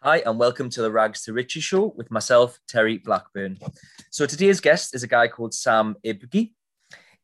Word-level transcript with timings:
Hi, 0.00 0.18
and 0.18 0.38
welcome 0.38 0.70
to 0.70 0.80
the 0.80 0.92
Rags 0.92 1.24
to 1.24 1.32
Riches 1.32 1.64
show 1.64 1.92
with 1.96 2.08
myself, 2.08 2.60
Terry 2.68 2.98
Blackburn. 2.98 3.58
So 4.10 4.26
today's 4.26 4.60
guest 4.60 4.94
is 4.94 5.02
a 5.02 5.08
guy 5.08 5.26
called 5.26 5.52
Sam 5.52 5.96
Ibgi. 6.06 6.52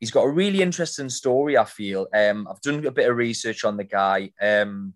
He's 0.01 0.11
got 0.11 0.25
a 0.25 0.31
really 0.31 0.61
interesting 0.61 1.09
story, 1.09 1.57
I 1.57 1.67
feel. 1.67 2.09
Um, 2.13 2.49
I've 2.51 2.61
done 2.63 2.85
a 2.85 2.91
bit 2.91 3.09
of 3.09 3.17
research 3.17 3.65
on 3.65 3.77
the 3.77 3.85
guy. 3.85 4.33
Um, 4.43 4.95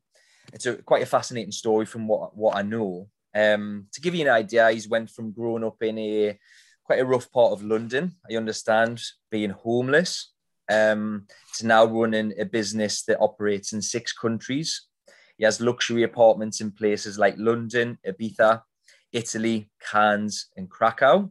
it's 0.52 0.66
a, 0.66 0.74
quite 0.78 1.04
a 1.04 1.06
fascinating 1.06 1.52
story 1.52 1.86
from 1.86 2.08
what, 2.08 2.36
what 2.36 2.56
I 2.56 2.62
know. 2.62 3.06
Um, 3.32 3.86
to 3.92 4.00
give 4.00 4.16
you 4.16 4.22
an 4.22 4.32
idea, 4.32 4.72
he's 4.72 4.88
went 4.88 5.08
from 5.08 5.30
growing 5.30 5.62
up 5.62 5.80
in 5.80 5.98
a 5.98 6.36
quite 6.82 6.98
a 6.98 7.06
rough 7.06 7.30
part 7.30 7.52
of 7.52 7.62
London, 7.62 8.16
I 8.28 8.34
understand, 8.34 9.00
being 9.30 9.50
homeless, 9.50 10.32
um, 10.68 11.28
to 11.58 11.66
now 11.66 11.84
running 11.84 12.32
a 12.40 12.44
business 12.44 13.04
that 13.04 13.20
operates 13.20 13.72
in 13.72 13.82
six 13.82 14.12
countries. 14.12 14.88
He 15.38 15.44
has 15.44 15.60
luxury 15.60 16.02
apartments 16.02 16.60
in 16.60 16.72
places 16.72 17.18
like 17.18 17.34
London, 17.38 17.98
Ibiza, 18.06 18.62
Italy, 19.12 19.70
Cannes, 19.80 20.46
and 20.56 20.68
Krakow. 20.68 21.30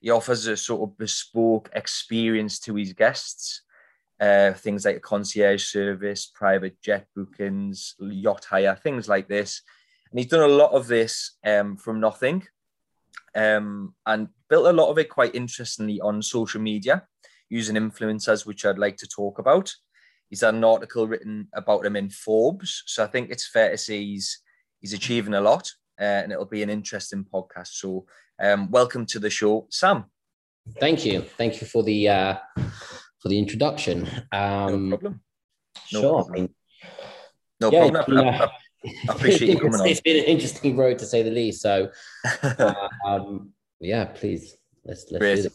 He 0.00 0.10
offers 0.10 0.46
a 0.46 0.56
sort 0.56 0.88
of 0.88 0.98
bespoke 0.98 1.70
experience 1.74 2.58
to 2.60 2.74
his 2.74 2.92
guests, 2.92 3.62
uh, 4.20 4.54
things 4.54 4.84
like 4.84 4.96
a 4.96 5.00
concierge 5.00 5.64
service, 5.64 6.26
private 6.26 6.80
jet 6.82 7.06
bookings, 7.14 7.94
yacht 8.00 8.46
hire, 8.46 8.74
things 8.74 9.08
like 9.08 9.28
this. 9.28 9.62
And 10.10 10.18
he's 10.18 10.28
done 10.28 10.48
a 10.48 10.54
lot 10.54 10.72
of 10.72 10.86
this 10.86 11.36
um, 11.44 11.76
from 11.76 12.00
nothing 12.00 12.44
um, 13.34 13.94
and 14.06 14.28
built 14.48 14.66
a 14.66 14.72
lot 14.72 14.90
of 14.90 14.98
it 14.98 15.08
quite 15.08 15.34
interestingly 15.34 16.00
on 16.00 16.22
social 16.22 16.60
media 16.60 17.06
using 17.50 17.76
influencers, 17.76 18.46
which 18.46 18.64
I'd 18.64 18.78
like 18.78 18.96
to 18.98 19.06
talk 19.06 19.38
about. 19.38 19.74
He's 20.30 20.40
had 20.40 20.54
an 20.54 20.64
article 20.64 21.06
written 21.06 21.48
about 21.54 21.86
him 21.86 21.96
in 21.96 22.10
Forbes. 22.10 22.82
So 22.86 23.04
I 23.04 23.06
think 23.06 23.30
it's 23.30 23.46
fair 23.46 23.70
to 23.70 23.78
say 23.78 24.02
he's, 24.02 24.40
he's 24.80 24.92
achieving 24.92 25.34
a 25.34 25.40
lot 25.40 25.70
uh, 26.00 26.04
and 26.04 26.32
it'll 26.32 26.44
be 26.44 26.62
an 26.62 26.70
interesting 26.70 27.24
podcast. 27.24 27.68
So 27.68 28.06
um, 28.42 28.70
welcome 28.70 29.06
to 29.06 29.18
the 29.18 29.30
show, 29.30 29.66
Sam. 29.70 30.04
Thank 30.80 31.04
you. 31.04 31.22
Thank 31.22 31.60
you 31.60 31.66
for 31.66 31.82
the 31.82 32.08
uh, 32.08 32.36
for 33.18 33.28
the 33.28 33.38
introduction. 33.38 34.08
Um, 34.32 34.90
no 34.90 34.96
problem. 34.96 35.20
No 35.92 36.00
sure. 36.00 36.24
Problem. 36.24 36.54
no 37.60 37.70
yeah, 37.70 37.90
problem. 37.90 38.28
I, 38.28 38.30
I, 38.30 38.44
I 38.44 39.12
appreciate 39.14 39.50
you 39.50 39.58
coming 39.60 39.80
on. 39.80 39.86
It's 39.86 40.00
been 40.00 40.16
an 40.16 40.24
interesting 40.24 40.76
road 40.76 40.98
to 40.98 41.06
say 41.06 41.22
the 41.22 41.30
least. 41.30 41.60
So, 41.60 41.90
uh, 42.42 42.74
um, 43.06 43.52
yeah, 43.78 44.06
please 44.06 44.56
let's 44.84 45.06
let's. 45.10 45.48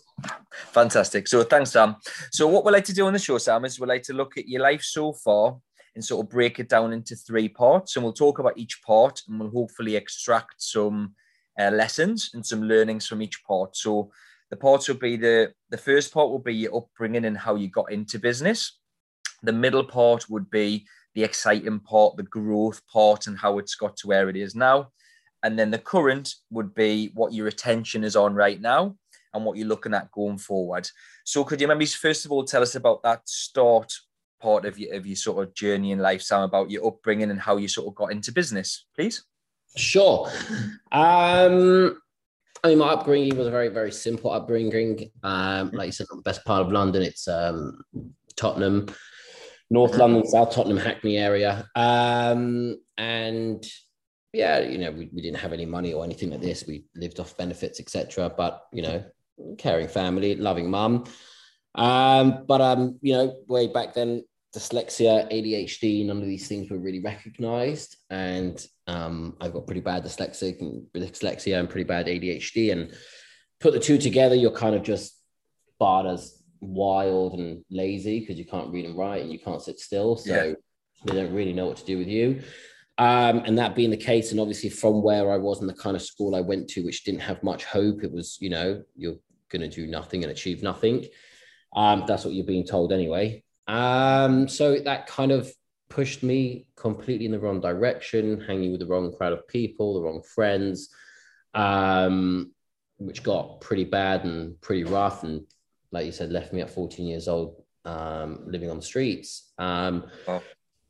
Fantastic. 0.52 1.28
So 1.28 1.44
thanks, 1.44 1.72
Sam. 1.72 1.95
So 2.31 2.48
what 2.48 2.64
we're 2.64 2.72
like 2.72 2.86
to 2.86 2.94
do 2.94 3.08
on 3.08 3.14
the 3.14 3.20
show, 3.20 3.38
Sam, 3.38 3.66
is 3.66 3.80
we're 3.80 3.88
like 3.88 4.03
to 4.03 4.14
look 4.14 4.38
at 4.38 4.48
your 4.48 4.62
life 4.62 4.84
so 4.84 5.14
far 5.14 5.58
and 5.95 6.06
sort 6.06 6.25
of 6.25 6.30
break 6.30 6.59
it 6.59 6.70
down 6.70 6.94
into 6.94 7.16
three 7.16 7.50
parts, 7.50 7.95
and 7.95 8.03
we'll 8.03 8.14
talk 8.14 8.40
about 8.40 8.58
each 8.58 8.81
part, 8.84 9.22
and 9.28 9.40
we'll 9.40 9.50
hopefully 9.50 9.95
extract 9.95 10.62
some 10.62 11.16
uh, 11.59 11.72
lessons 11.72 12.31
and 12.34 12.45
some 12.45 12.64
learnings 12.64 13.08
from 13.08 13.22
each 13.22 13.44
part. 13.44 13.75
So 13.75 14.12
the 14.50 14.58
parts 14.58 14.88
will 14.88 14.95
be 14.95 15.17
the 15.17 15.53
the 15.70 15.78
first 15.78 16.14
part 16.14 16.30
will 16.30 16.40
be 16.40 16.56
your 16.56 16.78
upbringing 16.78 17.25
and 17.25 17.38
how 17.38 17.56
you 17.56 17.67
got 17.67 17.92
into 17.92 18.20
business. 18.20 18.80
The 19.44 19.53
middle 19.53 19.84
part 19.84 20.30
would 20.30 20.50
be 20.50 20.86
the 21.16 21.23
exciting 21.23 21.80
part, 21.80 22.17
the 22.17 22.23
growth 22.23 22.81
part, 22.88 23.28
and 23.28 23.38
how 23.38 23.58
it's 23.58 23.75
got 23.75 23.97
to 23.97 24.08
where 24.08 24.30
it 24.30 24.36
is 24.36 24.56
now. 24.56 24.92
And 25.42 25.58
then 25.58 25.72
the 25.72 25.80
current 25.80 26.36
would 26.52 26.75
be 26.75 27.12
what 27.14 27.34
your 27.34 27.47
attention 27.47 28.03
is 28.03 28.16
on 28.16 28.36
right 28.36 28.59
now 28.59 28.97
and 29.33 29.45
what 29.45 29.58
you're 29.58 29.67
looking 29.67 29.94
at 29.94 30.11
going 30.11 30.38
forward. 30.38 30.89
So, 31.23 31.44
could 31.44 31.61
you 31.61 31.67
maybe 31.67 31.85
first 31.85 32.25
of 32.25 32.31
all 32.31 32.44
tell 32.44 32.61
us 32.61 32.75
about 32.75 33.03
that 33.03 33.27
start 33.27 33.94
part 34.41 34.66
of 34.66 34.80
your, 34.80 34.95
of 34.95 35.05
your 35.05 35.16
sort 35.16 35.45
of 35.45 35.53
journey 35.53 35.91
in 35.91 35.99
life, 35.99 36.22
Sam, 36.22 36.41
about 36.41 36.72
your 36.72 36.88
upbringing 36.88 37.31
and 37.31 37.39
how 37.39 37.57
you 37.57 37.67
sort 37.67 37.88
of 37.88 37.95
got 37.95 38.11
into 38.11 38.31
business, 38.31 38.85
please? 38.95 39.23
Sure. 39.75 40.30
Um, 40.91 42.00
I 42.63 42.69
mean, 42.69 42.80
my 42.80 42.89
upbringing 42.89 43.38
was 43.38 43.47
a 43.47 43.52
very, 43.52 43.69
very 43.69 43.91
simple 43.91 44.31
upbringing. 44.31 45.12
Um, 45.23 45.72
like 45.72 45.88
you 45.88 45.91
said, 45.91 46.07
the 46.09 46.22
best 46.23 46.44
part 46.45 46.62
of 46.62 46.72
London, 46.72 47.03
it's 47.03 47.28
um, 47.28 47.81
Tottenham, 48.35 48.88
North 49.69 49.91
mm-hmm. 49.91 50.00
London, 50.01 50.28
South 50.28 50.53
Tottenham, 50.53 50.78
Hackney 50.78 51.18
area. 51.18 51.68
Um, 51.75 52.79
and 52.97 53.63
yeah, 54.34 54.59
you 54.59 54.78
know, 54.78 54.91
we, 54.91 55.09
we 55.13 55.22
didn't 55.22 55.39
have 55.39 55.53
any 55.53 55.66
money 55.66 55.94
or 55.94 56.03
anything 56.03 56.31
like 56.31 56.41
this. 56.41 56.66
We 56.68 56.85
lived 56.95 57.19
off 57.19 57.38
benefits, 57.38 57.79
etc. 57.79 58.31
But 58.35 58.63
you 58.73 58.81
know, 58.81 59.03
caring 59.57 59.88
family, 59.88 60.35
loving 60.35 60.69
mum. 60.69 61.05
Um, 61.75 62.45
but 62.47 62.61
um, 62.61 63.00
you 63.01 63.13
know, 63.13 63.35
way 63.47 63.67
back 63.67 63.94
then, 63.94 64.23
dyslexia, 64.55 65.31
ADHD, 65.31 66.05
none 66.05 66.17
of 66.17 66.25
these 66.25 66.47
things 66.47 66.69
were 66.69 66.79
really 66.79 67.01
recognized. 67.01 67.97
And 68.09 68.63
um, 68.88 69.38
I've 69.39 69.53
got 69.53 69.67
pretty 69.67 69.81
bad 69.81 70.03
dyslexic 70.03 70.59
and 70.61 70.85
dyslexia 70.94 71.59
and 71.59 71.69
pretty 71.69 71.85
bad 71.85 72.07
ADHD. 72.07 72.72
And 72.72 72.94
put 73.59 73.73
the 73.73 73.79
two 73.79 73.97
together, 73.97 74.35
you're 74.35 74.51
kind 74.51 74.75
of 74.75 74.83
just 74.83 75.17
barred 75.79 76.07
as 76.07 76.41
wild 76.61 77.39
and 77.39 77.63
lazy 77.69 78.19
because 78.19 78.38
you 78.38 78.45
can't 78.45 78.71
read 78.71 78.85
and 78.85 78.97
write 78.97 79.21
and 79.21 79.31
you 79.31 79.39
can't 79.39 79.61
sit 79.61 79.79
still. 79.79 80.17
So 80.17 80.33
yeah. 80.33 80.53
they 81.06 81.13
don't 81.13 81.33
really 81.33 81.53
know 81.53 81.67
what 81.67 81.77
to 81.77 81.85
do 81.85 81.97
with 81.97 82.07
you. 82.07 82.41
Um, 82.97 83.44
and 83.45 83.57
that 83.57 83.75
being 83.75 83.91
the 83.91 83.97
case, 83.97 84.31
and 84.31 84.41
obviously 84.41 84.69
from 84.69 85.01
where 85.01 85.31
I 85.31 85.38
was 85.38 85.61
and 85.61 85.69
the 85.69 85.73
kind 85.73 85.95
of 85.95 86.01
school 86.01 86.35
I 86.35 86.41
went 86.41 86.67
to, 86.71 86.83
which 86.83 87.06
didn't 87.06 87.21
have 87.21 87.41
much 87.44 87.63
hope, 87.63 88.03
it 88.03 88.11
was, 88.11 88.38
you 88.41 88.50
know, 88.50 88.83
you're 88.97 89.16
going 89.50 89.62
to 89.62 89.68
do 89.68 89.88
nothing 89.88 90.24
and 90.24 90.32
achieve 90.32 90.64
nothing. 90.64 91.06
Um, 91.76 92.04
that's 92.08 92.26
what 92.26 92.34
you're 92.34 92.46
being 92.46 92.66
told 92.66 92.92
anyway. 92.92 93.44
Um, 93.68 94.48
so 94.48 94.78
that 94.80 95.08
kind 95.08 95.32
of 95.32 95.52
pushed 95.90 96.24
me 96.24 96.68
completely 96.76 97.26
in 97.26 97.32
the 97.32 97.40
wrong 97.40 97.62
direction, 97.62 98.42
hanging 98.42 98.72
with 98.72 98.80
the 98.80 98.88
wrong 98.88 99.14
crowd 99.16 99.34
of 99.34 99.48
people, 99.48 99.96
the 99.96 100.02
wrong 100.02 100.22
friends, 100.22 100.90
um, 101.54 102.52
which 102.98 103.24
got 103.24 103.62
pretty 103.62 103.86
bad 103.86 104.24
and 104.24 104.60
pretty 104.62 104.84
rough. 104.84 105.24
And 105.24 105.46
like 105.92 106.06
you 106.06 106.12
said, 106.12 106.31
left 106.31 106.54
me 106.54 106.62
at 106.62 106.70
14 106.70 107.06
years 107.06 107.28
old, 107.28 107.62
um, 107.86 108.44
living 108.46 108.70
on 108.70 108.78
the 108.78 108.84
streets. 108.84 109.52
Um, 109.58 110.06
oh 110.28 110.42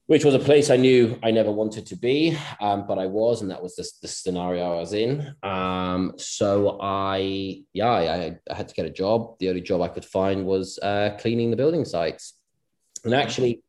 which 0.09 0.25
was 0.25 0.33
a 0.33 0.39
place 0.39 0.71
I 0.71 0.75
knew 0.75 1.19
I 1.21 1.29
never 1.29 1.51
wanted 1.51 1.85
to 1.85 1.95
be, 1.95 2.35
um, 2.59 2.87
but 2.87 2.97
I 2.97 3.05
was, 3.05 3.43
and 3.43 3.51
that 3.51 3.61
was 3.61 3.75
the, 3.75 3.87
the 4.01 4.07
scenario 4.07 4.73
I 4.73 4.79
was 4.79 4.93
in. 4.93 5.35
Um, 5.43 6.13
so 6.17 6.79
I, 6.81 7.61
yeah, 7.73 7.91
I, 7.91 8.35
I, 8.49 8.55
had 8.55 8.67
to 8.69 8.73
get 8.73 8.87
a 8.87 8.89
job. 8.89 9.37
The 9.37 9.49
only 9.49 9.61
job 9.61 9.83
I 9.83 9.87
could 9.87 10.03
find 10.03 10.47
was 10.47 10.79
uh, 10.81 11.15
cleaning 11.19 11.51
the 11.51 11.57
building 11.57 11.85
sites. 11.85 12.33
And 13.05 13.13
actually, 13.13 13.61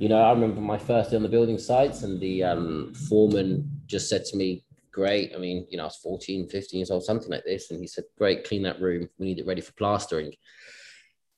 you 0.00 0.08
know, 0.08 0.20
I 0.20 0.32
remember 0.32 0.60
my 0.60 0.76
first 0.76 1.10
day 1.10 1.16
on 1.18 1.22
the 1.22 1.28
building 1.28 1.56
sites, 1.56 2.02
and 2.02 2.20
the 2.20 2.42
um, 2.42 2.92
foreman 3.08 3.70
just 3.86 4.08
said 4.08 4.24
to 4.24 4.36
me, 4.36 4.64
Great. 4.90 5.34
I 5.36 5.38
mean, 5.38 5.68
you 5.70 5.76
know, 5.76 5.84
I 5.84 5.86
was 5.86 6.00
14, 6.02 6.48
15 6.48 6.78
years 6.80 6.90
old, 6.90 7.04
something 7.04 7.30
like 7.30 7.44
this. 7.44 7.70
And 7.70 7.78
he 7.78 7.86
said, 7.86 8.04
Great, 8.18 8.42
clean 8.42 8.64
that 8.64 8.80
room. 8.80 9.08
We 9.18 9.26
need 9.26 9.38
it 9.38 9.46
ready 9.46 9.60
for 9.60 9.72
plastering. 9.74 10.32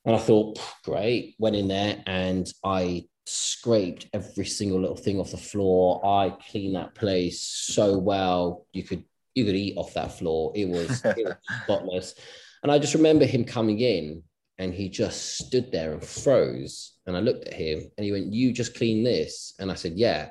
And 0.06 0.16
I 0.16 0.18
thought, 0.18 0.58
great. 0.84 1.34
Went 1.38 1.56
in 1.56 1.68
there 1.68 2.02
and 2.06 2.50
I 2.64 3.04
scraped 3.28 4.06
every 4.12 4.46
single 4.46 4.80
little 4.80 4.96
thing 4.96 5.20
off 5.20 5.32
the 5.32 5.36
floor. 5.36 6.04
I 6.04 6.30
cleaned 6.50 6.76
that 6.76 6.94
place 6.94 7.40
so 7.40 7.98
well. 7.98 8.66
You 8.72 8.82
could 8.82 9.04
you 9.38 9.44
could 9.44 9.54
eat 9.54 9.76
off 9.76 9.94
that 9.94 10.18
floor. 10.18 10.52
It 10.54 10.68
was, 10.68 11.02
it 11.04 11.24
was 11.24 11.36
spotless. 11.62 12.14
And 12.62 12.72
I 12.72 12.78
just 12.78 12.94
remember 12.94 13.24
him 13.24 13.44
coming 13.44 13.78
in 13.80 14.22
and 14.58 14.74
he 14.74 14.88
just 14.88 15.38
stood 15.38 15.70
there 15.70 15.92
and 15.92 16.02
froze. 16.02 16.94
And 17.06 17.16
I 17.16 17.20
looked 17.20 17.46
at 17.46 17.54
him 17.54 17.90
and 17.96 18.04
he 18.04 18.12
went, 18.12 18.32
You 18.32 18.52
just 18.52 18.76
cleaned 18.76 19.06
this? 19.06 19.54
And 19.58 19.70
I 19.70 19.74
said, 19.74 19.92
Yeah. 19.94 20.30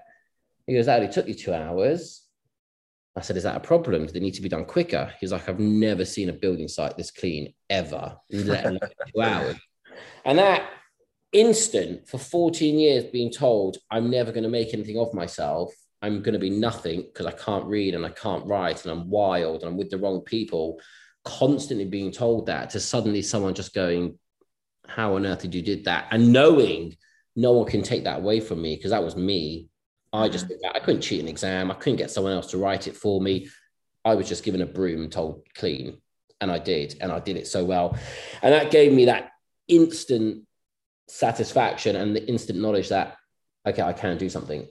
He 0.65 0.73
goes, 0.73 0.87
That 0.87 0.99
only 0.99 1.11
took 1.11 1.27
you 1.27 1.33
two 1.33 1.53
hours. 1.53 2.23
I 3.15 3.21
said, 3.21 3.37
Is 3.37 3.43
that 3.43 3.55
a 3.55 3.61
problem? 3.61 4.05
Does 4.05 4.15
it 4.15 4.21
need 4.21 4.33
to 4.33 4.41
be 4.41 4.49
done 4.49 4.65
quicker? 4.65 5.13
He's 5.19 5.31
like, 5.31 5.47
I've 5.47 5.59
never 5.59 6.03
seen 6.03 6.29
a 6.29 6.33
building 6.33 6.67
site 6.67 6.97
this 6.97 7.11
clean 7.11 7.53
ever, 7.69 8.17
let 8.29 8.65
alone 8.65 8.79
two 9.15 9.21
hours. 9.21 9.55
And 10.25 10.37
that 10.37 10.69
instant 11.37 12.07
for 12.07 12.17
14 12.17 12.79
years 12.79 13.05
being 13.05 13.31
told 13.31 13.77
I'm 13.91 14.09
never 14.09 14.31
going 14.31 14.43
to 14.43 14.49
make 14.49 14.73
anything 14.73 14.97
of 14.97 15.13
myself. 15.13 15.71
I'm 16.01 16.21
going 16.21 16.33
to 16.33 16.39
be 16.39 16.49
nothing 16.49 17.01
because 17.01 17.25
I 17.25 17.31
can't 17.31 17.65
read 17.65 17.95
and 17.95 18.05
I 18.05 18.09
can't 18.09 18.45
write 18.45 18.83
and 18.83 18.91
I'm 18.91 19.09
wild 19.09 19.61
and 19.61 19.69
I'm 19.69 19.77
with 19.77 19.89
the 19.89 19.97
wrong 19.97 20.21
people. 20.21 20.79
Constantly 21.23 21.85
being 21.85 22.11
told 22.11 22.47
that 22.47 22.71
to 22.71 22.79
suddenly 22.79 23.21
someone 23.21 23.53
just 23.53 23.73
going, 23.73 24.17
How 24.87 25.15
on 25.15 25.25
earth 25.25 25.41
did 25.41 25.53
you 25.53 25.61
did 25.61 25.85
that? 25.85 26.07
And 26.11 26.33
knowing 26.33 26.95
no 27.35 27.51
one 27.51 27.67
can 27.67 27.83
take 27.83 28.05
that 28.05 28.19
away 28.19 28.39
from 28.39 28.61
me 28.61 28.75
because 28.75 28.91
that 28.91 29.03
was 29.03 29.15
me. 29.15 29.69
I 30.11 30.29
just 30.29 30.47
mm-hmm. 30.47 30.75
I 30.75 30.79
couldn't 30.79 31.01
cheat 31.01 31.19
an 31.19 31.27
exam. 31.27 31.69
I 31.69 31.75
couldn't 31.75 31.97
get 31.97 32.11
someone 32.11 32.33
else 32.33 32.47
to 32.47 32.57
write 32.57 32.87
it 32.87 32.95
for 32.95 33.21
me. 33.21 33.49
I 34.03 34.15
was 34.15 34.27
just 34.27 34.43
given 34.43 34.61
a 34.61 34.65
broom 34.65 35.09
told 35.09 35.45
clean. 35.55 36.01
And 36.41 36.51
I 36.51 36.59
did. 36.59 36.95
And 37.01 37.11
I 37.11 37.19
did 37.19 37.35
it 37.35 37.47
so 37.47 37.63
well. 37.65 37.97
And 38.41 38.53
that 38.53 38.71
gave 38.71 38.93
me 38.93 39.05
that 39.05 39.31
instant 39.67 40.46
satisfaction 41.07 41.95
and 41.95 42.15
the 42.15 42.27
instant 42.27 42.59
knowledge 42.59 42.89
that 42.89 43.17
okay 43.65 43.81
i 43.81 43.93
can 43.93 44.17
do 44.17 44.29
something. 44.29 44.67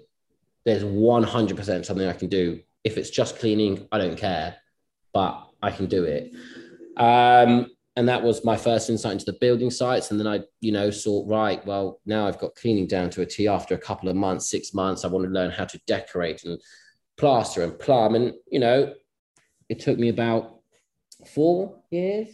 There's 0.65 0.85
100% 0.85 1.85
something 1.85 2.09
i 2.09 2.13
can 2.13 2.29
do. 2.29 2.61
If 2.85 2.99
it's 2.99 3.11
just 3.11 3.39
cleaning 3.39 3.89
i 3.93 3.99
don't 3.99 4.17
care 4.17 4.57
but 5.13 5.49
i 5.63 5.71
can 5.71 5.87
do 5.87 6.05
it. 6.05 6.33
Um, 6.97 7.71
and 7.99 8.09
that 8.11 8.23
was 8.23 8.45
my 8.45 8.59
first 8.59 8.91
insight 8.91 9.13
into 9.13 9.25
the 9.25 9.39
building 9.41 9.71
sites. 9.71 10.11
And 10.11 10.21
then 10.21 10.27
i 10.27 10.41
you 10.61 10.73
know 10.73 10.91
saw 10.91 11.25
right 11.27 11.65
well 11.67 12.01
now 12.07 12.27
i've 12.27 12.39
got 12.39 12.55
cleaning 12.55 12.87
down 12.87 13.11
to 13.11 13.23
a 13.23 13.27
t 13.27 13.49
after 13.49 13.75
a 13.75 13.79
couple 13.79 14.09
of 14.09 14.17
months 14.17 14.51
six 14.51 14.75
months 14.75 15.05
i 15.05 15.09
want 15.09 15.25
to 15.25 15.31
learn 15.31 15.51
how 15.51 15.65
to 15.65 15.81
decorate 15.87 16.45
and 16.45 16.61
plaster 17.17 17.63
and 17.63 17.79
plumb. 17.79 18.15
And, 18.15 18.35
you 18.51 18.61
know, 18.61 18.95
it 19.69 19.81
took 19.81 19.99
me 19.99 20.09
about 20.09 20.61
four 21.27 21.81
years, 21.91 22.29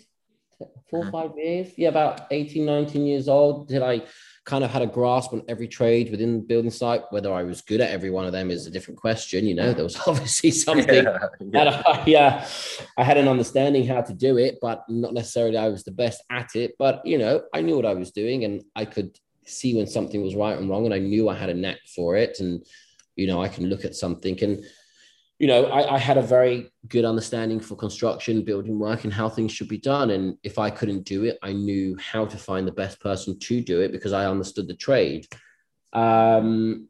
four 0.92 1.06
or 1.06 1.10
five 1.10 1.30
years. 1.36 1.72
Yeah, 1.76 1.88
about 1.88 2.26
18, 2.30 2.64
19 2.64 3.06
years 3.06 3.26
old 3.26 3.68
till 3.68 3.82
I 3.82 4.02
kind 4.44 4.62
of 4.62 4.70
had 4.70 4.82
a 4.82 4.86
grasp 4.86 5.32
on 5.32 5.42
every 5.48 5.66
trade 5.66 6.10
within 6.10 6.34
the 6.34 6.42
building 6.42 6.70
site. 6.70 7.02
Whether 7.10 7.32
I 7.32 7.44
was 7.44 7.62
good 7.62 7.80
at 7.80 7.90
every 7.90 8.10
one 8.10 8.26
of 8.26 8.32
them 8.32 8.50
is 8.50 8.66
a 8.66 8.70
different 8.70 9.00
question. 9.00 9.46
You 9.46 9.54
know, 9.54 9.72
there 9.72 9.84
was 9.84 9.96
obviously 10.06 10.50
something 10.50 11.04
Yeah, 11.04 11.28
that 11.40 11.86
I, 11.86 12.04
yeah, 12.06 12.46
I 12.98 13.04
had 13.04 13.16
an 13.16 13.26
understanding 13.26 13.86
how 13.86 14.02
to 14.02 14.12
do 14.12 14.36
it, 14.36 14.58
but 14.60 14.84
not 14.88 15.14
necessarily 15.14 15.56
I 15.56 15.68
was 15.68 15.82
the 15.82 15.92
best 15.92 16.22
at 16.30 16.54
it. 16.54 16.74
But 16.78 17.00
you 17.06 17.16
know, 17.16 17.42
I 17.54 17.62
knew 17.62 17.76
what 17.76 17.86
I 17.86 17.94
was 17.94 18.10
doing, 18.10 18.44
and 18.44 18.62
I 18.76 18.84
could 18.84 19.18
see 19.46 19.74
when 19.74 19.86
something 19.86 20.22
was 20.22 20.36
right 20.36 20.58
and 20.58 20.68
wrong, 20.68 20.84
and 20.84 20.94
I 20.94 20.98
knew 20.98 21.30
I 21.30 21.34
had 21.34 21.48
a 21.48 21.54
knack 21.54 21.78
for 21.96 22.16
it. 22.16 22.38
And 22.38 22.64
you 23.16 23.26
know, 23.26 23.42
I 23.42 23.48
can 23.48 23.66
look 23.70 23.86
at 23.86 23.94
something 23.94 24.38
and 24.42 24.62
you 25.42 25.48
know, 25.48 25.64
I, 25.64 25.96
I 25.96 25.98
had 25.98 26.18
a 26.18 26.22
very 26.22 26.70
good 26.86 27.04
understanding 27.04 27.58
for 27.58 27.74
construction, 27.74 28.44
building 28.44 28.78
work, 28.78 29.02
and 29.02 29.12
how 29.12 29.28
things 29.28 29.50
should 29.50 29.66
be 29.66 29.76
done. 29.76 30.10
And 30.10 30.38
if 30.44 30.56
I 30.56 30.70
couldn't 30.70 31.02
do 31.02 31.24
it, 31.24 31.36
I 31.42 31.52
knew 31.52 31.96
how 31.96 32.26
to 32.26 32.36
find 32.36 32.64
the 32.64 32.70
best 32.70 33.00
person 33.00 33.36
to 33.36 33.60
do 33.60 33.80
it 33.80 33.90
because 33.90 34.12
I 34.12 34.26
understood 34.26 34.68
the 34.68 34.76
trade. 34.76 35.26
Um, 35.92 36.86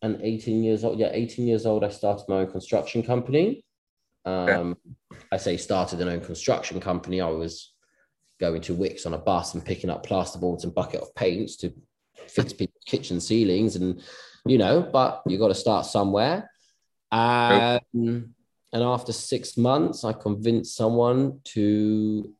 and 0.00 0.18
18 0.22 0.64
years 0.64 0.84
old, 0.84 0.98
yeah, 0.98 1.10
18 1.12 1.46
years 1.46 1.66
old, 1.66 1.84
I 1.84 1.90
started 1.90 2.24
my 2.30 2.36
own 2.36 2.50
construction 2.50 3.02
company. 3.02 3.62
Um, 4.24 4.78
I 5.30 5.36
say 5.36 5.58
started 5.58 6.00
an 6.00 6.08
own 6.08 6.22
construction 6.22 6.80
company. 6.80 7.20
I 7.20 7.28
was 7.28 7.74
going 8.40 8.62
to 8.62 8.74
Wickes 8.74 9.04
on 9.04 9.12
a 9.12 9.18
bus 9.18 9.52
and 9.52 9.62
picking 9.62 9.90
up 9.90 10.06
plasterboards 10.06 10.64
and 10.64 10.74
bucket 10.74 11.02
of 11.02 11.14
paints 11.14 11.56
to 11.56 11.74
fix 12.26 12.54
people's 12.54 12.84
kitchen 12.86 13.20
ceilings, 13.20 13.76
and 13.76 14.00
you 14.46 14.56
know, 14.56 14.80
but 14.80 15.22
you 15.26 15.38
got 15.38 15.48
to 15.48 15.54
start 15.54 15.84
somewhere. 15.84 16.48
Um, 17.12 18.34
and 18.72 18.82
after 18.82 19.12
six 19.12 19.56
months, 19.56 20.02
I 20.02 20.14
convinced 20.14 20.76
someone 20.76 21.40
to 21.44 22.32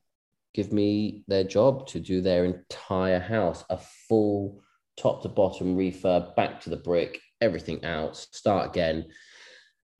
give 0.54 0.72
me 0.72 1.24
their 1.28 1.44
job 1.44 1.86
to 1.88 2.00
do 2.00 2.20
their 2.20 2.44
entire 2.44 3.20
house, 3.20 3.64
a 3.70 3.78
full 4.08 4.62
top 4.98 5.22
to 5.22 5.28
bottom 5.28 5.76
refurb, 5.76 6.34
back 6.34 6.60
to 6.62 6.70
the 6.70 6.76
brick, 6.76 7.20
everything 7.40 7.84
out, 7.84 8.16
start 8.16 8.70
again. 8.70 9.06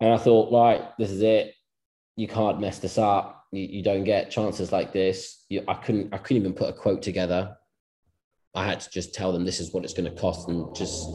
And 0.00 0.12
I 0.12 0.16
thought, 0.16 0.52
right, 0.52 0.90
this 0.98 1.10
is 1.10 1.22
it. 1.22 1.54
You 2.16 2.26
can't 2.26 2.60
mess 2.60 2.78
this 2.78 2.98
up. 2.98 3.44
You, 3.52 3.62
you 3.62 3.82
don't 3.82 4.04
get 4.04 4.30
chances 4.30 4.72
like 4.72 4.92
this. 4.92 5.44
You, 5.48 5.64
I 5.68 5.74
couldn't. 5.74 6.12
I 6.12 6.18
couldn't 6.18 6.42
even 6.42 6.54
put 6.54 6.70
a 6.70 6.72
quote 6.72 7.02
together. 7.02 7.56
I 8.54 8.66
had 8.66 8.80
to 8.80 8.90
just 8.90 9.14
tell 9.14 9.32
them 9.32 9.44
this 9.44 9.60
is 9.60 9.72
what 9.72 9.84
it's 9.84 9.94
going 9.94 10.12
to 10.12 10.20
cost, 10.20 10.48
and 10.48 10.74
just 10.74 11.06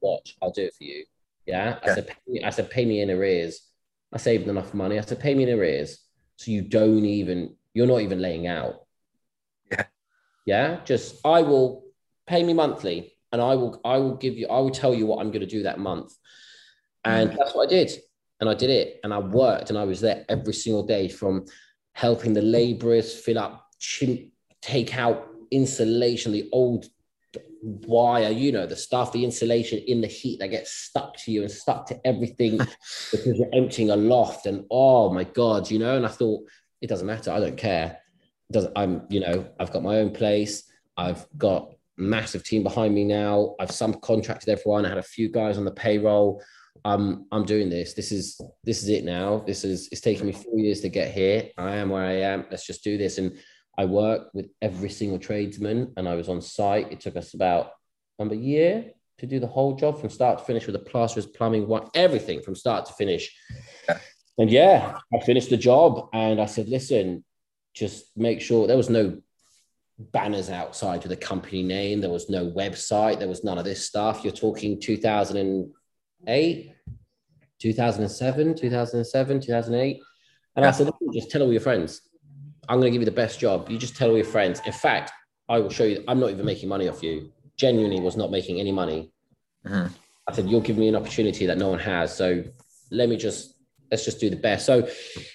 watch. 0.00 0.36
I'll 0.42 0.52
do 0.52 0.62
it 0.62 0.74
for 0.74 0.84
you. 0.84 1.04
Yeah. 1.46 1.78
I 1.82 1.86
Yeah. 1.86 1.94
said, 1.94 2.06
pay 2.08 2.16
me, 2.26 2.44
I 2.44 2.50
said, 2.50 2.70
pay 2.70 2.84
me 2.84 3.00
in 3.00 3.10
arrears. 3.10 3.60
I 4.12 4.18
saved 4.18 4.48
enough 4.48 4.74
money. 4.74 4.98
I 4.98 5.02
said, 5.02 5.20
pay 5.20 5.34
me 5.34 5.44
in 5.44 5.58
arrears. 5.58 5.98
So 6.36 6.50
you 6.50 6.62
don't 6.62 7.04
even, 7.04 7.56
you're 7.74 7.86
not 7.86 8.00
even 8.00 8.20
laying 8.20 8.46
out. 8.46 8.86
Yeah. 9.70 9.84
Yeah. 10.44 10.80
Just, 10.84 11.24
I 11.24 11.42
will 11.42 11.84
pay 12.26 12.42
me 12.42 12.52
monthly 12.52 13.12
and 13.32 13.40
I 13.40 13.54
will, 13.54 13.80
I 13.84 13.98
will 13.98 14.16
give 14.16 14.36
you, 14.36 14.48
I 14.48 14.58
will 14.58 14.70
tell 14.70 14.94
you 14.94 15.06
what 15.06 15.20
I'm 15.20 15.30
going 15.30 15.40
to 15.40 15.46
do 15.46 15.62
that 15.62 15.78
month. 15.78 16.12
And 17.04 17.30
that's 17.30 17.54
what 17.54 17.68
I 17.68 17.70
did. 17.70 17.92
And 18.40 18.50
I 18.50 18.54
did 18.54 18.70
it. 18.70 19.00
And 19.04 19.14
I 19.14 19.18
worked 19.18 19.70
and 19.70 19.78
I 19.78 19.84
was 19.84 20.00
there 20.00 20.24
every 20.28 20.52
single 20.52 20.84
day 20.84 21.08
from 21.08 21.44
helping 21.92 22.32
the 22.32 22.42
laborers 22.42 23.14
fill 23.18 23.38
up, 23.38 23.68
chim- 23.78 24.32
take 24.60 24.98
out 24.98 25.28
insulation, 25.50 26.32
the 26.32 26.48
old 26.52 26.86
wire, 27.62 28.30
you 28.30 28.52
know, 28.52 28.66
the 28.66 28.76
stuff, 28.76 29.12
the 29.12 29.24
insulation 29.24 29.82
in 29.86 30.00
the 30.00 30.06
heat 30.06 30.38
that 30.40 30.48
gets 30.48 30.72
stuck 30.72 31.16
to 31.18 31.32
you 31.32 31.42
and 31.42 31.50
stuck 31.50 31.86
to 31.86 32.00
everything 32.06 32.58
because 33.10 33.38
you're 33.38 33.54
emptying 33.54 33.90
a 33.90 33.96
loft. 33.96 34.46
And 34.46 34.64
oh 34.70 35.12
my 35.12 35.24
God, 35.24 35.70
you 35.70 35.78
know, 35.78 35.96
and 35.96 36.06
I 36.06 36.10
thought, 36.10 36.44
it 36.80 36.88
doesn't 36.88 37.06
matter. 37.06 37.30
I 37.30 37.40
don't 37.40 37.56
care. 37.56 37.98
It 38.50 38.52
doesn't, 38.52 38.72
I'm, 38.76 39.02
you 39.08 39.20
know, 39.20 39.48
I've 39.58 39.72
got 39.72 39.82
my 39.82 39.98
own 39.98 40.10
place. 40.10 40.70
I've 40.96 41.26
got 41.36 41.72
massive 41.96 42.44
team 42.44 42.62
behind 42.62 42.94
me 42.94 43.04
now. 43.04 43.54
I've 43.58 43.70
subcontracted 43.70 44.48
everyone. 44.48 44.84
I 44.84 44.90
had 44.90 44.98
a 44.98 45.02
few 45.02 45.30
guys 45.30 45.58
on 45.58 45.64
the 45.64 45.70
payroll. 45.70 46.42
Um, 46.84 47.26
I'm 47.32 47.44
doing 47.44 47.68
this. 47.68 47.94
This 47.94 48.12
is 48.12 48.40
this 48.62 48.82
is 48.82 48.88
it 48.88 49.04
now. 49.04 49.42
This 49.46 49.64
is 49.64 49.88
it's 49.90 50.00
taken 50.00 50.26
me 50.26 50.32
four 50.32 50.58
years 50.58 50.80
to 50.82 50.88
get 50.88 51.12
here. 51.12 51.48
I 51.58 51.76
am 51.76 51.88
where 51.88 52.04
I 52.04 52.20
am. 52.20 52.44
Let's 52.50 52.66
just 52.66 52.84
do 52.84 52.96
this. 52.96 53.18
And 53.18 53.36
I 53.78 53.84
worked 53.84 54.34
with 54.34 54.48
every 54.62 54.88
single 54.88 55.18
tradesman 55.18 55.92
and 55.96 56.08
I 56.08 56.14
was 56.14 56.28
on 56.28 56.40
site. 56.40 56.92
It 56.92 57.00
took 57.00 57.16
us 57.16 57.34
about 57.34 57.72
um, 58.18 58.30
a 58.30 58.34
year 58.34 58.92
to 59.18 59.26
do 59.26 59.38
the 59.40 59.46
whole 59.46 59.74
job 59.74 60.00
from 60.00 60.10
start 60.10 60.38
to 60.38 60.44
finish 60.44 60.66
with 60.66 60.74
the 60.74 60.80
plasterers, 60.80 61.26
plumbing, 61.26 61.66
what 61.66 61.90
everything 61.94 62.42
from 62.42 62.54
start 62.54 62.86
to 62.86 62.92
finish. 62.94 63.34
Yeah. 63.88 63.98
And 64.38 64.50
yeah, 64.50 64.98
I 65.14 65.20
finished 65.24 65.50
the 65.50 65.56
job 65.56 66.08
and 66.12 66.40
I 66.40 66.46
said, 66.46 66.68
listen, 66.68 67.24
just 67.74 68.06
make 68.16 68.40
sure 68.40 68.66
there 68.66 68.76
was 68.76 68.90
no 68.90 69.18
banners 69.98 70.50
outside 70.50 71.02
with 71.02 71.12
a 71.12 71.16
company 71.16 71.62
name. 71.62 72.00
There 72.00 72.10
was 72.10 72.28
no 72.28 72.50
website. 72.50 73.18
There 73.18 73.28
was 73.28 73.44
none 73.44 73.56
of 73.58 73.64
this 73.64 73.86
stuff. 73.86 74.24
You're 74.24 74.32
talking 74.32 74.78
2008, 74.80 76.74
2007, 77.58 78.54
2007, 78.54 79.40
2008. 79.40 80.02
And 80.56 80.64
I 80.64 80.70
said, 80.70 80.90
just 81.12 81.30
tell 81.30 81.42
all 81.42 81.52
your 81.52 81.60
friends. 81.60 82.02
I'm 82.68 82.78
going 82.80 82.90
to 82.90 82.94
give 82.94 83.02
you 83.02 83.06
the 83.06 83.12
best 83.12 83.38
job. 83.40 83.70
You 83.70 83.78
just 83.78 83.96
tell 83.96 84.10
all 84.10 84.16
your 84.16 84.24
friends. 84.24 84.60
In 84.66 84.72
fact, 84.72 85.12
I 85.48 85.58
will 85.58 85.70
show 85.70 85.84
you. 85.84 86.02
I'm 86.08 86.20
not 86.20 86.30
even 86.30 86.44
making 86.44 86.68
money 86.68 86.88
off 86.88 87.02
you. 87.02 87.32
Genuinely 87.56 88.00
was 88.00 88.16
not 88.16 88.30
making 88.30 88.60
any 88.60 88.72
money. 88.72 89.10
Mhm. 89.64 89.90
I 90.28 90.32
said, 90.32 90.48
you'll 90.48 90.60
give 90.60 90.76
me 90.76 90.88
an 90.88 90.96
opportunity 90.96 91.46
that 91.46 91.58
no 91.58 91.68
one 91.68 91.78
has. 91.78 92.14
So 92.14 92.42
let 92.90 93.08
me 93.08 93.16
just, 93.16 93.54
let's 93.90 94.04
just 94.04 94.18
do 94.18 94.28
the 94.28 94.36
best. 94.36 94.66
So 94.66 94.88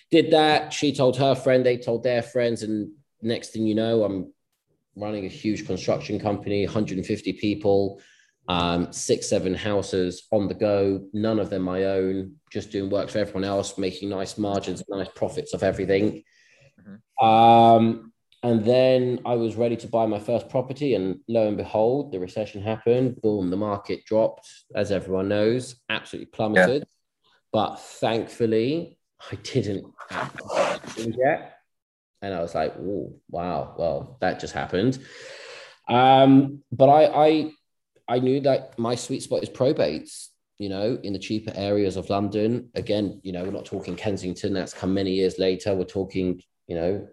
did 0.09 0.31
that. 0.31 0.73
She 0.73 0.93
told 0.93 1.17
her 1.17 1.33
friend, 1.33 1.65
they 1.65 1.77
told 1.77 2.03
their 2.03 2.21
friends. 2.21 2.63
And 2.63 2.91
next 3.21 3.49
thing 3.49 3.65
you 3.65 3.75
know, 3.75 4.03
I'm 4.03 4.33
running 4.97 5.25
a 5.25 5.29
huge 5.29 5.65
construction 5.65 6.19
company, 6.19 6.65
150 6.65 7.33
people, 7.33 8.01
um, 8.49 8.91
six, 8.91 9.29
seven 9.29 9.53
houses 9.53 10.27
on 10.31 10.47
the 10.49 10.53
go, 10.53 11.05
none 11.13 11.39
of 11.39 11.49
them 11.49 11.61
my 11.61 11.85
own, 11.85 12.35
just 12.51 12.71
doing 12.71 12.89
work 12.89 13.09
for 13.09 13.19
everyone 13.19 13.45
else, 13.45 13.77
making 13.77 14.09
nice 14.09 14.37
margins, 14.37 14.83
nice 14.89 15.07
profits 15.15 15.53
of 15.53 15.63
everything. 15.63 16.23
Um, 17.21 18.11
and 18.43 18.65
then 18.65 19.19
I 19.25 19.35
was 19.35 19.55
ready 19.55 19.75
to 19.77 19.87
buy 19.87 20.05
my 20.07 20.19
first 20.19 20.49
property, 20.49 20.95
and 20.95 21.19
lo 21.27 21.47
and 21.47 21.57
behold, 21.57 22.11
the 22.11 22.19
recession 22.19 22.61
happened. 22.61 23.21
Boom, 23.21 23.49
the 23.49 23.57
market 23.57 24.05
dropped, 24.05 24.49
as 24.75 24.91
everyone 24.91 25.29
knows, 25.29 25.75
absolutely 25.89 26.31
plummeted. 26.31 26.83
But 27.53 27.75
thankfully, 27.77 28.97
I 29.31 29.35
didn't 29.35 29.85
yet. 30.97 31.57
And 32.21 32.33
I 32.33 32.41
was 32.41 32.55
like, 32.55 32.75
oh, 32.77 33.13
wow, 33.29 33.75
well, 33.77 34.17
that 34.21 34.39
just 34.39 34.53
happened. 34.53 34.99
Um, 35.87 36.63
but 36.71 36.87
I, 36.89 37.27
I, 37.27 37.51
I 38.07 38.19
knew 38.19 38.41
that 38.41 38.77
my 38.79 38.95
sweet 38.95 39.23
spot 39.23 39.43
is 39.43 39.49
probates. 39.49 40.27
You 40.57 40.69
know, 40.69 40.99
in 41.01 41.13
the 41.13 41.17
cheaper 41.17 41.51
areas 41.55 41.97
of 41.97 42.11
London. 42.11 42.69
Again, 42.75 43.19
you 43.23 43.31
know, 43.31 43.43
we're 43.43 43.49
not 43.49 43.65
talking 43.65 43.95
Kensington. 43.95 44.53
That's 44.53 44.75
come 44.75 44.93
many 44.93 45.11
years 45.11 45.39
later. 45.39 45.73
We're 45.73 45.85
talking, 45.85 46.39
you 46.71 46.75
know, 46.75 47.07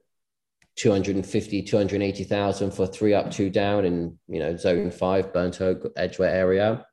250, 0.76 1.62
280,000 1.62 2.70
for 2.70 2.86
three 2.86 3.12
up, 3.12 3.28
two 3.28 3.50
down 3.50 3.84
in, 3.84 4.16
you 4.28 4.38
know, 4.38 4.56
zone 4.56 4.92
five, 4.92 5.32
Burnt 5.32 5.60
Oak, 5.60 5.92
Edgware 5.96 6.30
area. 6.30 6.86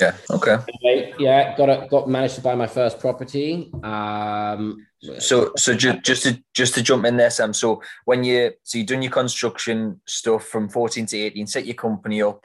Yeah. 0.00 0.16
Okay. 0.28 0.56
Anyway, 0.82 1.14
yeah, 1.20 1.56
got 1.56 1.68
a, 1.68 1.86
got 1.86 2.08
managed 2.08 2.34
to 2.34 2.40
buy 2.40 2.56
my 2.56 2.66
first 2.66 2.98
property. 2.98 3.70
Um, 3.84 4.84
So, 5.18 5.52
so 5.56 5.74
just 5.74 6.02
just 6.02 6.22
to 6.24 6.42
just 6.52 6.74
to 6.74 6.82
jump 6.82 7.04
in 7.04 7.16
there, 7.16 7.30
Sam. 7.30 7.52
So 7.52 7.80
when 8.06 8.24
you 8.24 8.52
so 8.64 8.78
you 8.78 8.84
done 8.84 9.02
your 9.02 9.12
construction 9.12 10.00
stuff 10.06 10.44
from 10.48 10.68
fourteen 10.68 11.06
to 11.06 11.16
eighteen, 11.16 11.46
set 11.46 11.66
your 11.66 11.76
company 11.76 12.22
up. 12.22 12.44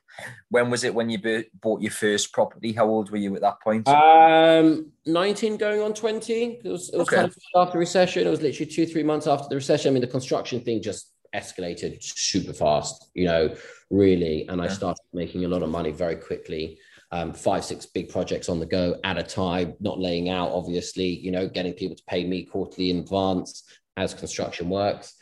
When 0.50 0.70
was 0.70 0.84
it 0.84 0.94
when 0.94 1.10
you 1.10 1.20
bought 1.62 1.82
your 1.82 1.92
first 1.92 2.32
property? 2.34 2.72
How 2.74 2.88
old 2.88 3.10
were 3.12 3.18
you 3.18 3.36
at 3.36 3.42
that 3.42 3.62
point? 3.62 3.88
Um, 3.88 4.92
19 5.06 5.58
going 5.58 5.82
on 5.82 5.94
20. 5.94 6.62
It 6.64 6.70
was, 6.70 6.90
it 6.90 6.98
was 6.98 7.08
Okay. 7.08 7.18
kind 7.18 7.28
of 7.28 7.36
after 7.56 7.78
recession. 7.78 8.28
It 8.28 8.30
was 8.30 8.42
literally 8.42 8.72
two, 8.72 8.86
three 8.86 9.04
months 9.04 9.28
after 9.28 9.48
the 9.50 9.56
recession. 9.56 9.90
I 9.90 9.94
mean, 9.94 10.02
the 10.02 10.08
construction 10.08 10.62
thing 10.62 10.82
just 10.82 11.12
escalated 11.36 12.02
super 12.02 12.54
fast, 12.54 13.10
you 13.14 13.26
know, 13.26 13.54
really. 13.90 14.48
And 14.48 14.62
I 14.62 14.68
started 14.68 15.04
making 15.14 15.46
a 15.46 15.48
lot 15.48 15.64
of 15.64 15.70
money 15.70 15.92
very 15.92 16.16
quickly. 16.16 16.80
Um, 17.12 17.34
five, 17.34 17.64
six 17.64 17.86
big 17.86 18.10
projects 18.10 18.50
on 18.50 18.60
the 18.60 18.66
go 18.66 18.96
at 19.04 19.18
a 19.18 19.24
time, 19.24 19.76
not 19.80 20.00
laying 20.00 20.30
out, 20.30 20.50
obviously, 20.52 21.06
you 21.08 21.32
know, 21.32 21.48
getting 21.48 21.74
people 21.74 21.96
to 21.96 22.04
pay 22.08 22.24
me 22.26 22.46
quarterly 22.46 22.90
in 22.90 23.00
advance 23.00 23.64
as 23.96 24.14
construction 24.14 24.70
works. 24.70 25.14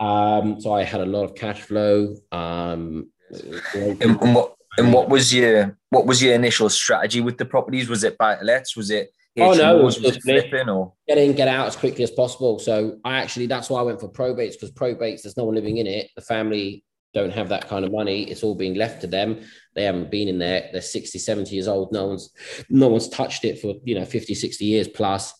Um, 0.00 0.60
so 0.60 0.72
I 0.72 0.84
had 0.84 1.00
a 1.00 1.06
lot 1.06 1.24
of 1.24 1.34
cash 1.34 1.62
flow. 1.62 2.16
Um, 2.32 3.10
and, 3.30 4.20
and 4.22 4.34
what 4.34 4.54
and 4.78 4.92
what 4.92 5.08
was 5.08 5.32
your 5.32 5.78
what 5.90 6.06
was 6.06 6.22
your 6.22 6.34
initial 6.34 6.68
strategy 6.68 7.20
with 7.20 7.38
the 7.38 7.44
properties? 7.44 7.88
Was 7.88 8.04
it 8.04 8.18
buy 8.18 8.36
to 8.36 8.44
lets? 8.44 8.76
Was 8.76 8.90
it 8.90 9.10
Oh, 9.36 9.52
no, 9.52 9.78
was 9.78 10.00
was 10.00 10.16
it 10.16 10.22
flipping 10.22 10.68
or 10.68 10.92
get 11.08 11.18
in, 11.18 11.32
get 11.32 11.48
out 11.48 11.66
as 11.66 11.74
quickly 11.74 12.04
as 12.04 12.10
possible. 12.12 12.60
So 12.60 12.98
I 13.04 13.16
actually, 13.16 13.46
that's 13.46 13.68
why 13.68 13.80
I 13.80 13.82
went 13.82 13.98
for 13.98 14.08
probates 14.08 14.52
because 14.52 14.70
probates, 14.70 15.22
there's 15.22 15.36
no 15.36 15.44
one 15.44 15.56
living 15.56 15.78
in 15.78 15.88
it. 15.88 16.10
The 16.14 16.22
family 16.22 16.84
don't 17.14 17.32
have 17.32 17.48
that 17.48 17.68
kind 17.68 17.84
of 17.84 17.90
money. 17.90 18.30
It's 18.30 18.44
all 18.44 18.54
being 18.54 18.74
left 18.74 19.00
to 19.00 19.08
them. 19.08 19.40
They 19.74 19.84
haven't 19.84 20.10
been 20.10 20.28
in 20.28 20.38
there. 20.38 20.68
They're 20.70 20.80
60, 20.80 21.18
70 21.18 21.52
years 21.52 21.66
old. 21.66 21.92
No 21.92 22.06
one's 22.06 22.30
no 22.68 22.88
one's 22.88 23.08
touched 23.08 23.44
it 23.44 23.60
for 23.60 23.74
you 23.84 23.96
know 23.96 24.04
50, 24.04 24.34
60 24.34 24.64
years 24.64 24.86
plus. 24.86 25.34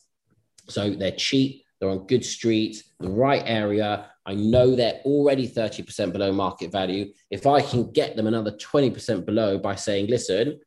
So 0.68 0.90
they're 0.90 1.12
cheap. 1.12 1.64
They're 1.78 1.90
on 1.90 2.06
good 2.06 2.24
streets, 2.24 2.82
the 2.98 3.10
right 3.10 3.42
area. 3.44 4.10
I 4.26 4.34
know 4.34 4.74
they're 4.74 5.00
already 5.04 5.48
30% 5.48 6.12
below 6.12 6.32
market 6.32 6.72
value. 6.72 7.12
If 7.30 7.46
I 7.46 7.60
can 7.60 7.92
get 7.92 8.16
them 8.16 8.26
another 8.26 8.52
20% 8.52 9.26
below 9.26 9.58
by 9.58 9.74
saying, 9.74 10.06
listen, 10.06 10.60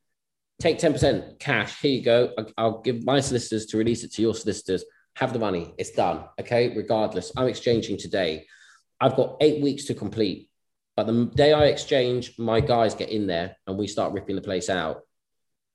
take 0.60 0.78
10% 0.78 1.38
cash, 1.40 1.80
here 1.80 1.90
you 1.90 2.02
go. 2.02 2.32
I'll 2.56 2.80
give 2.80 3.04
my 3.04 3.20
solicitors 3.20 3.66
to 3.66 3.78
release 3.78 4.04
it 4.04 4.12
to 4.12 4.22
your 4.22 4.34
solicitors. 4.34 4.84
Have 5.16 5.32
the 5.32 5.40
money. 5.40 5.74
It's 5.78 5.90
done. 5.90 6.24
Okay. 6.40 6.76
Regardless, 6.76 7.32
I'm 7.36 7.48
exchanging 7.48 7.98
today. 7.98 8.46
I've 9.00 9.16
got 9.16 9.36
eight 9.40 9.62
weeks 9.62 9.84
to 9.86 9.94
complete. 9.94 10.48
But 10.96 11.06
the 11.06 11.26
day 11.26 11.52
I 11.52 11.66
exchange, 11.66 12.38
my 12.38 12.60
guys 12.60 12.94
get 12.94 13.10
in 13.10 13.26
there 13.26 13.56
and 13.66 13.76
we 13.78 13.86
start 13.86 14.12
ripping 14.12 14.36
the 14.36 14.42
place 14.42 14.68
out. 14.68 15.02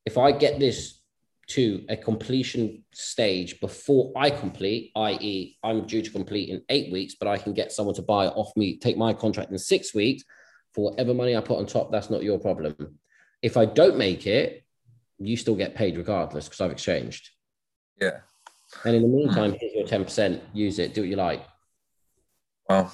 If 0.06 0.18
I 0.18 0.32
get 0.32 0.60
this 0.60 1.02
to 1.46 1.86
a 1.90 1.98
completion 1.98 2.84
stage 2.94 3.60
before 3.60 4.12
I 4.16 4.30
complete, 4.30 4.92
i.e., 4.96 5.58
I'm 5.64 5.86
due 5.86 6.02
to 6.02 6.10
complete 6.10 6.50
in 6.50 6.62
eight 6.70 6.92
weeks, 6.92 7.16
but 7.20 7.28
I 7.28 7.38
can 7.38 7.54
get 7.54 7.72
someone 7.72 7.96
to 7.96 8.02
buy 8.02 8.28
it 8.28 8.34
off 8.36 8.56
me, 8.56 8.78
take 8.78 8.98
my 8.98 9.14
contract 9.14 9.52
in 9.52 9.58
six 9.58 9.94
weeks 9.94 10.24
for 10.74 10.92
whatever 10.92 11.14
money 11.14 11.36
I 11.36 11.42
put 11.42 11.60
on 11.60 11.66
top, 11.66 11.92
that's 11.92 12.10
not 12.10 12.24
your 12.24 12.40
problem. 12.40 12.98
If 13.42 13.58
I 13.58 13.66
don't 13.66 13.98
make 13.98 14.26
it, 14.26 14.64
you 15.20 15.38
still 15.38 15.56
get 15.56 15.76
paid 15.76 15.98
regardless 15.98 16.46
because 16.46 16.62
I've 16.62 16.72
exchanged. 16.72 17.30
Yeah. 18.02 18.20
And 18.86 18.96
in 18.96 19.04
the 19.04 19.08
meantime, 19.08 19.56
here's 19.60 19.74
your 19.74 19.86
10%, 19.86 20.42
use 20.54 20.80
it, 20.80 20.94
do 20.94 21.02
what 21.02 21.10
you 21.10 21.16
like. 21.16 21.46
Wow. 22.68 22.92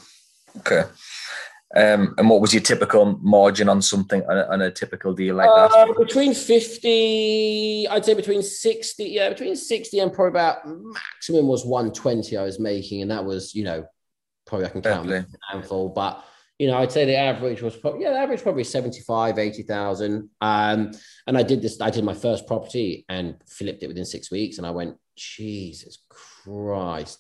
Okay. 0.58 0.84
Um, 1.76 2.16
and 2.18 2.28
what 2.28 2.42
was 2.42 2.52
your 2.54 2.64
typical 2.64 3.20
margin 3.22 3.70
on 3.70 3.82
something 3.82 4.24
on 4.28 4.38
a, 4.38 4.48
on 4.48 4.62
a 4.62 4.72
typical 4.72 5.14
deal 5.14 5.36
like 5.36 5.50
that? 5.50 5.72
Uh, 5.72 5.94
between 5.94 6.34
50, 6.34 7.88
I'd 7.90 8.06
say 8.06 8.16
between 8.16 8.42
60, 8.42 9.04
yeah, 9.04 9.30
between 9.30 9.56
60 9.56 10.00
and 10.00 10.12
probably 10.12 10.30
about 10.30 10.68
maximum 10.68 11.48
was 11.48 11.66
120 11.66 12.36
I 12.38 12.44
was 12.44 12.60
making. 12.60 13.04
And 13.04 13.12
that 13.12 13.24
was, 13.24 13.54
you 13.54 13.64
know, 13.64 13.86
probably 14.48 14.66
I 14.66 14.70
can 14.70 14.82
count 14.82 15.12
a 15.12 15.28
handful, 15.52 15.90
but 15.90 16.26
you 16.58 16.68
know, 16.68 16.78
I'd 16.78 16.92
say 16.92 17.06
the 17.06 17.16
average 17.16 17.62
was 17.62 17.78
probably, 17.78 18.02
yeah, 18.02 18.12
the 18.12 18.20
average 18.20 18.42
probably 18.42 18.66
75, 18.66 19.40
80,000. 19.40 20.30
Um, 20.42 20.92
and 21.26 21.38
I 21.38 21.44
did 21.44 21.62
this, 21.62 21.80
I 21.80 21.90
did 21.90 22.04
my 22.04 22.14
first 22.14 22.48
property 22.48 23.06
and 23.08 23.36
flipped 23.48 23.82
it 23.82 23.88
within 23.88 24.04
six 24.04 24.30
weeks. 24.30 24.58
And 24.58 24.68
I 24.68 24.72
went, 24.72 24.98
Jesus 25.16 26.00
Christ 26.10 27.20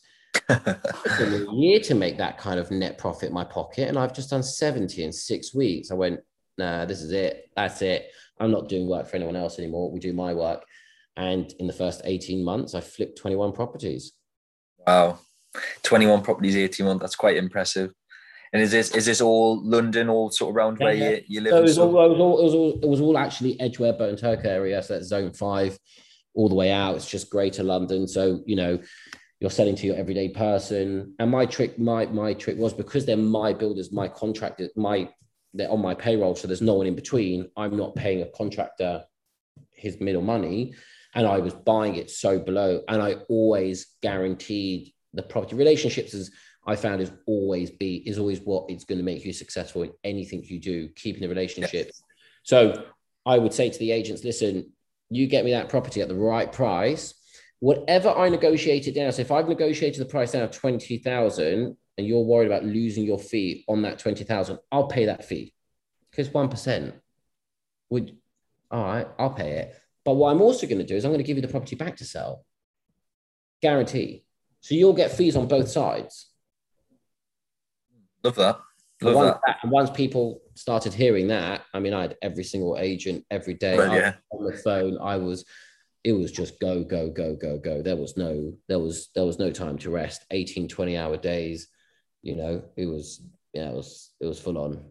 a 0.49 1.45
year 1.53 1.79
to 1.81 1.95
make 1.95 2.17
that 2.17 2.37
kind 2.37 2.59
of 2.59 2.71
net 2.71 2.97
profit 2.97 3.29
in 3.29 3.33
my 3.33 3.43
pocket, 3.43 3.87
and 3.87 3.97
I've 3.97 4.13
just 4.13 4.29
done 4.29 4.43
70 4.43 5.03
in 5.03 5.11
six 5.11 5.53
weeks. 5.53 5.91
I 5.91 5.95
went, 5.95 6.19
nah, 6.57 6.85
this 6.85 7.01
is 7.01 7.11
it. 7.11 7.49
That's 7.55 7.81
it. 7.81 8.11
I'm 8.39 8.51
not 8.51 8.69
doing 8.69 8.87
work 8.87 9.07
for 9.07 9.15
anyone 9.15 9.35
else 9.35 9.59
anymore. 9.59 9.91
We 9.91 9.99
do 9.99 10.13
my 10.13 10.33
work. 10.33 10.63
And 11.17 11.51
in 11.59 11.67
the 11.67 11.73
first 11.73 12.01
18 12.05 12.43
months, 12.43 12.73
I 12.75 12.81
flipped 12.81 13.17
21 13.17 13.51
properties. 13.51 14.13
Wow. 14.87 15.19
21 15.83 16.21
properties, 16.21 16.55
18 16.55 16.85
months. 16.85 17.01
That's 17.01 17.15
quite 17.15 17.37
impressive. 17.37 17.91
And 18.51 18.63
is 18.63 18.71
this 18.71 18.95
is 18.95 19.05
this 19.05 19.21
all 19.21 19.61
London, 19.63 20.09
all 20.09 20.31
sort 20.31 20.49
of 20.49 20.55
around 20.55 20.77
yeah, 20.79 20.85
where 20.85 20.93
yeah. 20.93 21.09
You, 21.09 21.21
you 21.27 21.41
live? 21.41 21.51
So 21.51 21.57
it, 21.57 21.61
was 21.61 21.77
all, 21.77 22.05
it, 22.05 22.09
was 22.09 22.19
all, 22.19 22.39
it, 22.39 22.43
was 22.43 22.53
all, 22.53 22.79
it 22.81 22.89
was 22.89 23.01
all 23.01 23.17
actually 23.17 23.59
Edgware, 23.59 23.93
Burnt 23.93 24.23
Oak 24.23 24.43
area. 24.43 24.81
So 24.81 24.95
that's 24.95 25.07
zone 25.07 25.33
five 25.33 25.77
all 26.33 26.49
the 26.49 26.55
way 26.55 26.71
out. 26.71 26.95
It's 26.95 27.09
just 27.09 27.29
greater 27.29 27.63
London. 27.63 28.07
So, 28.07 28.41
you 28.45 28.55
know, 28.55 28.79
you're 29.39 29.49
selling 29.49 29.75
to 29.75 29.87
your 29.87 29.95
everyday 29.95 30.29
person. 30.29 31.15
And 31.19 31.31
my 31.31 31.45
trick, 31.45 31.79
my 31.79 32.05
my 32.07 32.33
trick 32.33 32.57
was 32.57 32.73
because 32.73 33.05
they're 33.05 33.17
my 33.17 33.53
builders, 33.53 33.91
my 33.91 34.07
contractors, 34.07 34.69
my 34.75 35.09
they're 35.53 35.71
on 35.71 35.81
my 35.81 35.95
payroll, 35.95 36.35
so 36.35 36.47
there's 36.47 36.61
no 36.61 36.75
one 36.75 36.87
in 36.87 36.95
between. 36.95 37.49
I'm 37.57 37.75
not 37.75 37.95
paying 37.95 38.21
a 38.21 38.29
contractor 38.37 39.03
his 39.71 39.99
middle 39.99 40.21
money, 40.21 40.73
and 41.15 41.25
I 41.25 41.39
was 41.39 41.53
buying 41.53 41.95
it 41.95 42.11
so 42.11 42.37
below. 42.39 42.81
And 42.87 43.01
I 43.01 43.13
always 43.29 43.95
guaranteed 44.01 44.93
the 45.13 45.23
property 45.23 45.55
relationships 45.55 46.13
is 46.13 46.31
I 46.67 46.75
found 46.75 47.01
is 47.01 47.11
always 47.25 47.71
be 47.71 47.95
is 48.05 48.19
always 48.19 48.41
what 48.41 48.69
it's 48.69 48.83
going 48.83 48.99
to 48.99 49.03
make 49.03 49.25
you 49.25 49.33
successful 49.33 49.83
in 49.83 49.91
anything 50.03 50.43
you 50.43 50.59
do, 50.59 50.89
keeping 50.89 51.21
the 51.21 51.29
relationship. 51.29 51.87
Yes. 51.87 52.03
So 52.43 52.85
I 53.25 53.37
would 53.37 53.53
say 53.53 53.69
to 53.69 53.79
the 53.79 53.91
agents, 53.91 54.23
listen, 54.23 54.71
you 55.09 55.27
get 55.27 55.45
me 55.45 55.51
that 55.51 55.69
property 55.69 56.01
at 56.01 56.09
the 56.09 56.15
right 56.15 56.51
price 56.51 57.13
whatever 57.59 58.09
I 58.09 58.29
negotiated 58.29 58.95
down. 58.95 59.11
So 59.11 59.21
if 59.21 59.31
I've 59.31 59.49
negotiated 59.49 60.01
the 60.01 60.09
price 60.09 60.31
down 60.31 60.43
of 60.43 60.51
20,000 60.51 61.77
and 61.97 62.07
you're 62.07 62.23
worried 62.23 62.47
about 62.47 62.63
losing 62.63 63.03
your 63.03 63.19
fee 63.19 63.65
on 63.67 63.81
that 63.81 63.99
20,000, 63.99 64.57
I'll 64.71 64.87
pay 64.87 65.05
that 65.05 65.25
fee 65.25 65.53
because 66.09 66.29
1% 66.29 66.93
would, 67.89 68.15
all 68.71 68.83
right, 68.83 69.07
I'll 69.17 69.33
pay 69.33 69.51
it. 69.57 69.75
But 70.05 70.13
what 70.13 70.31
I'm 70.31 70.41
also 70.41 70.67
going 70.67 70.79
to 70.79 70.85
do 70.85 70.95
is 70.95 71.03
I'm 71.03 71.11
going 71.11 71.23
to 71.23 71.27
give 71.27 71.37
you 71.37 71.41
the 71.41 71.47
property 71.47 71.75
back 71.75 71.97
to 71.97 72.05
sell. 72.05 72.45
Guarantee. 73.61 74.23
So 74.61 74.75
you'll 74.75 74.93
get 74.93 75.11
fees 75.11 75.35
on 75.35 75.47
both 75.47 75.69
sides. 75.69 76.29
Love 78.23 78.35
that. 78.35 78.59
Love 79.01 79.15
once, 79.15 79.37
that. 79.45 79.57
once 79.65 79.89
people 79.89 80.41
started 80.55 80.93
hearing 80.93 81.27
that, 81.27 81.63
I 81.73 81.79
mean, 81.79 81.93
I 81.93 82.01
had 82.01 82.17
every 82.21 82.43
single 82.43 82.77
agent 82.77 83.25
every 83.31 83.53
day 83.53 83.77
well, 83.77 83.93
yeah. 83.93 84.15
on 84.31 84.45
the 84.45 84.57
phone. 84.57 84.97
I 85.01 85.17
was 85.17 85.45
it 86.03 86.13
was 86.13 86.31
just 86.31 86.59
go 86.59 86.83
go 86.83 87.09
go 87.09 87.35
go 87.35 87.57
go. 87.57 87.81
There 87.81 87.95
was 87.95 88.17
no 88.17 88.53
there 88.67 88.79
was 88.79 89.09
there 89.15 89.25
was 89.25 89.39
no 89.39 89.51
time 89.51 89.77
to 89.79 89.89
rest. 89.89 90.25
18 90.31 90.67
20 90.67 90.97
hour 90.97 91.17
days 91.17 91.67
you 92.21 92.35
know 92.35 92.61
it 92.75 92.85
was 92.85 93.21
yeah 93.53 93.69
it 93.69 93.75
was 93.75 94.11
it 94.19 94.25
was 94.25 94.39
full 94.39 94.57
on. 94.57 94.83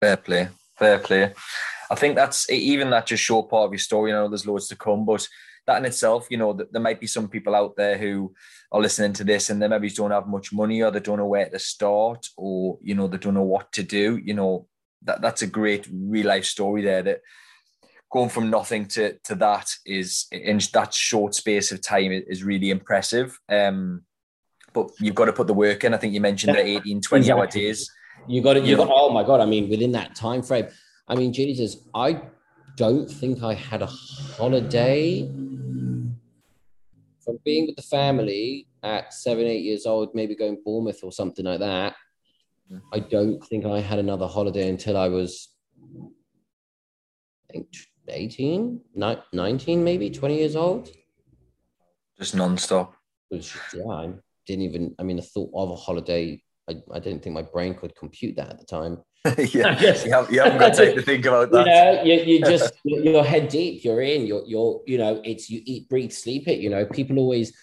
Fair 0.00 0.16
play 0.16 0.48
fair 0.78 0.98
play. 0.98 1.32
I 1.90 1.94
think 1.94 2.16
that's 2.16 2.50
even 2.50 2.90
that 2.90 3.06
just 3.06 3.22
short 3.22 3.50
part 3.50 3.66
of 3.66 3.72
your 3.72 3.78
story 3.78 4.10
you 4.10 4.16
know 4.16 4.28
there's 4.28 4.46
loads 4.46 4.68
to 4.68 4.76
come 4.76 5.04
but 5.04 5.26
that 5.66 5.78
in 5.78 5.84
itself 5.84 6.26
you 6.30 6.36
know 6.36 6.52
there 6.52 6.80
might 6.80 7.00
be 7.00 7.06
some 7.06 7.28
people 7.28 7.54
out 7.54 7.76
there 7.76 7.96
who 7.96 8.34
are 8.72 8.80
listening 8.80 9.12
to 9.14 9.24
this 9.24 9.50
and 9.50 9.60
they 9.62 9.68
maybe 9.68 9.90
don't 9.90 10.10
have 10.10 10.26
much 10.26 10.52
money 10.52 10.82
or 10.82 10.90
they 10.90 11.00
don't 11.00 11.18
know 11.18 11.26
where 11.26 11.48
to 11.48 11.58
start 11.58 12.26
or 12.36 12.78
you 12.82 12.94
know 12.94 13.06
they 13.06 13.18
don't 13.18 13.34
know 13.34 13.42
what 13.42 13.70
to 13.72 13.82
do 13.82 14.20
you 14.24 14.34
know 14.34 14.66
that 15.02 15.20
that's 15.20 15.42
a 15.42 15.46
great 15.46 15.86
real 15.92 16.26
life 16.26 16.44
story 16.44 16.82
there 16.82 17.02
that 17.02 17.20
going 18.14 18.28
from 18.28 18.48
nothing 18.48 18.86
to 18.86 19.18
to 19.24 19.34
that 19.34 19.68
is 19.84 20.26
in 20.30 20.60
that 20.72 20.94
short 20.94 21.34
space 21.34 21.72
of 21.72 21.82
time 21.82 22.12
is 22.12 22.44
really 22.44 22.70
impressive. 22.70 23.38
Um, 23.48 24.04
but 24.72 24.90
you've 25.00 25.16
got 25.16 25.24
to 25.24 25.32
put 25.32 25.48
the 25.48 25.54
work 25.54 25.82
in. 25.82 25.92
I 25.92 25.96
think 25.96 26.14
you 26.14 26.20
mentioned 26.20 26.56
the 26.56 26.64
18, 26.64 27.00
20 27.00 27.20
exactly. 27.20 27.32
hour 27.32 27.46
days. 27.48 27.90
You 28.28 28.40
got 28.40 28.56
it. 28.56 28.64
You, 28.64 28.76
got, 28.76 28.88
oh 28.90 29.10
my 29.10 29.24
God. 29.24 29.40
I 29.40 29.46
mean, 29.46 29.68
within 29.68 29.90
that 29.92 30.14
time 30.14 30.42
frame, 30.42 30.68
I 31.08 31.16
mean, 31.16 31.32
Jesus, 31.32 31.76
I 31.92 32.22
don't 32.76 33.10
think 33.10 33.42
I 33.42 33.54
had 33.54 33.82
a 33.82 33.86
holiday 33.86 35.22
from 37.24 37.38
being 37.44 37.66
with 37.66 37.76
the 37.76 37.82
family 37.82 38.68
at 38.84 39.12
seven, 39.12 39.46
eight 39.46 39.64
years 39.64 39.86
old, 39.86 40.14
maybe 40.14 40.36
going 40.36 40.58
Bournemouth 40.64 41.00
or 41.02 41.10
something 41.10 41.44
like 41.44 41.60
that. 41.60 41.94
I 42.92 43.00
don't 43.00 43.44
think 43.44 43.66
I 43.66 43.80
had 43.80 43.98
another 43.98 44.26
holiday 44.26 44.68
until 44.68 44.96
I 44.96 45.08
was, 45.08 45.48
I 47.50 47.52
think, 47.52 47.68
18, 48.08 48.80
19, 49.32 49.84
maybe 49.84 50.10
20 50.10 50.36
years 50.36 50.56
old. 50.56 50.90
Just 52.18 52.34
non-stop. 52.34 52.94
Which, 53.28 53.56
yeah, 53.74 53.84
I 53.86 54.12
didn't 54.46 54.62
even, 54.62 54.94
I 54.98 55.02
mean, 55.02 55.16
the 55.16 55.22
thought 55.22 55.50
of 55.54 55.70
a 55.70 55.76
holiday, 55.76 56.42
I, 56.68 56.76
I 56.92 57.00
didn't 57.00 57.22
think 57.22 57.34
my 57.34 57.42
brain 57.42 57.74
could 57.74 57.96
compute 57.96 58.36
that 58.36 58.50
at 58.50 58.58
the 58.58 58.66
time. 58.66 58.98
yeah, 59.38 59.80
you, 60.04 60.12
have, 60.12 60.30
you 60.30 60.40
haven't 60.40 60.58
got 60.58 60.74
time 60.74 60.94
to 60.94 61.02
think 61.02 61.24
about 61.26 61.50
that. 61.52 61.66
You 62.06 62.16
know, 62.16 62.22
you, 62.22 62.34
you 62.34 62.40
just, 62.40 62.74
you're 62.84 63.24
head 63.24 63.48
deep, 63.48 63.84
you're 63.84 64.02
in, 64.02 64.26
you're, 64.26 64.44
you're, 64.46 64.82
you 64.86 64.98
know, 64.98 65.20
it's, 65.24 65.48
you 65.48 65.62
eat, 65.64 65.88
breathe, 65.88 66.12
sleep 66.12 66.46
it, 66.48 66.60
you 66.60 66.70
know, 66.70 66.84
people 66.84 67.18
always, 67.18 67.56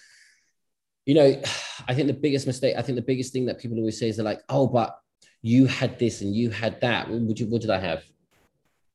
you 1.06 1.14
know, 1.14 1.40
I 1.88 1.94
think 1.94 2.06
the 2.06 2.14
biggest 2.14 2.46
mistake, 2.46 2.76
I 2.76 2.82
think 2.82 2.96
the 2.96 3.02
biggest 3.02 3.32
thing 3.32 3.46
that 3.46 3.58
people 3.58 3.78
always 3.78 3.98
say 3.98 4.08
is 4.08 4.16
they're 4.16 4.24
like, 4.24 4.42
oh, 4.48 4.66
but 4.66 4.98
you 5.42 5.66
had 5.66 5.98
this 5.98 6.20
and 6.20 6.34
you 6.34 6.50
had 6.50 6.80
that. 6.80 7.08
What, 7.08 7.38
you, 7.38 7.46
what 7.46 7.60
did 7.60 7.70
I 7.70 7.80
have? 7.80 8.04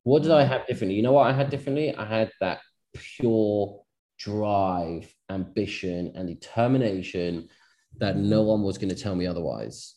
What 0.08 0.24
did 0.24 0.32
I 0.32 0.46
mm. 0.46 0.48
have 0.48 0.66
differently? 0.66 0.96
You 0.96 1.02
know 1.02 1.12
what 1.12 1.28
I 1.28 1.34
had 1.34 1.50
differently? 1.50 1.94
I 1.94 2.06
had 2.06 2.32
that 2.40 2.62
pure 2.94 3.82
drive, 4.18 5.14
ambition, 5.30 6.14
and 6.16 6.30
determination 6.30 7.50
that 7.98 8.16
mm. 8.16 8.22
no 8.22 8.44
one 8.44 8.64
was 8.64 8.78
going 8.78 8.88
to 8.88 8.96
tell 8.96 9.16
me 9.16 9.28
otherwise. 9.28 9.96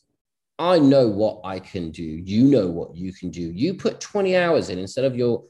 I 0.59 0.81
know 0.81 1.07
what 1.07 1.43
I 1.45 1.61
can 1.61 1.93
do. 1.93 2.03
You 2.03 2.47
know 2.47 2.67
what 2.67 2.97
you 2.97 3.13
can 3.13 3.31
do. 3.31 3.53
You 3.53 3.75
put 3.75 4.01
20 4.01 4.37
hours 4.37 4.69
in 4.69 4.81
instead 4.81 5.05
of 5.05 5.15
your 5.15 5.45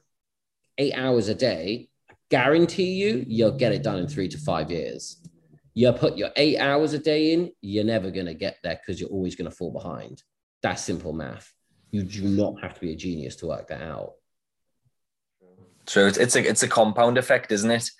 eight 0.76 0.92
hours 0.92 1.28
a 1.28 1.34
day, 1.34 1.88
guarantee 2.30 2.92
you, 2.92 3.24
you'll 3.26 3.52
get 3.52 3.72
it 3.72 3.82
done 3.82 3.96
in 3.96 4.08
three 4.08 4.28
to 4.28 4.36
five 4.36 4.70
years. 4.70 5.26
You 5.72 5.90
put 5.92 6.18
your 6.18 6.32
eight 6.36 6.58
hours 6.58 6.92
a 6.92 6.98
day 6.98 7.32
in, 7.32 7.50
you're 7.62 7.84
never 7.84 8.10
going 8.10 8.26
to 8.26 8.34
get 8.34 8.58
there 8.62 8.78
because 8.78 9.00
you're 9.00 9.08
always 9.08 9.36
going 9.36 9.50
to 9.50 9.56
fall 9.56 9.72
behind. 9.72 10.22
That's 10.62 10.84
simple 10.84 11.14
math. 11.14 11.50
You 11.92 12.02
do 12.02 12.24
not 12.24 12.60
have 12.60 12.74
to 12.74 12.80
be 12.80 12.92
a 12.92 12.96
genius 12.96 13.36
to 13.36 13.46
work 13.46 13.68
that 13.68 13.80
out. 13.80 14.16
True. 15.90 16.06
It's, 16.06 16.18
it's 16.18 16.36
a 16.36 16.48
it's 16.48 16.62
a 16.62 16.68
compound 16.68 17.18
effect, 17.18 17.50
isn't 17.50 17.70
it? 17.70 17.90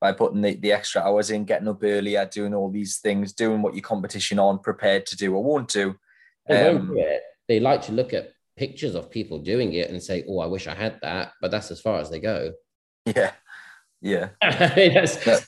By 0.00 0.12
putting 0.12 0.42
the, 0.42 0.56
the 0.56 0.72
extra 0.72 1.00
hours 1.00 1.30
in, 1.30 1.44
getting 1.44 1.68
up 1.68 1.78
earlier, 1.82 2.26
doing 2.26 2.52
all 2.52 2.70
these 2.70 2.98
things, 2.98 3.32
doing 3.32 3.62
what 3.62 3.74
your 3.74 3.82
competition 3.82 4.40
on 4.40 4.58
prepared 4.58 5.06
to 5.06 5.16
do 5.16 5.32
or 5.32 5.44
won't 5.44 5.68
do. 5.68 5.94
They 6.48 6.68
um, 6.68 6.88
do. 6.88 7.18
They 7.46 7.60
like 7.60 7.82
to 7.82 7.92
look 7.92 8.12
at 8.12 8.32
pictures 8.56 8.96
of 8.96 9.12
people 9.12 9.38
doing 9.38 9.74
it 9.74 9.90
and 9.90 10.02
say, 10.02 10.24
"Oh, 10.28 10.40
I 10.40 10.46
wish 10.46 10.66
I 10.66 10.74
had 10.74 10.98
that," 11.02 11.32
but 11.40 11.52
that's 11.52 11.70
as 11.70 11.80
far 11.80 12.00
as 12.00 12.10
they 12.10 12.20
go. 12.20 12.52
Yeah, 13.14 13.30
yeah. 14.02 14.30
that's, 14.42 15.24
that's, 15.24 15.46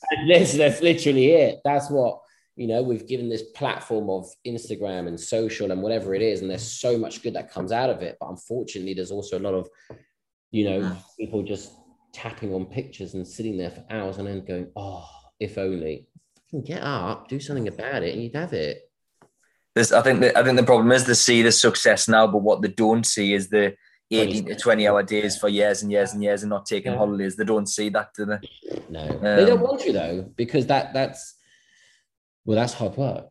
that's 0.52 0.80
literally 0.80 1.32
it. 1.32 1.58
That's 1.64 1.90
what 1.90 2.20
you 2.54 2.68
know. 2.68 2.84
We've 2.84 3.04
given 3.08 3.28
this 3.28 3.42
platform 3.56 4.08
of 4.08 4.28
Instagram 4.46 5.08
and 5.08 5.18
social 5.18 5.72
and 5.72 5.82
whatever 5.82 6.14
it 6.14 6.22
is, 6.22 6.40
and 6.40 6.48
there's 6.48 6.70
so 6.70 6.96
much 6.96 7.20
good 7.20 7.34
that 7.34 7.50
comes 7.50 7.72
out 7.72 7.90
of 7.90 8.00
it. 8.02 8.16
But 8.20 8.30
unfortunately, 8.30 8.94
there's 8.94 9.10
also 9.10 9.40
a 9.40 9.42
lot 9.42 9.54
of 9.54 9.68
you 10.52 10.70
know 10.70 10.80
mm. 10.82 10.96
people 11.18 11.42
just 11.42 11.72
tapping 12.12 12.54
on 12.54 12.66
pictures 12.66 13.14
and 13.14 13.26
sitting 13.26 13.56
there 13.56 13.70
for 13.70 13.84
hours 13.90 14.18
and 14.18 14.26
then 14.26 14.44
going, 14.44 14.70
"Oh, 14.76 15.08
if 15.38 15.58
only." 15.58 16.06
Get 16.64 16.82
up, 16.82 17.28
do 17.28 17.38
something 17.38 17.68
about 17.68 18.02
it, 18.02 18.14
and 18.14 18.22
you'd 18.22 18.34
have 18.34 18.54
it. 18.54 18.90
This, 19.74 19.92
I 19.92 20.00
think, 20.00 20.20
the, 20.20 20.36
I 20.36 20.42
think 20.42 20.56
the 20.56 20.64
problem 20.64 20.90
is 20.92 21.04
they 21.04 21.14
see 21.14 21.42
the 21.42 21.52
success 21.52 22.08
now, 22.08 22.26
but 22.26 22.38
what 22.38 22.62
they 22.62 22.68
don't 22.68 23.04
see 23.04 23.34
is 23.34 23.48
the 23.48 23.76
18 24.10 24.46
to 24.46 24.54
20 24.54 24.88
hour 24.88 25.02
days 25.02 25.36
for 25.36 25.48
years 25.48 25.82
and 25.82 25.92
years 25.92 26.14
and 26.14 26.22
years 26.22 26.42
and 26.42 26.50
not 26.50 26.64
taking 26.64 26.94
holidays. 26.94 27.36
They 27.36 27.44
don't 27.44 27.68
see 27.68 27.90
that, 27.90 28.14
do 28.16 28.24
they? 28.24 28.38
No, 28.88 29.02
um, 29.02 29.20
they 29.20 29.44
don't 29.44 29.60
want 29.60 29.84
you 29.84 29.92
though, 29.92 30.22
because 30.36 30.66
that 30.66 30.94
that's 30.94 31.34
well, 32.44 32.56
that's 32.56 32.72
hard 32.72 32.96
work. 32.96 33.30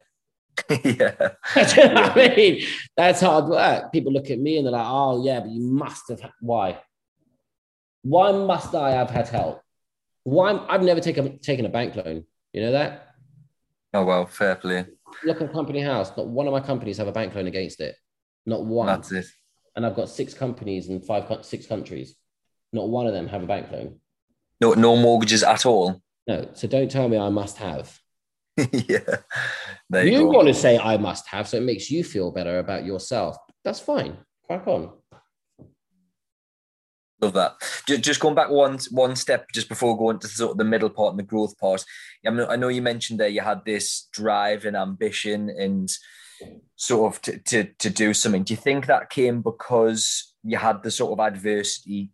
yeah. 0.84 1.29
I 1.55 2.34
mean? 2.36 2.63
That's 2.96 3.22
hard 3.22 3.46
work. 3.46 3.91
People 3.91 4.13
look 4.13 4.29
at 4.29 4.39
me 4.39 4.57
and 4.57 4.65
they're 4.65 4.74
like, 4.74 4.86
oh 4.88 5.25
yeah, 5.25 5.39
but 5.39 5.50
you 5.50 5.62
must 5.62 6.10
have 6.10 6.22
why? 6.39 6.79
Why 8.07 8.31
must 8.31 8.73
I 8.73 8.91
have 8.91 9.09
had 9.09 9.27
help? 9.27 9.61
Why 10.23 10.65
I've 10.69 10.81
never 10.81 11.01
taken 11.01 11.39
taken 11.39 11.65
a 11.65 11.69
bank 11.69 11.95
loan. 11.97 12.23
You 12.53 12.61
know 12.61 12.71
that? 12.71 13.15
Oh 13.93 14.05
well, 14.05 14.25
fair 14.25 14.55
play. 14.55 14.85
Look 15.25 15.41
at 15.41 15.51
Company 15.51 15.81
House. 15.81 16.15
Not 16.15 16.27
one 16.27 16.47
of 16.47 16.53
my 16.53 16.61
companies 16.61 16.97
have 16.99 17.09
a 17.09 17.11
bank 17.11 17.35
loan 17.35 17.47
against 17.47 17.81
it. 17.81 17.95
Not 18.45 18.65
one. 18.65 18.87
That's 18.87 19.11
it. 19.11 19.25
And 19.75 19.85
I've 19.85 19.95
got 19.95 20.09
six 20.09 20.33
companies 20.33 20.87
in 20.87 21.01
five, 21.01 21.25
six 21.41 21.65
countries. 21.65 22.15
Not 22.71 22.87
one 22.87 23.07
of 23.07 23.13
them 23.13 23.27
have 23.27 23.43
a 23.43 23.45
bank 23.45 23.71
loan. 23.71 23.99
No, 24.61 24.73
no 24.73 24.95
mortgages 24.95 25.43
at 25.43 25.65
all. 25.65 26.01
No. 26.27 26.49
So 26.53 26.67
don't 26.67 26.89
tell 26.89 27.09
me 27.09 27.17
I 27.17 27.29
must 27.29 27.57
have. 27.57 27.99
yeah. 28.57 29.17
There 29.89 30.05
you, 30.05 30.19
you 30.19 30.25
want 30.27 30.47
to 30.47 30.53
say 30.53 30.79
I 30.79 30.95
must 30.97 31.27
have, 31.27 31.47
so 31.47 31.57
it 31.57 31.63
makes 31.63 31.91
you 31.91 32.03
feel 32.03 32.31
better 32.31 32.59
about 32.59 32.85
yourself. 32.85 33.37
That's 33.63 33.79
fine. 33.81 34.17
Crack 34.45 34.65
on. 34.67 34.93
Love 37.19 37.33
that. 37.33 37.55
Just 37.88 38.19
going 38.19 38.36
back 38.36 38.50
one 38.50 38.77
one 38.91 39.15
step 39.15 39.47
just 39.51 39.69
before 39.69 39.97
going 39.97 40.19
to 40.19 40.27
sort 40.27 40.51
of 40.51 40.57
the 40.57 40.63
middle 40.63 40.89
part 40.89 41.12
and 41.12 41.19
the 41.19 41.24
growth 41.24 41.57
part. 41.57 41.83
I, 42.25 42.29
mean, 42.29 42.45
I 42.47 42.55
know 42.55 42.67
you 42.67 42.81
mentioned 42.81 43.19
that 43.19 43.33
you 43.33 43.41
had 43.41 43.65
this 43.65 44.07
drive 44.12 44.65
and 44.65 44.77
ambition 44.77 45.50
and 45.50 45.89
sort 46.75 47.15
of 47.15 47.21
to, 47.24 47.38
to, 47.39 47.63
to 47.79 47.89
do 47.89 48.13
something. 48.13 48.43
Do 48.43 48.53
you 48.53 48.57
think 48.57 48.86
that 48.86 49.09
came 49.09 49.41
because 49.41 50.33
you 50.43 50.57
had 50.57 50.83
the 50.83 50.91
sort 50.91 51.13
of 51.13 51.25
adversity 51.25 52.12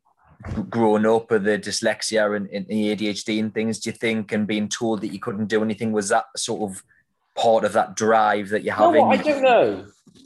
growing 0.70 1.06
up 1.06 1.32
with 1.32 1.44
the 1.44 1.60
dyslexia 1.60 2.36
and, 2.36 2.48
and 2.50 2.68
the 2.68 2.96
ADHD 2.96 3.40
and 3.40 3.54
things? 3.54 3.80
Do 3.80 3.90
you 3.90 3.96
think 3.96 4.32
and 4.32 4.48
being 4.48 4.70
told 4.70 5.02
that 5.02 5.12
you 5.12 5.20
couldn't 5.20 5.48
do 5.48 5.64
anything 5.64 5.92
was 5.92 6.10
that 6.10 6.26
sort 6.38 6.72
of 6.72 6.82
part 7.36 7.66
of 7.66 7.74
that 7.74 7.96
drive 7.96 8.50
that 8.50 8.64
you're 8.64 8.74
having? 8.74 9.02
No, 9.02 9.12
I 9.12 9.18
don't 9.18 9.42
know. 9.42 9.86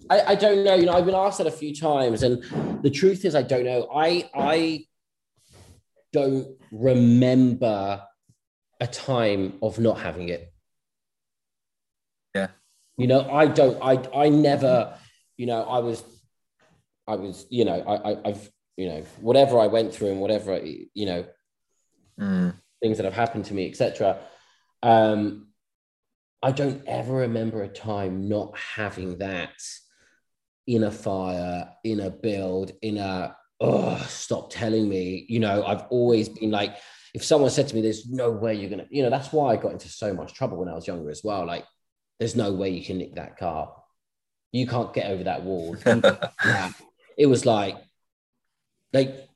I, 0.09 0.21
I 0.21 0.35
don't 0.35 0.63
know. 0.63 0.75
You 0.75 0.85
know, 0.85 0.93
I've 0.93 1.05
been 1.05 1.15
asked 1.15 1.39
that 1.39 1.47
a 1.47 1.51
few 1.51 1.75
times, 1.75 2.23
and 2.23 2.43
the 2.83 2.89
truth 2.89 3.25
is, 3.25 3.35
I 3.35 3.41
don't 3.41 3.65
know. 3.65 3.87
I 3.93 4.29
I 4.33 4.85
don't 6.13 6.47
remember 6.71 8.01
a 8.79 8.87
time 8.87 9.53
of 9.61 9.79
not 9.79 9.99
having 9.99 10.29
it. 10.29 10.53
Yeah. 12.35 12.47
You 12.97 13.07
know, 13.07 13.29
I 13.29 13.47
don't. 13.47 13.77
I 13.81 14.01
I 14.15 14.29
never. 14.29 14.97
You 15.37 15.45
know, 15.45 15.63
I 15.63 15.79
was. 15.79 16.03
I 17.07 17.15
was. 17.15 17.45
You 17.49 17.65
know, 17.65 17.81
I, 17.81 18.11
I 18.11 18.29
I've. 18.29 18.49
You 18.77 18.89
know, 18.89 19.03
whatever 19.21 19.59
I 19.59 19.65
went 19.67 19.93
through 19.93 20.11
and 20.11 20.21
whatever 20.21 20.61
you 20.63 21.05
know, 21.07 21.25
mm. 22.19 22.53
things 22.79 22.97
that 22.97 23.05
have 23.05 23.15
happened 23.15 23.45
to 23.45 23.55
me, 23.55 23.67
etc. 23.67 24.19
Um, 24.83 25.47
I 26.43 26.51
don't 26.51 26.83
ever 26.87 27.13
remember 27.13 27.63
a 27.63 27.67
time 27.67 28.29
not 28.29 28.55
having 28.55 29.17
that 29.17 29.55
in 30.67 30.83
a 30.83 30.91
fire, 30.91 31.69
in 31.83 32.01
a 32.01 32.09
build, 32.09 32.73
in 32.81 32.97
a 32.97 33.35
oh, 33.59 33.97
stop 34.07 34.51
telling 34.51 34.87
me. 34.87 35.25
You 35.29 35.39
know, 35.39 35.65
I've 35.65 35.83
always 35.89 36.29
been 36.29 36.51
like, 36.51 36.75
if 37.13 37.23
someone 37.23 37.49
said 37.49 37.67
to 37.69 37.75
me, 37.75 37.81
there's 37.81 38.07
no 38.07 38.29
way 38.29 38.53
you're 38.53 38.69
gonna, 38.69 38.87
you 38.89 39.01
know, 39.01 39.09
that's 39.09 39.31
why 39.31 39.53
I 39.53 39.55
got 39.55 39.71
into 39.71 39.89
so 39.89 40.13
much 40.13 40.33
trouble 40.33 40.57
when 40.57 40.69
I 40.69 40.73
was 40.73 40.87
younger 40.87 41.09
as 41.09 41.23
well. 41.23 41.45
Like, 41.45 41.65
there's 42.19 42.35
no 42.35 42.51
way 42.51 42.69
you 42.69 42.83
can 42.83 42.97
nick 42.97 43.15
that 43.15 43.37
car. 43.37 43.73
You 44.51 44.67
can't 44.67 44.93
get 44.93 45.09
over 45.09 45.23
that 45.23 45.43
wall. 45.43 45.75
it 47.17 47.25
was 47.25 47.45
like, 47.45 47.77
like 48.93 49.27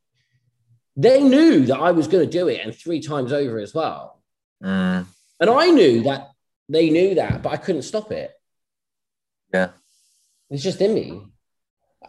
they 0.95 1.21
knew 1.21 1.65
that 1.67 1.79
I 1.79 1.91
was 1.91 2.07
going 2.07 2.25
to 2.25 2.31
do 2.31 2.47
it 2.47 2.61
and 2.63 2.75
three 2.75 3.01
times 3.01 3.31
over 3.31 3.59
as 3.59 3.73
well. 3.73 4.21
Mm. 4.63 5.05
And 5.39 5.49
I 5.49 5.67
knew 5.67 6.03
that 6.03 6.29
they 6.69 6.89
knew 6.89 7.15
that, 7.15 7.41
but 7.41 7.51
I 7.51 7.57
couldn't 7.57 7.81
stop 7.83 8.11
it. 8.11 8.31
Yeah. 9.53 9.69
It's 10.51 10.61
just 10.61 10.81
in 10.81 10.93
me. 10.93 11.21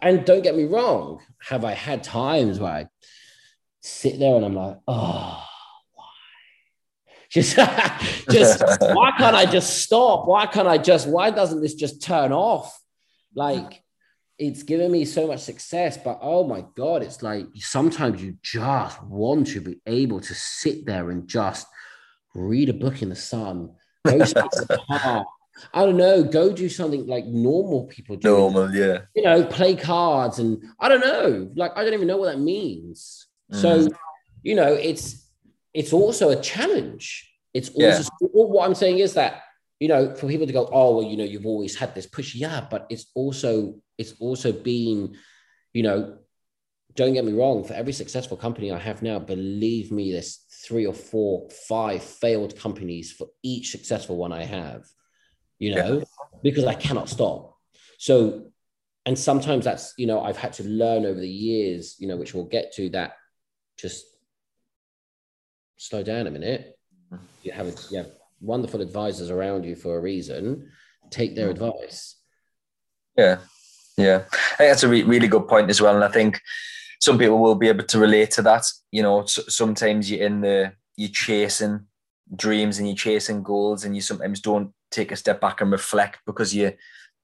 And 0.01 0.25
don't 0.25 0.43
get 0.43 0.55
me 0.55 0.65
wrong, 0.65 1.21
have 1.47 1.63
I 1.63 1.71
had 1.71 2.03
times 2.03 2.59
where 2.59 2.71
I 2.71 2.87
sit 3.81 4.19
there 4.19 4.35
and 4.35 4.45
I'm 4.45 4.55
like, 4.55 4.77
oh, 4.87 5.43
why? 5.93 6.05
Just, 7.31 7.55
just 8.29 8.61
why 8.79 9.11
can't 9.17 9.35
I 9.35 9.47
just 9.47 9.81
stop? 9.81 10.27
Why 10.27 10.45
can't 10.45 10.67
I 10.67 10.77
just, 10.77 11.07
why 11.07 11.31
doesn't 11.31 11.61
this 11.61 11.73
just 11.73 11.99
turn 11.99 12.31
off? 12.31 12.79
Like, 13.33 13.83
it's 14.37 14.61
given 14.61 14.91
me 14.91 15.05
so 15.05 15.25
much 15.25 15.39
success, 15.39 15.97
but 15.97 16.19
oh 16.21 16.43
my 16.43 16.63
God, 16.75 17.01
it's 17.01 17.23
like 17.23 17.47
sometimes 17.55 18.21
you 18.21 18.37
just 18.43 19.01
want 19.03 19.47
to 19.47 19.61
be 19.61 19.81
able 19.87 20.19
to 20.19 20.35
sit 20.35 20.85
there 20.85 21.09
and 21.09 21.27
just 21.27 21.65
read 22.35 22.69
a 22.69 22.73
book 22.73 23.01
in 23.01 23.09
the 23.09 23.15
sun, 23.15 23.71
go 24.05 24.17
the 24.19 24.79
park, 24.87 25.27
I 25.73 25.85
don't 25.85 25.97
know, 25.97 26.23
go 26.23 26.51
do 26.51 26.69
something 26.69 27.05
like 27.07 27.25
normal 27.25 27.85
people 27.85 28.15
do. 28.15 28.29
Normal, 28.29 28.73
yeah. 28.73 29.01
You 29.15 29.23
know, 29.23 29.45
play 29.45 29.75
cards 29.75 30.39
and 30.39 30.63
I 30.79 30.89
don't 30.89 31.01
know, 31.01 31.51
like 31.55 31.71
I 31.75 31.83
don't 31.83 31.93
even 31.93 32.07
know 32.07 32.17
what 32.17 32.31
that 32.31 32.39
means. 32.39 33.27
Mm. 33.51 33.61
So, 33.61 33.87
you 34.41 34.55
know, 34.55 34.73
it's 34.73 35.29
it's 35.73 35.93
also 35.93 36.29
a 36.29 36.41
challenge. 36.41 37.29
It's 37.53 37.69
also 37.69 38.09
yeah. 38.21 38.27
what 38.27 38.65
I'm 38.65 38.75
saying 38.75 38.99
is 38.99 39.13
that 39.13 39.43
you 39.79 39.89
know, 39.89 40.15
for 40.15 40.27
people 40.27 40.47
to 40.47 40.53
go, 40.53 40.69
oh 40.71 40.97
well, 40.97 41.05
you 41.05 41.17
know, 41.17 41.23
you've 41.23 41.45
always 41.45 41.75
had 41.75 41.93
this 41.93 42.05
push, 42.05 42.35
yeah, 42.35 42.65
but 42.69 42.87
it's 42.89 43.07
also 43.15 43.75
it's 43.97 44.13
also 44.19 44.51
been, 44.51 45.15
you 45.73 45.83
know, 45.83 46.17
don't 46.95 47.13
get 47.13 47.25
me 47.25 47.33
wrong, 47.33 47.63
for 47.63 47.73
every 47.73 47.93
successful 47.93 48.37
company 48.37 48.71
I 48.71 48.79
have 48.79 49.01
now, 49.01 49.19
believe 49.19 49.91
me, 49.91 50.11
there's 50.11 50.45
three 50.65 50.85
or 50.85 50.93
four, 50.93 51.49
five 51.67 52.03
failed 52.03 52.57
companies 52.57 53.11
for 53.11 53.27
each 53.43 53.71
successful 53.71 54.15
one 54.15 54.31
I 54.31 54.45
have 54.45 54.85
you 55.59 55.75
know, 55.75 55.99
yeah. 55.99 56.03
because 56.41 56.65
I 56.65 56.73
cannot 56.73 57.09
stop. 57.09 57.57
So, 57.97 58.47
and 59.05 59.17
sometimes 59.17 59.65
that's, 59.65 59.93
you 59.97 60.07
know, 60.07 60.21
I've 60.21 60.37
had 60.37 60.53
to 60.53 60.63
learn 60.63 61.05
over 61.05 61.19
the 61.19 61.29
years, 61.29 61.95
you 61.99 62.07
know, 62.07 62.17
which 62.17 62.33
we'll 62.33 62.45
get 62.45 62.73
to 62.73 62.89
that 62.89 63.17
just 63.77 64.05
slow 65.77 66.03
down 66.03 66.27
a 66.27 66.31
minute. 66.31 66.77
Mm-hmm. 67.11 67.25
You 67.43 67.51
have, 67.51 67.75
you 67.91 67.97
have 67.97 68.11
wonderful 68.39 68.81
advisors 68.81 69.29
around 69.29 69.65
you 69.65 69.75
for 69.75 69.97
a 69.97 70.01
reason. 70.01 70.69
Take 71.09 71.35
their 71.35 71.53
mm-hmm. 71.53 71.63
advice. 71.63 72.15
Yeah. 73.17 73.37
Yeah. 73.97 74.23
I 74.31 74.55
think 74.55 74.71
that's 74.71 74.83
a 74.83 74.89
re- 74.89 75.03
really 75.03 75.27
good 75.27 75.47
point 75.47 75.69
as 75.69 75.81
well. 75.81 75.95
And 75.95 76.03
I 76.03 76.09
think 76.09 76.39
some 76.99 77.17
people 77.17 77.39
will 77.39 77.55
be 77.55 77.67
able 77.67 77.83
to 77.83 77.99
relate 77.99 78.31
to 78.31 78.41
that. 78.43 78.65
You 78.91 79.03
know, 79.03 79.25
sometimes 79.25 80.09
you're 80.09 80.25
in 80.25 80.41
the, 80.41 80.73
you're 80.95 81.11
chasing 81.11 81.85
dreams 82.35 82.79
and 82.79 82.87
you're 82.87 82.95
chasing 82.95 83.43
goals 83.43 83.85
and 83.85 83.95
you 83.95 84.01
sometimes 84.01 84.39
don't 84.39 84.73
take 84.91 85.11
a 85.11 85.15
step 85.15 85.41
back 85.41 85.61
and 85.61 85.71
reflect 85.71 86.19
because 86.25 86.53
you 86.53 86.73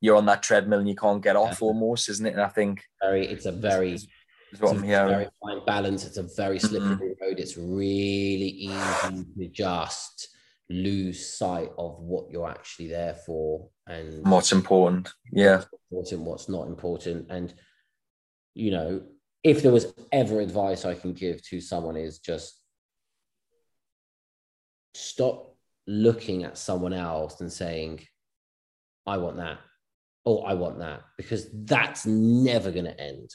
you're 0.01 0.15
on 0.15 0.25
that 0.25 0.43
treadmill 0.43 0.79
and 0.79 0.87
you 0.87 0.95
can't 0.95 1.21
get 1.21 1.35
off 1.35 1.61
almost, 1.61 2.07
isn't 2.09 2.25
it? 2.25 2.33
And 2.33 2.41
I 2.41 2.47
think 2.47 2.83
very 3.01 3.27
it's 3.27 3.45
a 3.45 3.51
very 3.51 3.93
it's 3.93 4.61
a 4.61 4.73
very 4.73 5.27
fine 5.41 5.65
balance. 5.65 6.05
It's 6.05 6.17
a 6.17 6.23
very 6.23 6.59
slippery 6.59 6.95
mm-hmm. 6.95 7.23
road. 7.23 7.39
It's 7.39 7.57
really 7.57 8.49
easy 8.49 9.25
to 9.37 9.47
just 9.47 10.29
lose 10.69 11.27
sight 11.37 11.69
of 11.77 11.99
what 11.99 12.29
you're 12.29 12.49
actually 12.49 12.87
there 12.87 13.15
for 13.15 13.69
and 13.87 14.25
what's 14.25 14.51
important. 14.51 15.11
Yeah. 15.31 15.63
What's 15.89 16.11
important, 16.11 16.29
what's 16.29 16.49
not 16.49 16.67
important. 16.67 17.27
And 17.29 17.53
you 18.53 18.71
know, 18.71 19.01
if 19.43 19.61
there 19.61 19.71
was 19.71 19.93
ever 20.11 20.41
advice 20.41 20.85
I 20.85 20.95
can 20.95 21.13
give 21.13 21.41
to 21.49 21.61
someone 21.61 21.95
is 21.95 22.19
just 22.19 22.58
stop 24.93 25.55
looking 25.87 26.43
at 26.43 26.57
someone 26.57 26.93
else 26.93 27.41
and 27.41 27.51
saying, 27.51 28.05
I 29.05 29.17
want 29.17 29.37
that. 29.37 29.59
Oh, 30.25 30.39
I 30.39 30.53
want 30.53 30.79
that. 30.79 31.01
Because 31.17 31.47
that's 31.51 32.05
never 32.05 32.71
going 32.71 32.85
to 32.85 32.99
end. 32.99 33.33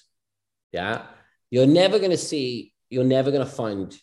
Yeah. 0.72 1.02
You're 1.50 1.66
never 1.66 1.98
going 1.98 2.10
to 2.10 2.16
see, 2.16 2.72
you're 2.90 3.04
never 3.04 3.30
going 3.30 3.44
to 3.44 3.52
find 3.52 3.96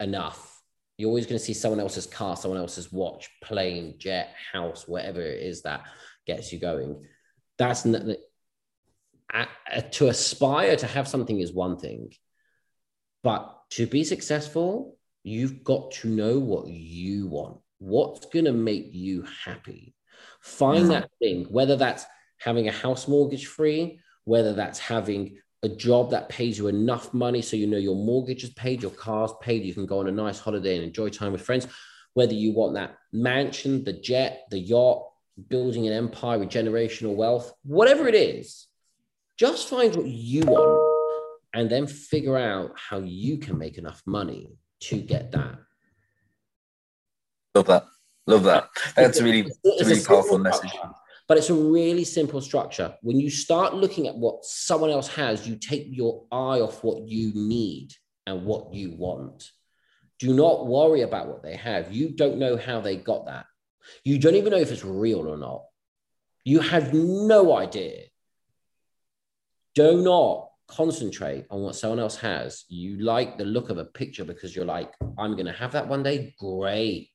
enough. 0.00 0.50
You're 0.96 1.08
always 1.08 1.26
going 1.26 1.38
to 1.38 1.44
see 1.44 1.54
someone 1.54 1.80
else's 1.80 2.06
car, 2.06 2.36
someone 2.36 2.60
else's 2.60 2.92
watch, 2.92 3.30
plane, 3.42 3.96
jet, 3.98 4.34
house, 4.52 4.86
whatever 4.86 5.20
it 5.20 5.42
is 5.42 5.62
that 5.62 5.82
gets 6.26 6.52
you 6.52 6.58
going. 6.58 7.04
That's 7.58 7.84
not, 7.84 8.02
to 9.92 10.08
aspire 10.08 10.76
to 10.76 10.86
have 10.86 11.08
something 11.08 11.40
is 11.40 11.52
one 11.52 11.78
thing, 11.78 12.12
but 13.22 13.58
to 13.70 13.86
be 13.86 14.04
successful, 14.04 14.96
you've 15.24 15.64
got 15.64 15.90
to 15.90 16.08
know 16.08 16.38
what 16.38 16.68
you 16.68 17.26
want. 17.26 17.58
What's 17.78 18.26
going 18.26 18.44
to 18.44 18.52
make 18.52 18.90
you 18.92 19.26
happy? 19.44 19.94
Find 20.40 20.90
that 20.90 21.10
thing, 21.18 21.46
whether 21.46 21.76
that's 21.76 22.04
having 22.38 22.68
a 22.68 22.72
house 22.72 23.08
mortgage 23.08 23.46
free, 23.46 23.98
whether 24.24 24.52
that's 24.52 24.78
having 24.78 25.38
a 25.62 25.68
job 25.68 26.10
that 26.10 26.28
pays 26.28 26.58
you 26.58 26.68
enough 26.68 27.14
money 27.14 27.40
so 27.40 27.56
you 27.56 27.66
know 27.66 27.78
your 27.78 27.96
mortgage 27.96 28.44
is 28.44 28.50
paid, 28.50 28.82
your 28.82 28.90
car's 28.90 29.32
paid, 29.40 29.64
you 29.64 29.72
can 29.72 29.86
go 29.86 30.00
on 30.00 30.06
a 30.06 30.12
nice 30.12 30.38
holiday 30.38 30.76
and 30.76 30.84
enjoy 30.84 31.08
time 31.08 31.32
with 31.32 31.40
friends, 31.40 31.66
whether 32.12 32.34
you 32.34 32.52
want 32.52 32.74
that 32.74 32.96
mansion, 33.12 33.82
the 33.82 33.94
jet, 33.94 34.42
the 34.50 34.58
yacht, 34.58 35.06
building 35.48 35.86
an 35.86 35.92
empire 35.94 36.38
with 36.38 36.50
generational 36.50 37.14
wealth, 37.14 37.52
whatever 37.64 38.06
it 38.06 38.14
is, 38.14 38.66
just 39.38 39.68
find 39.68 39.96
what 39.96 40.06
you 40.06 40.42
want 40.42 40.84
and 41.54 41.70
then 41.70 41.86
figure 41.86 42.36
out 42.36 42.72
how 42.76 42.98
you 42.98 43.38
can 43.38 43.56
make 43.56 43.78
enough 43.78 44.02
money 44.06 44.52
to 44.84 44.96
get 45.00 45.32
that. 45.32 45.58
Love 47.54 47.66
that. 47.66 47.84
Love 48.26 48.44
that. 48.44 48.68
That's 48.96 49.20
a 49.20 49.24
really, 49.24 49.40
it's, 49.40 49.58
it's 49.64 49.82
a 49.82 49.84
really 49.86 50.04
powerful 50.04 50.38
message. 50.38 50.72
But 51.26 51.38
it's 51.38 51.50
a 51.50 51.54
really 51.54 52.04
simple 52.04 52.40
structure. 52.40 52.94
When 53.02 53.18
you 53.18 53.30
start 53.30 53.74
looking 53.74 54.08
at 54.08 54.16
what 54.16 54.44
someone 54.44 54.90
else 54.90 55.08
has, 55.08 55.48
you 55.48 55.56
take 55.56 55.86
your 55.90 56.24
eye 56.30 56.60
off 56.60 56.84
what 56.84 57.08
you 57.08 57.32
need 57.34 57.94
and 58.26 58.44
what 58.44 58.74
you 58.74 58.92
want. 58.92 59.50
Do 60.18 60.34
not 60.34 60.66
worry 60.66 61.02
about 61.02 61.28
what 61.28 61.42
they 61.42 61.56
have. 61.56 61.92
You 61.92 62.10
don't 62.10 62.38
know 62.38 62.56
how 62.56 62.80
they 62.80 62.96
got 62.96 63.26
that. 63.26 63.46
You 64.04 64.18
don't 64.18 64.34
even 64.34 64.50
know 64.50 64.58
if 64.58 64.70
it's 64.70 64.84
real 64.84 65.26
or 65.28 65.36
not. 65.36 65.64
You 66.44 66.60
have 66.60 66.92
no 66.92 67.56
idea. 67.56 68.02
Do 69.74 70.02
not 70.02 70.43
concentrate 70.66 71.46
on 71.50 71.62
what 71.62 71.76
someone 71.76 71.98
else 71.98 72.16
has. 72.16 72.64
You 72.68 72.98
like 72.98 73.38
the 73.38 73.44
look 73.44 73.70
of 73.70 73.78
a 73.78 73.84
picture 73.84 74.24
because 74.24 74.54
you're 74.54 74.64
like, 74.64 74.92
I'm 75.18 75.32
going 75.32 75.46
to 75.46 75.52
have 75.52 75.72
that 75.72 75.88
one 75.88 76.02
day. 76.02 76.34
Great. 76.38 77.10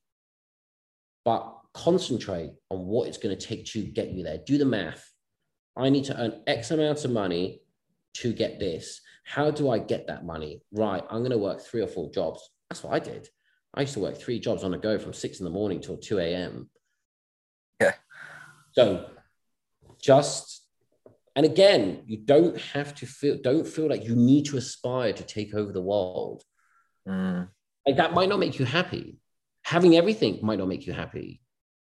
But 1.25 1.55
concentrate 1.73 2.51
on 2.69 2.85
what 2.85 3.07
it's 3.07 3.17
going 3.17 3.37
to 3.37 3.47
take 3.47 3.65
to 3.67 3.83
get 3.83 4.11
you 4.11 4.23
there. 4.23 4.39
Do 4.45 4.57
the 4.57 4.65
math. 4.65 5.11
I 5.77 5.89
need 5.89 6.05
to 6.05 6.19
earn 6.19 6.41
X 6.47 6.71
amount 6.71 7.05
of 7.05 7.11
money 7.11 7.61
to 8.15 8.33
get 8.33 8.59
this. 8.59 9.01
How 9.23 9.51
do 9.51 9.69
I 9.69 9.79
get 9.79 10.07
that 10.07 10.25
money? 10.25 10.61
Right. 10.71 11.03
I'm 11.09 11.19
going 11.19 11.31
to 11.31 11.37
work 11.37 11.61
three 11.61 11.81
or 11.81 11.87
four 11.87 12.11
jobs. 12.11 12.41
That's 12.69 12.83
what 12.83 12.93
I 12.93 12.99
did. 12.99 13.27
I 13.73 13.81
used 13.81 13.93
to 13.93 13.99
work 13.99 14.17
three 14.17 14.39
jobs 14.39 14.63
on 14.63 14.73
a 14.73 14.77
go 14.77 14.97
from 14.97 15.13
six 15.13 15.39
in 15.39 15.45
the 15.45 15.51
morning 15.51 15.79
till 15.79 15.97
2 15.97 16.19
a.m. 16.19 16.69
Yeah. 17.79 17.93
So 18.71 19.05
just, 20.01 20.58
and 21.35 21.45
again, 21.45 22.03
you 22.05 22.17
don't 22.17 22.59
have 22.59 22.95
to 22.95 23.05
feel, 23.05 23.37
don't 23.41 23.67
feel 23.67 23.87
like 23.87 24.03
you 24.03 24.15
need 24.15 24.45
to 24.45 24.57
aspire 24.57 25.13
to 25.13 25.23
take 25.23 25.53
over 25.53 25.71
the 25.71 25.81
world. 25.81 26.43
Mm. 27.07 27.49
Like 27.85 27.97
that 27.97 28.13
might 28.13 28.29
not 28.29 28.39
make 28.39 28.59
you 28.59 28.65
happy. 28.65 29.19
Having 29.63 29.95
everything 29.95 30.39
might 30.41 30.59
not 30.59 30.67
make 30.67 30.85
you 30.87 30.93
happy. 30.93 31.41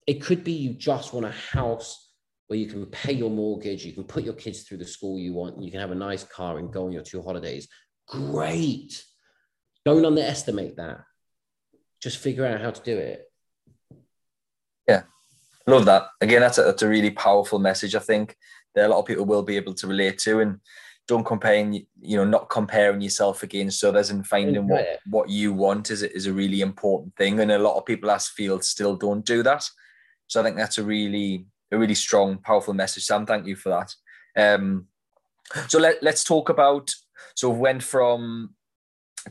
It 0.06 0.22
could 0.22 0.44
be 0.44 0.52
you 0.52 0.74
just 0.74 1.12
want 1.12 1.26
a 1.26 1.30
house 1.30 2.12
where 2.46 2.58
you 2.58 2.66
can 2.66 2.86
pay 2.86 3.12
your 3.12 3.30
mortgage, 3.30 3.84
you 3.84 3.92
can 3.92 4.04
put 4.04 4.24
your 4.24 4.34
kids 4.34 4.62
through 4.62 4.78
the 4.78 4.86
school 4.86 5.18
you 5.18 5.32
want, 5.32 5.62
you 5.62 5.70
can 5.70 5.80
have 5.80 5.90
a 5.90 5.94
nice 5.94 6.24
car 6.24 6.58
and 6.58 6.72
go 6.72 6.86
on 6.86 6.92
your 6.92 7.02
two 7.02 7.22
holidays. 7.22 7.68
Great. 8.06 9.02
Don't 9.84 10.04
underestimate 10.04 10.76
that. 10.76 11.00
Just 12.02 12.18
figure 12.18 12.44
out 12.44 12.60
how 12.60 12.70
to 12.70 12.82
do 12.82 12.98
it. 12.98 13.22
Yeah, 14.86 15.02
love 15.66 15.86
that. 15.86 16.08
Again, 16.20 16.40
that's 16.40 16.58
a, 16.58 16.62
that's 16.64 16.82
a 16.82 16.88
really 16.88 17.10
powerful 17.10 17.58
message. 17.58 17.94
I 17.94 18.00
think 18.00 18.36
that 18.74 18.86
a 18.86 18.88
lot 18.88 19.00
of 19.00 19.06
people 19.06 19.24
will 19.24 19.42
be 19.42 19.56
able 19.56 19.74
to 19.74 19.86
relate 19.86 20.18
to, 20.18 20.40
and 20.40 20.60
don't 21.06 21.24
compare, 21.24 21.58
you 21.58 22.16
know, 22.16 22.24
not 22.24 22.48
comparing 22.48 23.00
yourself 23.00 23.42
against 23.42 23.84
others 23.84 24.10
and 24.10 24.26
finding 24.26 24.66
what, 24.66 25.00
what 25.10 25.28
you 25.28 25.52
want 25.52 25.90
is, 25.90 26.02
is 26.02 26.26
a 26.26 26.32
really 26.32 26.62
important 26.62 27.14
thing. 27.16 27.40
And 27.40 27.52
a 27.52 27.58
lot 27.58 27.76
of 27.76 27.84
people 27.84 28.10
as 28.10 28.28
fields 28.28 28.68
still 28.68 28.96
don't 28.96 29.24
do 29.24 29.42
that. 29.42 29.68
So 30.28 30.40
I 30.40 30.44
think 30.44 30.56
that's 30.56 30.78
a 30.78 30.82
really 30.82 31.44
a 31.70 31.76
really 31.76 31.94
strong, 31.94 32.38
powerful 32.38 32.72
message. 32.72 33.04
Sam, 33.04 33.26
thank 33.26 33.46
you 33.46 33.56
for 33.56 33.68
that. 33.68 33.94
Um, 34.36 34.86
so 35.68 35.78
let, 35.78 36.02
let's 36.02 36.24
talk 36.24 36.48
about 36.48 36.90
so 37.34 37.50
went 37.50 37.82
from 37.82 38.54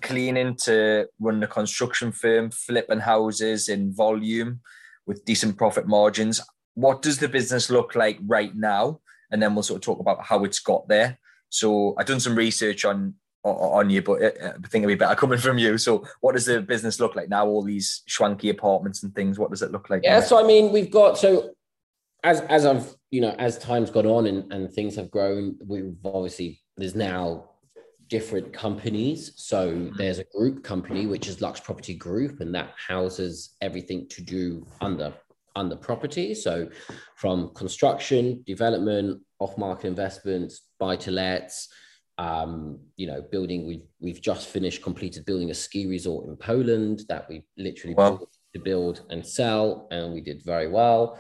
cleaning 0.01 0.56
to 0.65 1.08
running 1.19 1.43
a 1.43 1.47
construction 1.47 2.12
firm, 2.12 2.51
flipping 2.51 2.99
houses 2.99 3.69
in 3.69 3.93
volume 3.93 4.62
with 5.08 5.25
decent 5.25 5.58
profit 5.58 5.88
margins. 5.88 6.41
What 6.75 7.01
does 7.01 7.17
the 7.17 7.29
business 7.29 7.69
look 7.69 7.95
like 7.95 8.19
right 8.25 8.56
now? 8.56 8.99
And 9.34 9.41
then 9.41 9.54
we'll 9.54 9.63
sort 9.63 9.80
of 9.80 9.82
talk 9.84 10.00
about 10.00 10.24
how 10.24 10.46
it's 10.46 10.60
got 10.60 10.88
there. 10.88 11.19
So 11.50 11.96
I've 11.98 12.06
done 12.06 12.22
some 12.22 12.36
research 12.36 12.86
on 12.86 13.15
on 13.43 13.89
you, 13.89 14.02
but 14.02 14.24
uh, 14.24 14.54
I 14.63 14.67
think 14.67 14.84
it'd 14.84 14.88
be 14.88 14.96
better 14.96 15.15
coming 15.24 15.38
from 15.38 15.58
you. 15.58 15.78
So, 15.78 16.06
what 16.22 16.34
does 16.34 16.46
the 16.46 16.62
business 16.62 17.00
look 17.00 17.15
like 17.15 17.28
now? 17.28 17.46
All 17.46 17.62
these 17.62 18.04
swanky 18.08 18.50
apartments 18.50 19.04
and 19.04 19.13
things. 19.13 19.38
What 19.38 19.50
does 19.50 19.62
it 19.62 19.72
look 19.72 19.89
like? 19.89 20.02
Yeah, 20.04 20.19
now? 20.19 20.26
so 20.26 20.41
I 20.41 20.48
mean, 20.48 20.72
we've 20.72 20.91
got 20.91 21.17
so 21.17 21.52
as 22.24 22.41
as 22.41 22.65
I've 22.65 22.96
you 23.12 23.22
know 23.22 23.36
as 23.38 23.58
time's 23.58 23.89
gone 23.89 24.06
on 24.06 24.28
and, 24.28 24.52
and 24.54 24.72
things 24.72 24.96
have 24.96 25.12
grown, 25.12 25.58
we've 25.65 25.96
obviously 26.06 26.62
there's 26.78 26.96
now 26.96 27.50
different 28.08 28.54
companies. 28.54 29.34
So 29.36 29.72
mm-hmm. 29.72 29.98
there's 29.98 30.19
a 30.19 30.26
group 30.36 30.63
company 30.63 31.08
which 31.08 31.28
is 31.28 31.41
Lux 31.41 31.60
Property 31.60 31.96
Group, 31.96 32.39
and 32.39 32.54
that 32.56 32.72
houses 32.88 33.56
everything 33.62 34.08
to 34.10 34.22
do 34.22 34.65
under 34.82 35.13
under 35.55 35.75
property. 35.75 36.33
So 36.33 36.69
from 37.15 37.53
construction, 37.53 38.43
development, 38.45 39.21
off 39.39 39.57
market 39.57 39.87
investments, 39.87 40.61
buy 40.79 40.95
to 40.97 41.11
lets 41.11 41.69
um, 42.17 42.79
you 42.95 43.07
know, 43.07 43.21
building. 43.21 43.65
We've 43.65 43.85
we've 43.99 44.21
just 44.21 44.47
finished 44.47 44.83
completed 44.83 45.25
building 45.25 45.51
a 45.51 45.53
ski 45.53 45.87
resort 45.87 46.27
in 46.27 46.35
Poland 46.35 47.03
that 47.09 47.27
we 47.27 47.43
literally 47.57 47.95
wow. 47.95 48.17
built 48.17 48.37
to 48.53 48.59
build 48.59 49.01
and 49.09 49.25
sell, 49.25 49.87
and 49.91 50.13
we 50.13 50.21
did 50.21 50.43
very 50.43 50.67
well. 50.67 51.19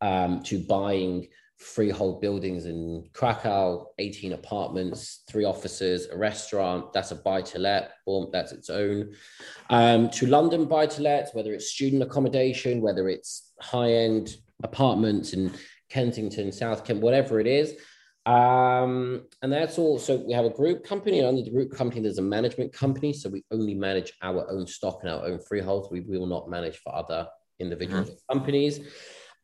Um, 0.00 0.42
to 0.44 0.58
buying 0.58 1.28
freehold 1.62 2.20
buildings 2.20 2.66
in 2.66 3.08
Krakow, 3.12 3.86
18 3.98 4.32
apartments, 4.32 5.22
three 5.30 5.44
offices, 5.44 6.08
a 6.10 6.16
restaurant. 6.16 6.92
That's 6.92 7.12
a 7.12 7.16
buy 7.16 7.42
to 7.42 7.58
let. 7.58 7.92
Boom, 8.04 8.28
that's 8.32 8.52
its 8.52 8.68
own. 8.68 9.14
Um, 9.70 10.10
to 10.10 10.26
London 10.26 10.66
buy 10.66 10.86
to 10.86 11.02
let, 11.02 11.30
whether 11.34 11.54
it's 11.54 11.70
student 11.70 12.02
accommodation, 12.02 12.80
whether 12.80 13.08
it's 13.08 13.52
high 13.60 13.92
end 13.92 14.36
apartments 14.62 15.32
in 15.32 15.52
Kensington, 15.88 16.50
South 16.52 16.84
Ken, 16.84 17.00
whatever 17.00 17.38
it 17.38 17.46
is. 17.46 17.76
Um, 18.26 19.26
and 19.42 19.52
that's 19.52 19.78
all. 19.78 19.98
So 19.98 20.16
we 20.16 20.32
have 20.32 20.44
a 20.44 20.50
group 20.50 20.84
company, 20.84 21.20
and 21.20 21.28
under 21.28 21.42
the 21.42 21.50
group 21.50 21.72
company, 21.72 22.02
there's 22.02 22.18
a 22.18 22.22
management 22.22 22.72
company. 22.72 23.12
So 23.12 23.28
we 23.28 23.44
only 23.50 23.74
manage 23.74 24.12
our 24.22 24.50
own 24.50 24.66
stock 24.66 25.00
and 25.02 25.10
our 25.10 25.24
own 25.24 25.38
freeholds. 25.40 25.90
We 25.90 26.00
will 26.00 26.26
not 26.26 26.48
manage 26.48 26.78
for 26.78 26.94
other 26.94 27.28
individuals 27.58 28.10
mm-hmm. 28.10 28.38
companies. 28.38 28.80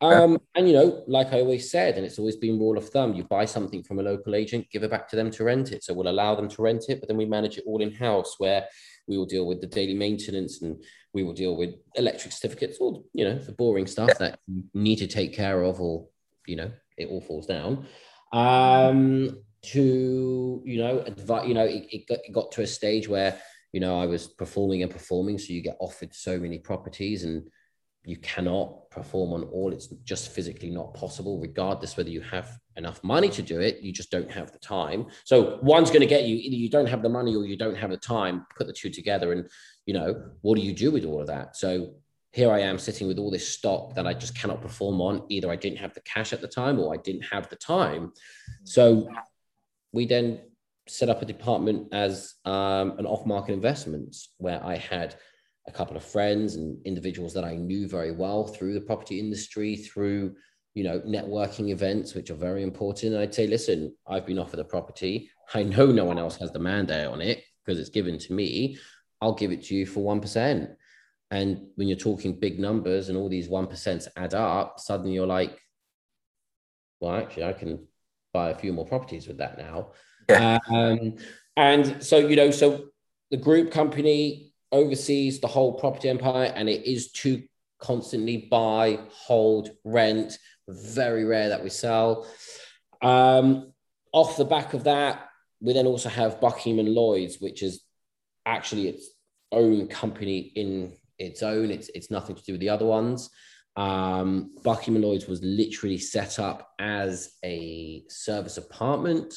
Um, 0.01 0.39
and 0.55 0.67
you 0.67 0.73
know, 0.73 1.03
like 1.07 1.33
I 1.33 1.41
always 1.41 1.69
said, 1.69 1.97
and 1.97 2.05
it's 2.05 2.19
always 2.19 2.37
been 2.37 2.59
rule 2.59 2.77
of 2.77 2.89
thumb: 2.89 3.13
you 3.13 3.23
buy 3.23 3.45
something 3.45 3.83
from 3.83 3.99
a 3.99 4.03
local 4.03 4.35
agent, 4.35 4.67
give 4.71 4.83
it 4.83 4.91
back 4.91 5.09
to 5.09 5.15
them 5.15 5.29
to 5.31 5.43
rent 5.43 5.71
it. 5.71 5.83
So 5.83 5.93
we'll 5.93 6.07
allow 6.07 6.35
them 6.35 6.47
to 6.49 6.61
rent 6.61 6.85
it, 6.89 6.99
but 6.99 7.09
then 7.09 7.17
we 7.17 7.25
manage 7.25 7.57
it 7.57 7.65
all 7.67 7.81
in 7.81 7.91
house, 7.91 8.35
where 8.37 8.65
we 9.07 9.17
will 9.17 9.25
deal 9.25 9.45
with 9.45 9.59
the 9.59 9.67
daily 9.67 9.95
maintenance 9.95 10.61
and 10.61 10.81
we 11.13 11.23
will 11.23 11.33
deal 11.33 11.57
with 11.57 11.75
electric 11.95 12.31
certificates, 12.31 12.77
all 12.79 13.05
you 13.13 13.25
know, 13.25 13.37
the 13.37 13.51
boring 13.51 13.87
stuff 13.87 14.17
that 14.19 14.39
you 14.47 14.63
need 14.73 14.97
to 14.97 15.07
take 15.07 15.33
care 15.33 15.63
of, 15.63 15.81
or 15.81 16.07
you 16.47 16.55
know, 16.55 16.71
it 16.97 17.09
all 17.09 17.21
falls 17.21 17.47
down. 17.47 17.85
Um, 18.31 19.41
to 19.61 20.61
you 20.63 20.77
know 20.77 20.99
advise 20.99 21.47
you 21.47 21.53
know 21.53 21.65
it, 21.65 21.85
it, 21.91 22.07
got, 22.07 22.19
it 22.23 22.31
got 22.31 22.51
to 22.51 22.61
a 22.61 22.67
stage 22.67 23.09
where 23.09 23.37
you 23.73 23.79
know 23.81 23.99
i 23.99 24.05
was 24.05 24.27
performing 24.27 24.83
and 24.83 24.91
performing 24.91 25.37
so 25.37 25.51
you 25.51 25.61
get 25.61 25.75
offered 25.81 26.13
so 26.13 26.39
many 26.39 26.57
properties 26.57 27.25
and 27.25 27.45
you 28.05 28.17
cannot 28.17 28.88
perform 28.99 29.33
on 29.33 29.43
all 29.49 29.73
it's 29.73 29.87
just 30.03 30.31
physically 30.31 30.69
not 30.69 30.93
possible 30.93 31.39
regardless 31.39 31.97
whether 31.97 32.09
you 32.09 32.21
have 32.21 32.57
enough 32.75 33.03
money 33.03 33.29
to 33.29 33.41
do 33.41 33.59
it 33.59 33.79
you 33.81 33.91
just 33.91 34.11
don't 34.11 34.31
have 34.31 34.51
the 34.51 34.59
time 34.59 35.05
so 35.23 35.59
one's 35.61 35.89
going 35.89 36.01
to 36.01 36.13
get 36.15 36.25
you 36.25 36.35
either 36.35 36.55
you 36.55 36.69
don't 36.69 36.87
have 36.93 37.01
the 37.01 37.09
money 37.09 37.35
or 37.35 37.45
you 37.45 37.57
don't 37.57 37.75
have 37.75 37.89
the 37.89 37.97
time 37.97 38.45
put 38.55 38.67
the 38.67 38.73
two 38.73 38.89
together 38.89 39.33
and 39.33 39.49
you 39.85 39.93
know 39.93 40.09
what 40.41 40.55
do 40.55 40.61
you 40.61 40.73
do 40.73 40.91
with 40.91 41.05
all 41.05 41.19
of 41.19 41.27
that 41.27 41.55
so 41.55 41.89
here 42.31 42.51
I 42.51 42.59
am 42.59 42.77
sitting 42.77 43.07
with 43.07 43.17
all 43.17 43.31
this 43.31 43.47
stock 43.47 43.95
that 43.95 44.05
I 44.05 44.13
just 44.13 44.37
cannot 44.37 44.61
perform 44.61 45.01
on. 45.01 45.23
Either 45.29 45.49
I 45.49 45.55
didn't 45.55 45.79
have 45.79 45.95
the 45.95 46.01
cash 46.01 46.31
at 46.31 46.41
the 46.41 46.47
time 46.47 46.79
or 46.79 46.93
I 46.93 46.97
didn't 46.97 47.23
have 47.23 47.49
the 47.49 47.55
time. 47.55 48.13
So 48.65 49.09
we 49.91 50.05
then 50.05 50.41
set 50.87 51.09
up 51.09 51.21
a 51.21 51.25
department 51.25 51.93
as 51.93 52.35
um, 52.45 52.97
an 52.97 53.05
off 53.05 53.25
market 53.25 53.53
investments 53.53 54.29
where 54.37 54.63
I 54.63 54.75
had 54.77 55.15
a 55.69 55.77
couple 55.77 55.95
of 55.95 56.03
friends 56.03 56.55
and 56.55 56.77
individuals 56.85 57.33
that 57.35 57.45
I 57.45 57.55
knew 57.55 57.87
very 57.87 58.11
well 58.11 58.45
through 58.45 58.73
the 58.73 58.81
property 58.81 59.19
industry, 59.19 59.75
through 59.75 60.35
you 60.73 60.83
know 60.83 60.99
networking 61.01 61.69
events, 61.69 62.13
which 62.13 62.29
are 62.29 62.35
very 62.35 62.63
important. 62.63 63.13
And 63.13 63.21
I'd 63.21 63.33
say, 63.33 63.47
listen, 63.47 63.95
I've 64.07 64.25
been 64.25 64.39
offered 64.39 64.59
a 64.59 64.63
property. 64.65 65.29
I 65.53 65.63
know 65.63 65.87
no 65.87 66.05
one 66.05 66.19
else 66.19 66.37
has 66.37 66.51
the 66.51 66.59
mandate 66.59 67.07
on 67.07 67.21
it 67.21 67.43
because 67.65 67.79
it's 67.79 67.89
given 67.89 68.17
to 68.19 68.33
me. 68.33 68.77
I'll 69.21 69.33
give 69.33 69.51
it 69.51 69.63
to 69.65 69.75
you 69.75 69.85
for 69.85 70.01
one 70.01 70.19
percent 70.19 70.71
and 71.31 71.67
when 71.75 71.87
you're 71.87 71.97
talking 71.97 72.39
big 72.39 72.59
numbers 72.59 73.09
and 73.09 73.17
all 73.17 73.29
these 73.29 73.47
1% 73.47 74.07
add 74.15 74.33
up, 74.33 74.79
suddenly 74.79 75.13
you're 75.13 75.27
like, 75.27 75.59
well, 76.99 77.15
actually, 77.15 77.45
I 77.45 77.53
can 77.53 77.87
buy 78.33 78.49
a 78.49 78.57
few 78.57 78.73
more 78.73 78.85
properties 78.85 79.27
with 79.27 79.37
that 79.37 79.57
now. 79.57 79.91
Yeah. 80.27 80.57
Um, 80.69 81.15
and 81.55 82.03
so, 82.03 82.17
you 82.17 82.35
know, 82.35 82.51
so 82.51 82.85
the 83.29 83.37
group 83.37 83.71
company 83.71 84.48
oversees 84.71 85.39
the 85.39 85.47
whole 85.47 85.73
property 85.73 86.09
empire 86.09 86.51
and 86.55 86.69
it 86.69 86.85
is 86.85 87.11
to 87.11 87.43
constantly 87.79 88.47
buy, 88.51 88.99
hold, 89.09 89.71
rent. 89.83 90.37
Very 90.67 91.23
rare 91.25 91.49
that 91.49 91.63
we 91.63 91.69
sell. 91.69 92.27
Um, 93.01 93.73
off 94.11 94.37
the 94.37 94.45
back 94.45 94.73
of 94.73 94.83
that, 94.83 95.29
we 95.61 95.73
then 95.73 95.87
also 95.87 96.09
have 96.09 96.41
Buckingham 96.41 96.85
and 96.85 96.93
Lloyds, 96.93 97.39
which 97.39 97.63
is 97.63 97.81
actually 98.45 98.87
its 98.87 99.09
own 99.51 99.87
company 99.87 100.51
in 100.55 100.93
its 101.17 101.43
own. 101.43 101.71
It's 101.71 101.89
it's 101.95 102.11
nothing 102.11 102.35
to 102.35 102.43
do 102.43 102.53
with 102.53 102.61
the 102.61 102.69
other 102.69 102.85
ones. 102.85 103.29
Um, 103.75 104.51
Buckingham 104.63 105.01
Lloyds 105.01 105.27
was 105.27 105.41
literally 105.43 105.97
set 105.97 106.39
up 106.39 106.71
as 106.79 107.33
a 107.43 108.03
service 108.09 108.57
apartment 108.57 109.33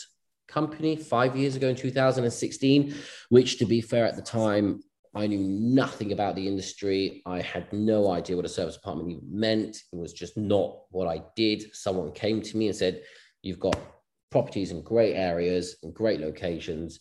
company 0.49 0.97
five 0.97 1.37
years 1.37 1.57
ago 1.57 1.69
in 1.69 1.77
2016, 1.77 2.95
which, 3.31 3.59
to 3.59 3.65
be 3.65 3.81
fair, 3.81 4.07
at 4.07 4.17
the 4.17 4.23
time, 4.23 4.83
I 5.15 5.27
knew 5.27 5.41
nothing 5.41 6.13
about 6.13 6.37
the 6.37 6.47
industry. 6.47 7.23
I 7.27 7.43
had 7.43 7.71
no 7.73 8.11
idea 8.11 8.37
what 8.37 8.47
a 8.47 8.49
service 8.49 8.77
apartment 8.77 9.11
even 9.11 9.25
meant. 9.29 9.77
It 9.93 9.97
was 9.97 10.13
just 10.13 10.37
not 10.37 10.83
what 10.91 11.07
I 11.07 11.23
did. 11.37 11.75
Someone 11.75 12.13
came 12.13 12.41
to 12.41 12.57
me 12.57 12.69
and 12.69 12.77
said, 12.77 13.03
You've 13.43 13.61
got 13.61 13.77
properties 14.31 14.71
in 14.71 14.83
great 14.83 15.15
areas 15.15 15.77
and 15.83 15.93
great 15.93 16.21
locations. 16.21 17.01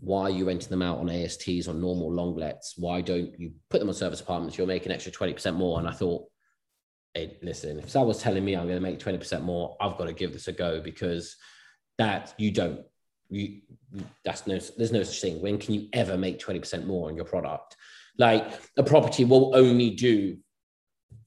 Why 0.00 0.22
are 0.22 0.30
you 0.30 0.46
renting 0.46 0.70
them 0.70 0.82
out 0.82 0.98
on 0.98 1.10
ASTs 1.10 1.68
on 1.68 1.80
normal 1.80 2.12
long 2.12 2.36
lets? 2.36 2.76
Why 2.76 3.00
don't 3.00 3.38
you 3.38 3.52
put 3.68 3.78
them 3.78 3.88
on 3.88 3.94
service 3.94 4.20
apartments? 4.20 4.56
You'll 4.56 4.66
make 4.66 4.86
an 4.86 4.92
extra 4.92 5.12
20% 5.12 5.54
more. 5.54 5.78
And 5.78 5.88
I 5.88 5.92
thought, 5.92 6.24
hey, 7.14 7.36
listen, 7.42 7.78
if 7.78 7.90
someone's 7.90 8.18
telling 8.18 8.44
me 8.44 8.54
I'm 8.54 8.66
going 8.66 8.76
to 8.76 8.80
make 8.80 8.98
20% 8.98 9.42
more, 9.42 9.76
I've 9.80 9.98
got 9.98 10.06
to 10.06 10.12
give 10.12 10.32
this 10.32 10.48
a 10.48 10.52
go 10.52 10.80
because 10.80 11.36
that 11.98 12.34
you 12.38 12.50
don't, 12.50 12.80
you, 13.32 13.60
that's 14.24 14.46
no, 14.46 14.58
there's 14.76 14.92
no 14.92 15.02
such 15.02 15.20
thing. 15.20 15.40
When 15.40 15.58
can 15.58 15.74
you 15.74 15.88
ever 15.92 16.16
make 16.16 16.38
20% 16.38 16.86
more 16.86 17.08
on 17.08 17.16
your 17.16 17.24
product? 17.24 17.76
Like 18.18 18.60
a 18.76 18.82
property 18.82 19.24
will 19.24 19.56
only 19.56 19.90
do 19.90 20.38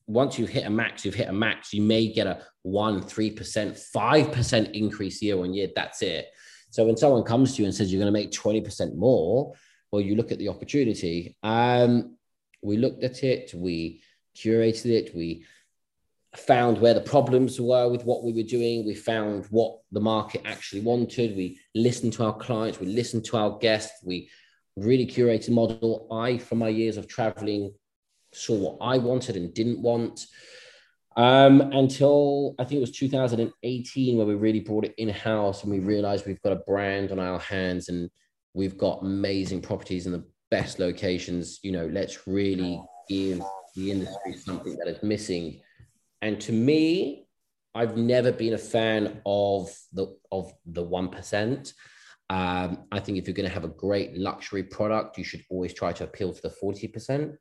once 0.07 0.37
you've 0.37 0.49
hit 0.49 0.65
a 0.65 0.69
max, 0.69 1.03
you've 1.03 1.15
hit 1.15 1.29
a 1.29 1.33
max. 1.33 1.73
You 1.73 1.81
may 1.81 2.07
get 2.07 2.27
a 2.27 2.41
one, 2.61 3.01
three 3.01 3.31
percent, 3.31 3.77
five 3.77 4.31
percent 4.31 4.75
increase 4.75 5.21
year 5.21 5.39
on 5.39 5.53
year. 5.53 5.69
That's 5.75 6.01
it. 6.01 6.27
So 6.69 6.85
when 6.85 6.97
someone 6.97 7.23
comes 7.23 7.55
to 7.55 7.61
you 7.61 7.65
and 7.65 7.73
says 7.73 7.91
you're 7.91 8.01
going 8.01 8.13
to 8.13 8.19
make 8.19 8.31
20% 8.31 8.95
more, 8.95 9.53
well, 9.91 10.01
you 10.01 10.15
look 10.15 10.33
at 10.33 10.39
the 10.39 10.49
opportunity. 10.49 11.37
Um, 11.41 12.17
we 12.61 12.75
looked 12.77 13.03
at 13.03 13.23
it, 13.23 13.53
we 13.55 14.01
curated 14.35 14.87
it, 14.87 15.15
we 15.15 15.45
found 16.37 16.79
where 16.79 16.93
the 16.93 17.01
problems 17.01 17.59
were 17.59 17.89
with 17.89 18.03
what 18.03 18.23
we 18.23 18.33
were 18.33 18.47
doing. 18.47 18.85
We 18.85 18.95
found 18.95 19.45
what 19.49 19.79
the 19.91 19.99
market 19.99 20.41
actually 20.45 20.81
wanted. 20.81 21.35
We 21.35 21.59
listened 21.73 22.13
to 22.13 22.25
our 22.25 22.35
clients. 22.35 22.79
We 22.79 22.87
listened 22.87 23.25
to 23.25 23.37
our 23.37 23.57
guests. 23.57 24.03
We 24.03 24.29
really 24.75 25.07
curated 25.07 25.49
model. 25.49 26.07
I, 26.11 26.37
from 26.37 26.59
my 26.59 26.69
years 26.69 26.97
of 26.97 27.07
traveling, 27.07 27.73
saw 28.33 28.55
what 28.55 28.77
I 28.81 28.97
wanted 28.97 29.35
and 29.35 29.53
didn't 29.53 29.81
want. 29.81 30.25
Um, 31.17 31.61
until 31.61 32.55
I 32.59 32.65
think 32.65 32.79
it 32.79 32.81
was 32.81 32.91
2018 32.91 34.17
where 34.17 34.25
we 34.25 34.35
really 34.35 34.59
brought 34.59 34.83
it 34.83 34.95
in 34.97 35.07
house 35.07 35.63
and 35.63 35.71
we 35.71 35.79
realized 35.79 36.25
we've 36.25 36.41
got 36.41 36.51
a 36.51 36.63
brand 36.67 37.13
on 37.13 37.19
our 37.19 37.39
hands 37.39 37.87
and 37.87 38.09
we've 38.53 38.77
got 38.77 39.01
amazing 39.01 39.61
properties 39.61 40.05
in 40.07 40.11
the 40.11 40.25
best 40.51 40.77
locations. 40.79 41.59
You 41.63 41.71
know, 41.71 41.87
let's 41.87 42.27
really 42.27 42.81
give 43.07 43.41
the 43.75 43.91
industry 43.91 44.35
something 44.35 44.75
that 44.77 44.89
is 44.89 45.01
missing 45.03 45.61
and 46.25 46.41
to 46.41 46.51
me, 46.51 47.27
I've 47.75 47.97
never 47.97 48.31
been 48.31 48.55
a 48.55 48.57
fan 48.57 49.21
of 49.27 49.71
the 49.93 50.17
of 50.31 50.51
the 50.65 50.81
one 50.81 51.09
percent. 51.09 51.73
Um, 52.31 52.85
I 52.91 52.99
think 52.99 53.19
if 53.19 53.27
you're 53.27 53.35
going 53.35 53.47
to 53.47 53.53
have 53.53 53.63
a 53.63 53.67
great 53.85 54.17
luxury 54.17 54.63
product, 54.63 55.19
you 55.19 55.23
should 55.23 55.43
always 55.51 55.75
try 55.75 55.93
to 55.93 56.03
appeal 56.03 56.33
to 56.33 56.41
the 56.41 56.49
forty 56.49 56.87
percent. 56.87 57.33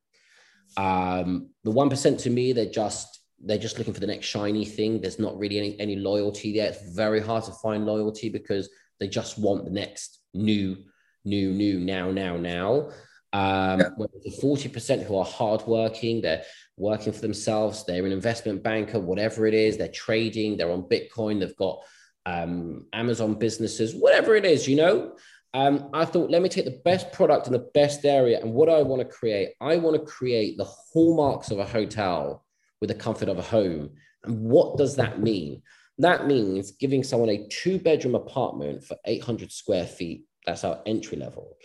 Um, 0.77 1.49
the 1.63 1.71
one 1.71 1.89
percent 1.89 2.21
to 2.21 2.31
me, 2.31 2.53
they're 2.53 2.67
just 2.67 3.21
they're 3.43 3.57
just 3.57 3.79
looking 3.79 3.95
for 3.95 4.01
the 4.01 4.07
next 4.07 4.27
shiny 4.27 4.67
thing. 4.67 5.01
There's 5.01 5.19
not 5.19 5.39
really 5.39 5.57
any, 5.57 5.81
any 5.81 5.97
loyalty 5.97 6.53
there. 6.53 6.69
It's 6.69 6.95
very 6.95 7.21
hard 7.21 7.45
to 7.45 7.53
find 7.53 7.87
loyalty 7.87 8.29
because 8.29 8.69
they 9.01 9.09
just 9.09 9.39
want 9.39 9.65
the 9.65 9.71
next 9.71 10.21
new, 10.35 10.77
new, 11.25 11.53
new, 11.53 11.81
now, 11.81 12.11
now, 12.11 12.37
now. 12.37 12.91
Um, 13.33 13.81
yeah. 13.81 13.89
the 14.23 14.31
40% 14.31 15.05
who 15.05 15.17
are 15.17 15.25
hardworking, 15.25 16.23
they're 16.23 16.45
working 16.77 17.13
for 17.13 17.21
themselves, 17.21 17.85
they're 17.85 18.07
an 18.07 18.13
investment 18.13 18.63
banker, 18.63 18.99
whatever 18.99 19.47
it 19.47 19.55
is, 19.55 19.77
they're 19.77 19.89
trading, 19.89 20.57
they're 20.57 20.71
on 20.71 20.83
Bitcoin, 20.83 21.41
they've 21.41 21.57
got 21.57 21.81
um, 22.27 22.87
Amazon 22.93 23.35
businesses, 23.35 23.95
whatever 23.95 24.35
it 24.35 24.45
is, 24.45 24.67
you 24.67 24.77
know. 24.77 25.17
Um, 25.53 25.91
I 25.93 26.05
thought, 26.05 26.31
let 26.31 26.43
me 26.43 26.49
take 26.49 26.65
the 26.65 26.81
best 26.85 27.13
product 27.13 27.47
in 27.47 27.53
the 27.53 27.71
best 27.75 28.05
area. 28.05 28.41
And 28.41 28.53
what 28.53 28.69
I 28.69 28.83
want 28.83 29.03
to 29.03 29.09
create? 29.09 29.51
I 29.61 29.77
want 29.77 29.97
to 29.97 30.05
create 30.05 30.57
the 30.57 30.65
hallmarks 30.65 31.53
of 31.53 31.61
a 31.61 31.65
hotel 31.65 32.45
with 32.81 32.89
the 32.89 32.95
comfort 32.95 33.29
of 33.29 33.39
a 33.39 33.43
home. 33.43 33.91
And 34.25 34.41
what 34.41 34.77
does 34.77 34.97
that 34.97 35.21
mean? 35.21 35.63
That 35.99 36.27
means 36.27 36.73
giving 36.73 37.05
someone 37.05 37.29
a 37.29 37.47
two 37.47 37.79
bedroom 37.79 38.17
apartment 38.17 38.83
for 38.83 38.97
800 39.05 39.53
square 39.53 39.87
feet. 39.87 40.25
That's 40.45 40.65
our 40.65 40.83
entry 40.87 41.19
level 41.19 41.57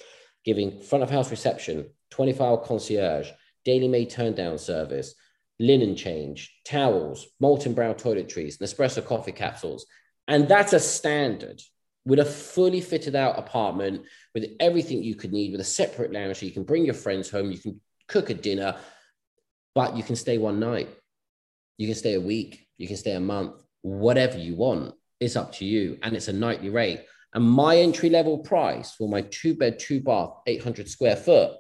giving 0.45 0.79
front 0.79 1.03
of 1.03 1.09
house 1.09 1.31
reception, 1.31 1.89
24 2.11 2.47
hour 2.47 2.57
concierge, 2.57 3.29
daily 3.65 3.87
made 3.87 4.09
turn 4.09 4.33
down 4.33 4.57
service, 4.57 5.15
linen 5.59 5.95
change, 5.95 6.55
towels, 6.65 7.27
Molton 7.41 7.75
Brown 7.75 7.95
toiletries, 7.95 8.57
Nespresso 8.57 9.05
coffee 9.05 9.31
capsules. 9.31 9.85
And 10.27 10.47
that's 10.47 10.73
a 10.73 10.79
standard 10.79 11.61
with 12.05 12.19
a 12.19 12.25
fully 12.25 12.81
fitted 12.81 13.15
out 13.15 13.37
apartment 13.37 14.03
with 14.33 14.45
everything 14.59 15.03
you 15.03 15.15
could 15.15 15.33
need 15.33 15.51
with 15.51 15.61
a 15.61 15.65
separate 15.65 16.11
lounge 16.11 16.37
so 16.37 16.45
you 16.45 16.51
can 16.51 16.63
bring 16.63 16.85
your 16.85 16.93
friends 16.93 17.29
home, 17.29 17.51
you 17.51 17.57
can 17.57 17.79
cook 18.07 18.29
a 18.29 18.33
dinner, 18.33 18.75
but 19.75 19.95
you 19.95 20.03
can 20.03 20.15
stay 20.15 20.37
one 20.37 20.59
night. 20.59 20.89
You 21.77 21.87
can 21.87 21.95
stay 21.95 22.15
a 22.15 22.21
week, 22.21 22.67
you 22.77 22.87
can 22.87 22.97
stay 22.97 23.13
a 23.13 23.19
month, 23.19 23.61
whatever 23.81 24.37
you 24.37 24.55
want. 24.55 24.95
It's 25.19 25.35
up 25.35 25.53
to 25.53 25.65
you. 25.65 25.97
And 26.01 26.15
it's 26.15 26.27
a 26.27 26.33
nightly 26.33 26.69
rate. 26.69 27.01
And 27.33 27.47
my 27.47 27.77
entry 27.77 28.09
level 28.09 28.39
price 28.39 28.93
for 28.93 29.07
my 29.07 29.21
two 29.21 29.55
bed, 29.55 29.79
two 29.79 30.01
bath, 30.01 30.31
800 30.47 30.89
square 30.89 31.15
foot 31.15 31.51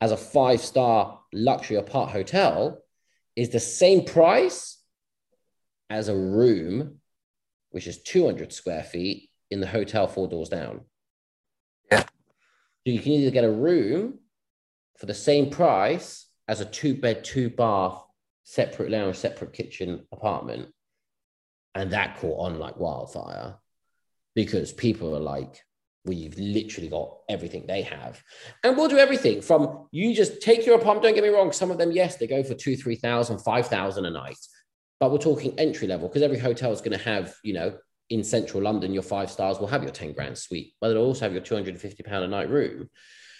as 0.00 0.12
a 0.12 0.16
five 0.16 0.60
star 0.60 1.20
luxury 1.32 1.76
apart 1.76 2.10
hotel 2.10 2.78
is 3.34 3.50
the 3.50 3.60
same 3.60 4.04
price 4.04 4.78
as 5.90 6.08
a 6.08 6.16
room, 6.16 6.96
which 7.70 7.86
is 7.86 8.02
200 8.02 8.52
square 8.52 8.82
feet 8.82 9.30
in 9.50 9.60
the 9.60 9.66
hotel 9.66 10.06
four 10.06 10.28
doors 10.28 10.48
down. 10.48 10.80
Yeah. 11.90 12.00
So 12.00 12.06
you 12.84 13.00
can 13.00 13.12
either 13.12 13.30
get 13.30 13.44
a 13.44 13.50
room 13.50 14.18
for 14.98 15.06
the 15.06 15.14
same 15.14 15.50
price 15.50 16.26
as 16.48 16.60
a 16.60 16.64
two 16.64 16.94
bed, 16.94 17.24
two 17.24 17.50
bath, 17.50 18.02
separate 18.44 18.90
lounge, 18.90 19.16
separate 19.16 19.52
kitchen 19.52 20.06
apartment. 20.12 20.68
And 21.74 21.90
that 21.92 22.16
caught 22.18 22.38
on 22.38 22.58
like 22.58 22.78
wildfire 22.78 23.56
because 24.34 24.72
people 24.72 25.14
are 25.14 25.20
like, 25.20 25.60
we've 26.06 26.38
literally 26.38 26.88
got 26.88 27.18
everything 27.28 27.66
they 27.66 27.82
have. 27.82 28.22
And 28.64 28.76
we'll 28.76 28.88
do 28.88 28.98
everything 28.98 29.42
from 29.42 29.88
you 29.90 30.14
just 30.14 30.40
take 30.40 30.64
your 30.64 30.76
apartment. 30.76 31.02
Don't 31.02 31.14
get 31.14 31.24
me 31.24 31.30
wrong. 31.30 31.52
Some 31.52 31.70
of 31.70 31.78
them, 31.78 31.92
yes, 31.92 32.16
they 32.16 32.26
go 32.26 32.42
for 32.42 32.54
two, 32.54 32.76
3,000, 32.76 33.38
5,000 33.38 34.04
a 34.04 34.10
night. 34.10 34.38
But 34.98 35.12
we're 35.12 35.18
talking 35.18 35.58
entry 35.58 35.86
level 35.86 36.08
because 36.08 36.22
every 36.22 36.38
hotel 36.38 36.72
is 36.72 36.80
going 36.80 36.96
to 36.96 37.04
have, 37.04 37.34
you 37.42 37.52
know, 37.52 37.76
in 38.08 38.22
central 38.22 38.62
London, 38.62 38.94
your 38.94 39.02
five 39.02 39.30
stars 39.30 39.58
will 39.58 39.66
have 39.66 39.82
your 39.82 39.92
10 39.92 40.12
grand 40.12 40.38
suite, 40.38 40.74
but 40.80 40.88
they'll 40.88 40.98
also 40.98 41.24
have 41.24 41.32
your 41.32 41.42
250 41.42 42.02
pound 42.04 42.24
a 42.24 42.28
night 42.28 42.48
room. 42.48 42.88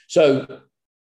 So 0.09 0.61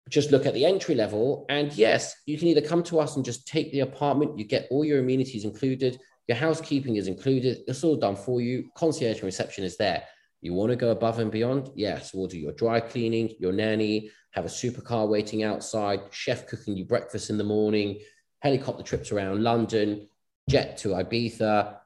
just 0.09 0.31
look 0.31 0.46
at 0.46 0.55
the 0.55 0.64
entry 0.64 0.94
level. 0.94 1.46
And 1.48 1.72
yes, 1.72 2.14
you 2.27 2.38
can 2.38 2.48
either 2.48 2.61
come 2.61 2.83
to 2.85 2.98
us 2.98 3.16
and 3.16 3.25
just 3.25 3.46
take 3.46 3.72
the 3.72 3.81
apartment, 3.81 4.38
you 4.38 4.44
get 4.44 4.66
all 4.70 4.85
your 4.85 4.98
amenities 4.98 5.44
included. 5.44 5.98
Your 6.29 6.37
housekeeping 6.37 6.96
is 6.96 7.09
included. 7.09 7.59
It's 7.66 7.85
all 7.85 7.96
done 7.96 8.16
for 8.16 8.40
you. 8.40 8.68
Concierge 8.77 9.16
and 9.16 9.25
reception 9.25 9.64
is 9.64 9.77
there. 9.77 10.05
You 10.42 10.52
want 10.52 10.70
to 10.70 10.76
go 10.76 10.90
above 10.90 11.20
and 11.20 11.31
beyond? 11.31 11.70
Yes, 11.74 12.12
we'll 12.12 12.26
do 12.26 12.38
your 12.38 12.52
dry 12.52 12.81
cleaning, 12.81 13.35
your 13.38 13.52
nanny, 13.52 14.11
have 14.33 14.44
a 14.44 14.48
supercar 14.48 15.09
waiting 15.09 15.44
outside, 15.44 16.00
chef 16.11 16.46
cooking 16.46 16.76
you 16.76 16.85
breakfast 16.85 17.31
in 17.31 17.38
the 17.38 17.44
morning, 17.44 18.00
helicopter 18.40 18.83
trips 18.83 19.12
around 19.12 19.42
London, 19.42 20.09
jet 20.50 20.76
to 20.78 20.88
Ibiza. 20.88 21.78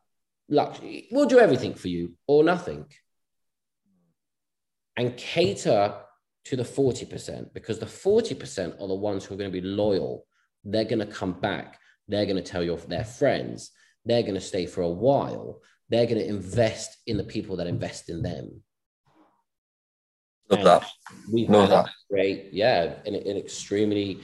Luxury. 0.48 1.08
We'll 1.10 1.26
do 1.26 1.38
everything 1.38 1.74
for 1.74 1.88
you 1.88 2.14
or 2.26 2.44
nothing. 2.44 2.86
And 4.96 5.16
cater 5.16 5.94
to 6.46 6.56
the 6.56 6.62
40% 6.62 7.52
because 7.52 7.78
the 7.78 7.86
40% 7.86 8.80
are 8.80 8.88
the 8.88 8.94
ones 8.94 9.24
who 9.24 9.34
are 9.34 9.38
going 9.38 9.50
to 9.50 9.60
be 9.60 9.66
loyal. 9.66 10.24
They're 10.64 10.84
going 10.84 11.00
to 11.00 11.06
come 11.06 11.32
back. 11.32 11.78
They're 12.08 12.24
going 12.24 12.36
to 12.36 12.42
tell 12.42 12.62
your, 12.62 12.78
their 12.78 13.04
friends 13.04 13.72
they're 14.06 14.22
going 14.22 14.34
to 14.34 14.40
stay 14.40 14.66
for 14.66 14.82
a 14.82 14.88
while. 14.88 15.60
They're 15.88 16.06
going 16.06 16.18
to 16.18 16.28
invest 16.28 16.96
in 17.06 17.16
the 17.16 17.24
people 17.24 17.56
that 17.56 17.66
invest 17.66 18.08
in 18.08 18.22
them. 18.22 18.62
Love 20.50 20.58
and 20.58 20.66
that. 20.66 20.90
We've 21.32 21.48
Love 21.48 21.70
that. 21.70 21.90
Great, 22.10 22.48
yeah, 22.52 22.94
an, 23.04 23.14
an 23.14 23.36
extremely, 23.36 24.20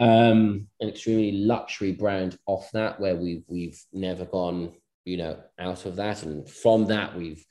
um, 0.00 0.66
an 0.80 0.88
extremely 0.88 1.32
luxury 1.32 1.92
brand 1.92 2.36
off 2.46 2.70
that 2.72 3.00
where 3.00 3.16
we've 3.16 3.44
we've 3.48 3.80
never 3.92 4.24
gone 4.26 4.72
you 5.04 5.16
know, 5.16 5.38
out 5.58 5.84
of 5.86 5.96
that. 5.96 6.22
And 6.22 6.48
from 6.48 6.86
that, 6.86 7.16
we've, 7.16 7.44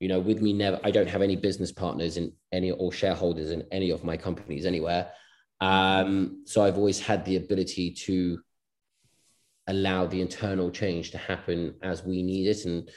you 0.00 0.08
know, 0.08 0.20
with 0.20 0.42
me 0.42 0.52
never, 0.52 0.80
I 0.84 0.90
don't 0.90 1.08
have 1.08 1.22
any 1.22 1.36
business 1.36 1.72
partners 1.72 2.16
in 2.16 2.32
any 2.52 2.70
or 2.70 2.92
shareholders 2.92 3.50
in 3.50 3.64
any 3.72 3.90
of 3.90 4.04
my 4.04 4.16
companies 4.16 4.66
anywhere. 4.66 5.10
Um, 5.60 6.42
so 6.44 6.62
I've 6.62 6.76
always 6.76 7.00
had 7.00 7.24
the 7.24 7.36
ability 7.36 7.92
to 7.92 8.38
allow 9.66 10.06
the 10.06 10.20
internal 10.20 10.70
change 10.70 11.10
to 11.10 11.18
happen 11.18 11.74
as 11.82 12.04
we 12.04 12.22
need 12.22 12.46
it. 12.46 12.64
And 12.64 12.88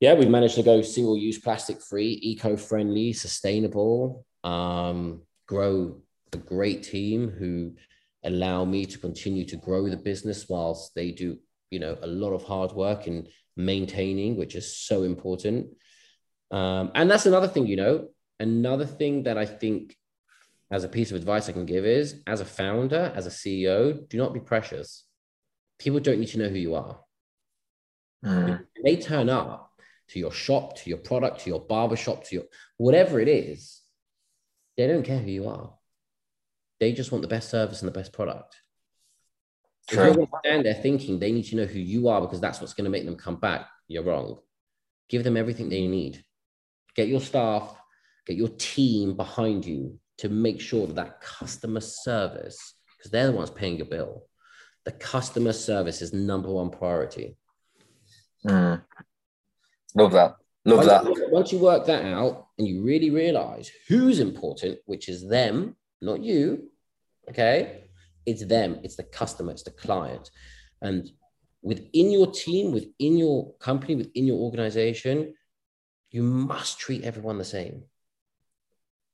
yeah, 0.00 0.14
we've 0.14 0.28
managed 0.28 0.56
to 0.56 0.62
go 0.62 0.82
single 0.82 1.16
use 1.16 1.38
plastic 1.38 1.80
free, 1.80 2.18
eco 2.22 2.56
friendly, 2.56 3.12
sustainable, 3.12 4.26
um, 4.42 5.22
grow 5.46 6.02
a 6.32 6.36
great 6.36 6.82
team 6.82 7.28
who 7.28 7.74
allow 8.24 8.64
me 8.64 8.86
to 8.86 8.98
continue 8.98 9.44
to 9.44 9.56
grow 9.56 9.88
the 9.88 9.96
business 9.96 10.48
whilst 10.48 10.94
they 10.94 11.10
do, 11.10 11.38
you 11.70 11.78
know, 11.78 11.96
a 12.02 12.06
lot 12.06 12.32
of 12.32 12.42
hard 12.44 12.72
work 12.72 13.06
in 13.06 13.28
maintaining, 13.56 14.36
which 14.36 14.54
is 14.54 14.76
so 14.76 15.02
important. 15.02 15.68
Um, 16.50 16.90
and 16.94 17.10
that's 17.10 17.26
another 17.26 17.48
thing, 17.48 17.66
you 17.66 17.76
know, 17.76 18.08
another 18.40 18.86
thing 18.86 19.24
that 19.24 19.38
I 19.38 19.46
think 19.46 19.96
as 20.70 20.84
a 20.84 20.88
piece 20.88 21.10
of 21.10 21.16
advice 21.16 21.48
I 21.48 21.52
can 21.52 21.66
give 21.66 21.84
is 21.84 22.22
as 22.26 22.40
a 22.40 22.44
founder, 22.44 23.12
as 23.14 23.26
a 23.26 23.30
CEO, 23.30 24.08
do 24.08 24.18
not 24.18 24.34
be 24.34 24.40
precious. 24.40 25.04
People 25.82 25.98
don't 25.98 26.20
need 26.20 26.28
to 26.28 26.38
know 26.38 26.48
who 26.48 26.58
you 26.58 26.76
are. 26.76 27.00
Mm. 28.24 28.64
They 28.84 28.96
turn 28.96 29.28
up 29.28 29.72
to 30.10 30.18
your 30.20 30.30
shop, 30.30 30.76
to 30.76 30.88
your 30.88 30.98
product, 30.98 31.40
to 31.40 31.50
your 31.50 31.58
barber 31.58 31.96
shop, 31.96 32.22
to 32.24 32.36
your 32.36 32.44
whatever 32.76 33.18
it 33.18 33.26
is. 33.26 33.80
They 34.76 34.86
don't 34.86 35.02
care 35.02 35.18
who 35.18 35.30
you 35.30 35.48
are. 35.48 35.74
They 36.78 36.92
just 36.92 37.10
want 37.10 37.22
the 37.22 37.28
best 37.28 37.50
service 37.50 37.82
and 37.82 37.88
the 37.88 37.98
best 37.98 38.12
product. 38.12 38.56
True. 39.88 40.04
If 40.04 40.16
going 40.16 40.28
stand 40.44 40.66
there 40.66 40.74
thinking 40.74 41.18
they 41.18 41.32
need 41.32 41.46
to 41.46 41.56
know 41.56 41.64
who 41.64 41.80
you 41.80 42.08
are 42.08 42.20
because 42.20 42.40
that's 42.40 42.60
what's 42.60 42.74
going 42.74 42.84
to 42.84 42.90
make 42.90 43.04
them 43.04 43.16
come 43.16 43.36
back, 43.36 43.66
you're 43.88 44.04
wrong. 44.04 44.38
Give 45.08 45.24
them 45.24 45.36
everything 45.36 45.68
they 45.68 45.88
need. 45.88 46.24
Get 46.94 47.08
your 47.08 47.20
staff, 47.20 47.74
get 48.26 48.36
your 48.36 48.50
team 48.50 49.16
behind 49.16 49.66
you 49.66 49.98
to 50.18 50.28
make 50.28 50.60
sure 50.60 50.86
that 50.86 50.94
that 50.94 51.20
customer 51.20 51.80
service, 51.80 52.74
because 52.96 53.10
they're 53.10 53.26
the 53.26 53.32
ones 53.32 53.50
paying 53.50 53.76
your 53.76 53.86
bill, 53.86 54.26
the 54.84 54.92
customer 54.92 55.52
service 55.52 56.02
is 56.02 56.12
number 56.12 56.48
one 56.48 56.70
priority. 56.70 57.36
Mm. 58.46 58.82
Love 59.94 60.12
that. 60.12 60.36
Love 60.64 60.78
once 60.78 60.88
that. 60.88 61.30
Once 61.30 61.52
you 61.52 61.58
work 61.58 61.86
that 61.86 62.04
out 62.04 62.48
and 62.58 62.66
you 62.66 62.82
really 62.82 63.10
realize 63.10 63.70
who's 63.88 64.20
important, 64.20 64.78
which 64.86 65.08
is 65.08 65.28
them, 65.28 65.76
not 66.00 66.22
you, 66.22 66.70
okay? 67.28 67.84
It's 68.26 68.44
them, 68.44 68.80
it's 68.82 68.96
the 68.96 69.02
customer, 69.02 69.52
it's 69.52 69.64
the 69.64 69.70
client. 69.70 70.30
And 70.80 71.10
within 71.62 72.10
your 72.10 72.30
team, 72.30 72.72
within 72.72 73.16
your 73.16 73.52
company, 73.54 73.96
within 73.96 74.26
your 74.26 74.38
organization, 74.38 75.34
you 76.10 76.22
must 76.22 76.78
treat 76.78 77.04
everyone 77.04 77.38
the 77.38 77.44
same. 77.44 77.84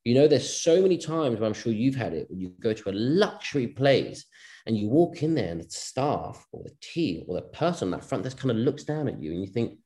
You 0.09 0.15
know, 0.15 0.27
there's 0.27 0.49
so 0.49 0.81
many 0.81 0.97
times 0.97 1.39
where 1.39 1.47
I'm 1.47 1.53
sure 1.53 1.71
you've 1.71 1.95
had 1.95 2.15
it 2.15 2.31
when 2.31 2.41
you 2.41 2.55
go 2.61 2.73
to 2.73 2.89
a 2.89 2.93
luxury 2.93 3.67
place 3.67 4.25
and 4.65 4.75
you 4.75 4.89
walk 4.89 5.23
in 5.23 5.35
there 5.35 5.51
and 5.51 5.61
the 5.61 5.69
staff 5.69 6.47
or 6.51 6.63
the 6.63 6.75
team 6.81 7.27
or 7.29 7.35
the 7.35 7.43
person 7.43 7.89
on 7.89 7.91
that 7.91 8.09
front 8.09 8.25
desk 8.25 8.39
kind 8.39 8.51
of 8.51 8.57
looks 8.57 8.85
down 8.85 9.07
at 9.07 9.21
you 9.21 9.33
and 9.33 9.43
you 9.43 9.49
think, 9.49 9.79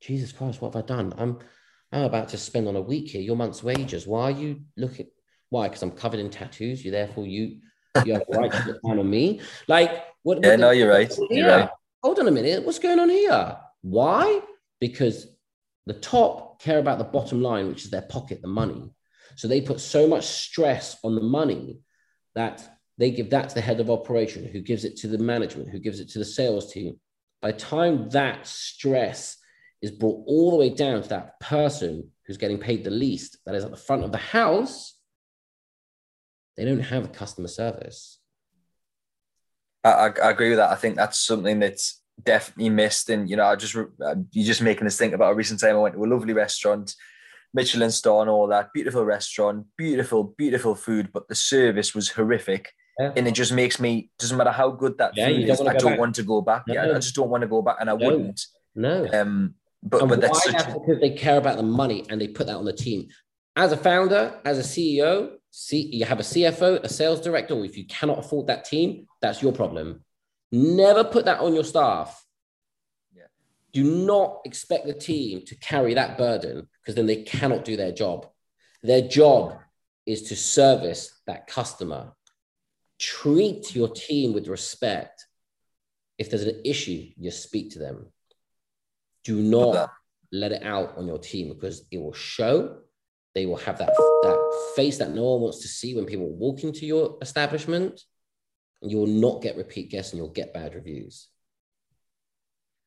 Jesus 0.00 0.32
Christ, 0.32 0.60
what 0.60 0.74
have 0.74 0.82
I 0.82 0.86
done? 0.86 1.14
I'm 1.16 1.38
I'm 1.92 2.02
about 2.02 2.30
to 2.30 2.36
spend 2.36 2.66
on 2.66 2.74
a 2.74 2.80
week 2.80 3.10
here, 3.10 3.20
your 3.20 3.36
month's 3.36 3.62
wages. 3.62 4.08
Why 4.08 4.22
are 4.22 4.30
you 4.32 4.62
looking? 4.76 5.06
Why? 5.50 5.68
Because 5.68 5.84
I'm 5.84 5.92
covered 5.92 6.18
in 6.18 6.30
tattoos. 6.30 6.84
You 6.84 6.90
therefore 6.90 7.24
you 7.24 7.60
you 8.04 8.14
have 8.14 8.24
a 8.28 8.36
right 8.36 8.50
to 8.50 8.64
look 8.66 8.82
down 8.82 8.98
on 8.98 9.08
me. 9.08 9.40
Like 9.68 10.04
what? 10.24 10.40
Yeah, 10.42 10.50
what 10.50 10.58
no, 10.58 10.70
you're 10.72 10.90
right. 10.90 11.16
You're 11.30 11.48
right. 11.48 11.70
Hold 12.02 12.18
on 12.18 12.26
a 12.26 12.32
minute. 12.32 12.64
What's 12.66 12.80
going 12.80 12.98
on 12.98 13.08
here? 13.08 13.56
Why? 13.82 14.40
Because 14.80 15.28
the 15.86 15.94
top 15.94 16.60
care 16.60 16.80
about 16.80 16.98
the 16.98 17.04
bottom 17.04 17.40
line, 17.40 17.68
which 17.68 17.84
is 17.84 17.90
their 17.92 18.02
pocket, 18.02 18.42
the 18.42 18.48
money. 18.48 18.90
So 19.36 19.48
they 19.48 19.60
put 19.60 19.80
so 19.80 20.06
much 20.06 20.24
stress 20.26 20.96
on 21.02 21.14
the 21.14 21.22
money 21.22 21.80
that 22.34 22.68
they 22.98 23.10
give 23.10 23.30
that 23.30 23.48
to 23.48 23.54
the 23.54 23.60
head 23.60 23.80
of 23.80 23.90
operation, 23.90 24.46
who 24.46 24.60
gives 24.60 24.84
it 24.84 24.96
to 24.98 25.08
the 25.08 25.18
management, 25.18 25.70
who 25.70 25.78
gives 25.78 26.00
it 26.00 26.08
to 26.10 26.18
the 26.18 26.24
sales 26.24 26.72
team. 26.72 27.00
By 27.42 27.52
the 27.52 27.58
time 27.58 28.08
that 28.10 28.46
stress 28.46 29.36
is 29.82 29.90
brought 29.90 30.24
all 30.26 30.50
the 30.50 30.56
way 30.56 30.70
down 30.70 31.02
to 31.02 31.08
that 31.08 31.38
person 31.40 32.10
who's 32.26 32.36
getting 32.36 32.58
paid 32.58 32.84
the 32.84 32.90
least, 32.90 33.38
that 33.44 33.54
is 33.54 33.64
at 33.64 33.70
the 33.70 33.76
front 33.76 34.04
of 34.04 34.12
the 34.12 34.18
house, 34.18 34.98
they 36.56 36.64
don't 36.64 36.80
have 36.80 37.04
a 37.04 37.08
customer 37.08 37.48
service. 37.48 38.20
I, 39.82 39.90
I, 39.90 40.06
I 40.06 40.30
agree 40.30 40.50
with 40.50 40.58
that. 40.58 40.70
I 40.70 40.76
think 40.76 40.96
that's 40.96 41.18
something 41.18 41.58
that's 41.58 42.00
definitely 42.22 42.70
missed. 42.70 43.10
And 43.10 43.28
you 43.28 43.36
know, 43.36 43.44
I 43.44 43.56
just 43.56 43.76
uh, 43.76 44.14
you're 44.30 44.46
just 44.46 44.62
making 44.62 44.86
us 44.86 44.96
think 44.96 45.14
about 45.14 45.32
a 45.32 45.34
recent 45.34 45.60
time 45.60 45.76
I 45.76 45.80
went 45.80 45.94
to 45.96 46.04
a 46.04 46.06
lovely 46.06 46.32
restaurant 46.32 46.94
Michelin 47.54 47.90
star 47.90 48.20
and 48.20 48.28
all 48.28 48.48
that. 48.48 48.72
Beautiful 48.74 49.04
restaurant, 49.04 49.66
beautiful, 49.78 50.34
beautiful 50.36 50.74
food, 50.74 51.10
but 51.12 51.28
the 51.28 51.34
service 51.34 51.94
was 51.94 52.10
horrific. 52.10 52.72
Yeah. 52.98 53.12
And 53.16 53.26
it 53.26 53.32
just 53.32 53.52
makes 53.52 53.80
me 53.80 54.10
doesn't 54.18 54.36
matter 54.36 54.52
how 54.52 54.70
good 54.70 54.98
that 54.98 55.16
yeah, 55.16 55.28
food 55.28 55.48
is, 55.48 55.60
I 55.60 55.74
don't 55.74 55.92
back. 55.92 55.98
want 55.98 56.14
to 56.16 56.22
go 56.22 56.40
back. 56.40 56.64
No. 56.68 56.74
Yeah, 56.74 56.90
I 56.90 56.94
just 56.94 57.14
don't 57.14 57.30
want 57.30 57.42
to 57.42 57.48
go 57.48 57.62
back, 57.62 57.76
and 57.80 57.88
I 57.88 57.96
no. 57.96 58.06
wouldn't. 58.06 58.40
No. 58.74 59.08
Um, 59.12 59.54
but 59.82 60.00
and 60.00 60.08
but 60.08 60.20
that's, 60.20 60.50
that's 60.50 60.72
because 60.72 61.00
they 61.00 61.10
care 61.10 61.36
about 61.36 61.56
the 61.56 61.62
money 61.62 62.04
and 62.08 62.20
they 62.20 62.28
put 62.28 62.46
that 62.46 62.56
on 62.56 62.64
the 62.64 62.72
team. 62.72 63.08
As 63.56 63.70
a 63.70 63.76
founder, 63.76 64.40
as 64.44 64.58
a 64.58 64.62
CEO, 64.62 65.36
see 65.50 65.88
you 65.92 66.04
have 66.04 66.20
a 66.20 66.24
CFO, 66.24 66.82
a 66.82 66.88
sales 66.88 67.20
director, 67.20 67.54
or 67.54 67.64
if 67.64 67.76
you 67.76 67.86
cannot 67.86 68.18
afford 68.18 68.46
that 68.46 68.64
team, 68.64 69.06
that's 69.20 69.42
your 69.42 69.52
problem. 69.52 70.04
Never 70.50 71.04
put 71.04 71.26
that 71.26 71.40
on 71.40 71.54
your 71.54 71.64
staff. 71.64 72.24
Do 73.74 73.82
not 73.82 74.40
expect 74.44 74.86
the 74.86 74.94
team 74.94 75.42
to 75.46 75.56
carry 75.56 75.94
that 75.94 76.16
burden 76.16 76.68
because 76.80 76.94
then 76.94 77.06
they 77.06 77.24
cannot 77.24 77.64
do 77.64 77.76
their 77.76 77.90
job. 77.90 78.28
Their 78.84 79.02
job 79.02 79.58
is 80.06 80.22
to 80.24 80.36
service 80.36 81.20
that 81.26 81.48
customer. 81.48 82.12
Treat 83.00 83.74
your 83.74 83.88
team 83.88 84.32
with 84.32 84.46
respect. 84.46 85.26
If 86.18 86.30
there's 86.30 86.44
an 86.44 86.60
issue, 86.64 87.10
you 87.16 87.32
speak 87.32 87.72
to 87.72 87.80
them. 87.80 88.06
Do 89.24 89.40
not 89.40 89.90
let 90.30 90.52
it 90.52 90.62
out 90.62 90.96
on 90.96 91.08
your 91.08 91.18
team 91.18 91.48
because 91.48 91.84
it 91.90 91.98
will 91.98 92.12
show. 92.12 92.78
They 93.34 93.46
will 93.46 93.56
have 93.56 93.78
that, 93.78 93.88
that 93.88 94.72
face 94.76 94.98
that 94.98 95.10
no 95.10 95.24
one 95.24 95.40
wants 95.40 95.62
to 95.62 95.68
see 95.68 95.96
when 95.96 96.06
people 96.06 96.30
walk 96.30 96.62
into 96.62 96.86
your 96.86 97.18
establishment. 97.20 98.00
And 98.82 98.92
you 98.92 98.98
will 98.98 99.08
not 99.08 99.42
get 99.42 99.56
repeat 99.56 99.90
guests 99.90 100.12
and 100.12 100.18
you'll 100.18 100.28
get 100.28 100.54
bad 100.54 100.76
reviews. 100.76 101.28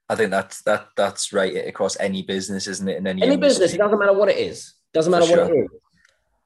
I 0.09 0.15
think 0.15 0.31
that's 0.31 0.61
that 0.61 0.87
that's 0.95 1.33
right 1.33 1.67
across 1.67 1.97
any 1.99 2.23
business, 2.23 2.67
isn't 2.67 2.87
it? 2.87 2.97
In 2.97 3.07
any, 3.07 3.23
any 3.23 3.37
business, 3.37 3.73
it 3.73 3.77
doesn't 3.77 3.99
matter 3.99 4.13
what 4.13 4.29
it 4.29 4.37
is. 4.37 4.73
Doesn't 4.93 5.11
matter 5.11 5.25
what 5.25 5.51
it 5.51 5.67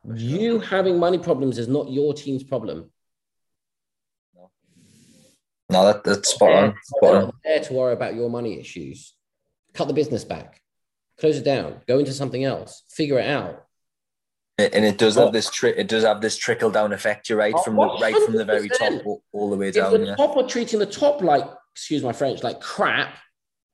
is. 0.06 0.22
You 0.24 0.60
having 0.60 0.98
money 0.98 1.20
problems 1.20 1.60
is 1.60 1.68
not 1.68 1.92
your 1.92 2.14
team's 2.14 2.44
problem. 2.44 2.90
No, 4.36 4.50
no 5.70 5.86
that, 5.86 6.04
that's 6.04 6.34
spot 6.34 6.52
on. 6.52 6.76
Spot 6.84 7.16
on. 7.16 7.32
There 7.44 7.60
to 7.60 7.74
worry 7.74 7.94
about 7.94 8.16
your 8.16 8.30
money 8.30 8.60
issues. 8.60 9.14
Cut 9.74 9.88
the 9.88 9.94
business 9.94 10.26
back, 10.26 10.60
close 11.20 11.38
it 11.38 11.46
down, 11.46 11.82
go 11.88 12.00
into 12.00 12.14
something 12.14 12.44
else, 12.44 12.84
figure 12.90 13.20
it 13.20 13.30
out. 13.30 13.68
And 14.58 14.86
it 14.86 14.98
does 14.98 15.16
have 15.16 15.32
this 15.32 15.50
trick. 15.50 15.76
It 15.78 15.88
does 15.88 16.04
have 16.04 16.20
this 16.22 16.38
trickle 16.38 16.72
down 16.72 16.94
effect. 16.94 17.30
You're 17.30 17.38
right 17.38 17.54
oh, 17.56 17.62
from 17.62 17.76
the 17.78 17.88
right 18.02 18.16
from 18.26 18.36
the 18.36 18.46
very 18.46 18.70
top 18.70 19.06
all, 19.06 19.24
all 19.32 19.50
the 19.50 19.56
way 19.56 19.72
down. 19.72 19.94
If 19.94 20.02
the 20.02 20.08
yeah. 20.08 20.16
top 20.16 20.36
are 20.36 20.48
treating 20.48 20.80
the 20.80 20.86
top 20.86 21.22
like, 21.22 21.46
excuse 21.74 22.04
my 22.04 22.12
French, 22.12 22.44
like 22.44 22.60
crap, 22.60 23.16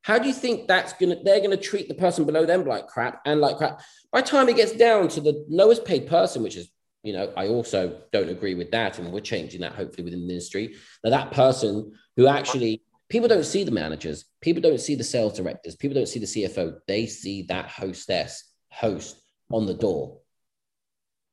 how 0.08 0.18
do 0.18 0.26
you 0.26 0.34
think 0.34 0.70
that's 0.70 0.94
gonna 0.94 1.18
they're 1.22 1.42
gonna 1.42 1.58
treat 1.58 1.90
the 1.90 1.94
person 1.94 2.24
below 2.24 2.46
them 2.46 2.64
like 2.64 2.88
crap 2.88 3.22
and 3.26 3.42
like 3.42 3.58
crap? 3.58 3.82
By 4.14 4.22
the 4.22 4.28
time 4.28 4.48
it 4.48 4.56
gets 4.56 4.72
down 4.72 5.10
to 5.10 5.20
the 5.20 5.46
lowest 5.50 5.84
paid 5.84 6.08
person, 6.08 6.44
which 6.44 6.56
is 6.56 6.72
you 7.04 7.12
know, 7.12 7.34
I 7.36 7.50
also 7.50 8.02
don't 8.14 8.30
agree 8.30 8.56
with 8.56 8.72
that, 8.72 9.00
and 9.00 9.12
we're 9.12 9.20
changing 9.20 9.62
that 9.62 9.74
hopefully 9.74 10.06
within 10.06 10.26
the 10.26 10.34
industry. 10.34 10.76
Now 11.04 11.10
that 11.10 11.32
person 11.32 11.92
who 12.16 12.26
actually 12.28 12.84
people 13.10 13.28
don't 13.28 13.44
see 13.44 13.66
the 13.66 13.72
managers, 13.72 14.24
people 14.40 14.62
don't 14.62 14.80
see 14.80 14.96
the 14.96 15.04
sales 15.04 15.34
directors, 15.34 15.76
people 15.76 15.96
don't 15.96 16.08
see 16.08 16.20
the 16.20 16.26
CFO, 16.26 16.80
they 16.88 17.06
see 17.06 17.42
that 17.44 17.68
hostess 17.68 18.46
host 18.72 19.22
on 19.52 19.66
the 19.66 19.74
door. 19.74 20.20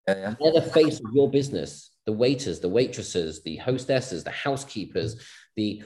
Yeah, 0.09 0.17
yeah. 0.17 0.35
They're 0.41 0.61
the 0.61 0.63
face 0.63 0.99
of 0.99 1.15
your 1.15 1.31
business. 1.31 1.93
The 2.07 2.13
waiters, 2.13 2.59
the 2.59 2.69
waitresses, 2.69 3.43
the 3.45 3.57
hostesses, 3.57 4.25
the 4.25 4.31
housekeepers, 4.31 5.25
the 5.57 5.85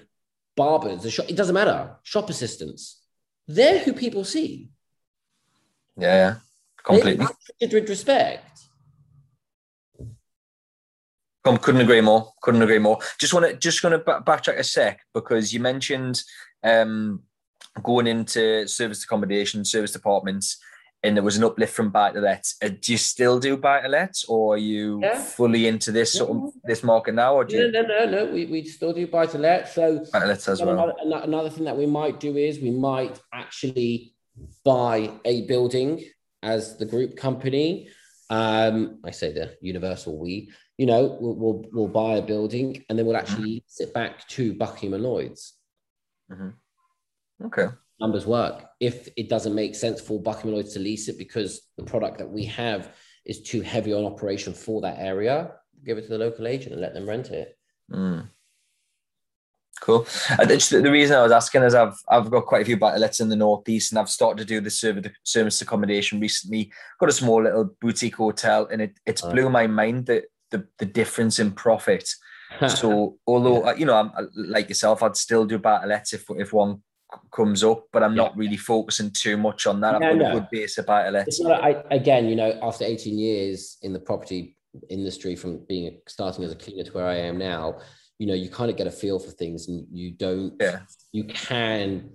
barbers, 0.59 1.05
the 1.05 1.11
shop, 1.11 1.27
it 1.31 1.37
doesn't 1.37 1.55
matter. 1.55 1.97
Shop 2.03 2.29
assistants, 2.29 3.01
they're 3.47 3.79
who 3.79 3.93
people 3.93 4.25
see. 4.25 4.71
Yeah, 5.97 6.15
yeah. 6.15 6.35
completely. 6.85 7.27
Treated 7.59 7.81
with 7.81 7.89
respect. 7.89 8.45
couldn't 11.63 11.81
agree 11.81 12.03
more. 12.03 12.31
Couldn't 12.43 12.61
agree 12.61 12.79
more. 12.79 12.99
Just 13.19 13.33
want 13.33 13.47
to 13.47 13.57
just 13.57 13.81
going 13.81 13.99
to 13.99 14.05
backtrack 14.05 14.59
a 14.59 14.65
sec 14.65 15.01
because 15.15 15.55
you 15.55 15.61
mentioned 15.61 16.23
um, 16.63 17.23
going 17.83 18.07
into 18.07 18.69
service 18.69 19.03
accommodation, 19.05 19.65
service 19.65 19.93
departments, 19.93 20.59
and 21.03 21.17
there 21.17 21.23
was 21.23 21.37
an 21.37 21.45
uplift 21.45 21.75
from 21.75 21.91
buy 21.91 22.11
to 22.11 22.21
let. 22.21 22.45
Uh, 22.63 22.69
do 22.69 22.93
you 22.93 22.99
still 22.99 23.39
do 23.39 23.57
buy 23.57 23.81
to 23.83 23.89
let, 23.89 24.15
or 24.29 24.55
are 24.55 24.59
you 24.59 25.01
Yeah. 25.03 25.19
fully 25.19 25.67
into 25.67 25.93
this 25.93 26.13
sort 26.13 26.31
of 26.31 26.53
this 26.65 26.83
market 26.83 27.15
now, 27.15 27.35
or 27.35 27.45
do 27.45 27.57
No, 27.57 27.67
you 27.67 27.73
no, 27.73 27.83
no, 27.83 28.05
no. 28.11 28.33
We, 28.33 28.47
we 28.47 28.65
still 28.65 28.93
do 28.93 29.07
buy 29.07 29.27
to 29.27 29.39
let. 29.39 29.69
So 29.69 30.05
buy 30.13 30.21
to 30.21 30.27
let 30.27 30.49
as 30.49 30.61
well? 30.61 30.95
Another, 31.01 31.25
another 31.25 31.51
thing 31.51 31.65
that 31.65 31.77
we 31.77 31.87
might 31.87 32.19
do 32.19 32.37
is 32.37 32.61
we 32.61 32.73
might 32.73 33.21
actually 33.33 34.15
buy 34.65 35.13
a 35.25 35.47
building 35.47 36.05
as 36.43 36.77
the 36.79 36.87
group 36.87 37.17
company. 37.17 37.89
Um, 38.31 38.99
I 39.05 39.11
say 39.13 39.33
the 39.33 39.57
universal 39.61 40.19
we, 40.19 40.51
you 40.77 40.87
know, 40.87 41.17
we'll, 41.21 41.35
we'll, 41.35 41.65
we'll 41.73 41.89
buy 41.89 42.17
a 42.17 42.23
building 42.23 42.85
and 42.89 42.99
then 42.99 43.07
we'll 43.07 43.17
actually 43.17 43.65
sit 43.67 43.95
back 43.95 44.27
to 44.29 44.53
Buckingham 44.55 44.95
and 44.95 45.03
Lloyds. 45.03 45.55
Okay. 47.45 47.69
Numbers 48.01 48.27
work. 48.27 48.65
If 48.81 49.09
it 49.17 49.29
doesn't 49.29 49.55
make 49.55 49.75
sense 49.75 50.01
for 50.01 50.21
Buckingham 50.23 50.53
Lloyds 50.53 50.75
to 50.75 50.79
lease 50.81 51.09
it 51.09 51.19
because 51.19 51.63
the 51.77 51.85
product 51.85 52.19
that 52.19 52.31
we 52.31 52.45
have 52.45 52.95
is 53.25 53.43
too 53.43 53.61
heavy 53.61 53.93
on 53.93 54.05
operation 54.05 54.53
for 54.55 54.81
that 54.83 54.99
area, 54.99 55.53
give 55.85 55.99
it 55.99 56.03
to 56.03 56.09
the 56.09 56.19
local 56.19 56.47
agent 56.47 56.73
and 56.73 56.81
let 56.81 56.95
them 56.95 57.09
rent 57.09 57.31
it. 57.31 57.59
Mm. 57.93 58.29
Cool. 59.81 60.07
And 60.39 60.51
the 60.51 60.91
reason 60.91 61.17
I 61.17 61.23
was 61.23 61.33
asking 61.33 61.63
is 61.63 61.75
I've 61.75 61.95
I've 62.09 62.31
got 62.31 62.47
quite 62.47 62.63
a 62.63 62.65
few 62.65 62.77
buy-to-lets 62.77 63.21
in 63.21 63.29
the 63.29 63.37
northeast, 63.37 63.93
and 63.93 63.99
I've 63.99 64.11
started 64.11 64.39
to 64.39 64.45
do 64.45 64.61
the 64.61 64.71
service 64.71 65.13
service 65.23 65.63
accommodation 65.63 66.21
recently. 66.21 66.73
Got 66.99 67.11
a 67.11 67.13
small 67.13 67.43
little 67.43 67.71
boutique 67.81 68.17
hotel, 68.17 68.69
and 68.73 68.83
it 68.83 68.99
it's 69.07 69.23
Oh. 69.25 69.31
blew 69.31 69.49
my 69.49 69.67
mind 69.67 70.07
that 70.07 70.25
the 70.51 70.67
the 70.79 70.87
difference 70.87 71.39
in 71.39 71.53
profit. 71.53 72.09
So 72.69 73.19
although 73.27 73.69
uh, 73.69 73.75
you 73.75 73.85
know 73.85 73.95
I'm 73.95 74.11
uh, 74.17 74.25
like 74.35 74.69
yourself, 74.69 75.03
I'd 75.03 75.17
still 75.17 75.45
do 75.45 75.59
buy-to-lets 75.59 76.13
if 76.15 76.25
if 76.31 76.53
one 76.53 76.83
comes 77.33 77.65
up, 77.65 77.87
but 77.93 78.03
I'm 78.03 78.15
not 78.15 78.37
really 78.37 78.57
focusing 78.57 79.11
too 79.11 79.37
much 79.37 79.67
on 79.67 79.81
that. 79.81 79.95
I've 79.95 80.01
No, 80.01 80.11
got 80.11 80.19
no. 80.19 80.31
a 80.31 80.35
good 80.41 80.49
base 80.51 80.79
of 80.79 80.87
buy-to-lets. 80.87 81.29
It's 81.29 81.41
not, 81.41 81.63
I, 81.63 81.83
again, 81.91 82.29
you 82.29 82.37
know, 82.37 82.59
after 82.63 82.85
18 82.85 83.19
years 83.19 83.79
in 83.83 83.93
the 83.93 84.01
property 84.01 84.57
industry, 84.91 85.35
from 85.37 85.65
being 85.69 86.01
starting 86.07 86.45
as 86.45 86.53
a 86.53 86.57
cleaner 86.57 86.85
to 86.85 86.93
where 86.93 87.07
I 87.07 87.17
am 87.17 87.39
now, 87.39 87.79
you 88.19 88.27
know, 88.27 88.35
you 88.35 88.51
kind 88.51 88.71
of 88.71 88.77
get 88.77 88.87
a 88.87 88.91
feel 88.91 89.19
for 89.19 89.31
things, 89.31 89.69
and 89.69 89.87
you 89.93 90.11
don't. 90.11 90.55
Yeah. 90.61 90.81
You 91.13 91.25
can 91.25 92.11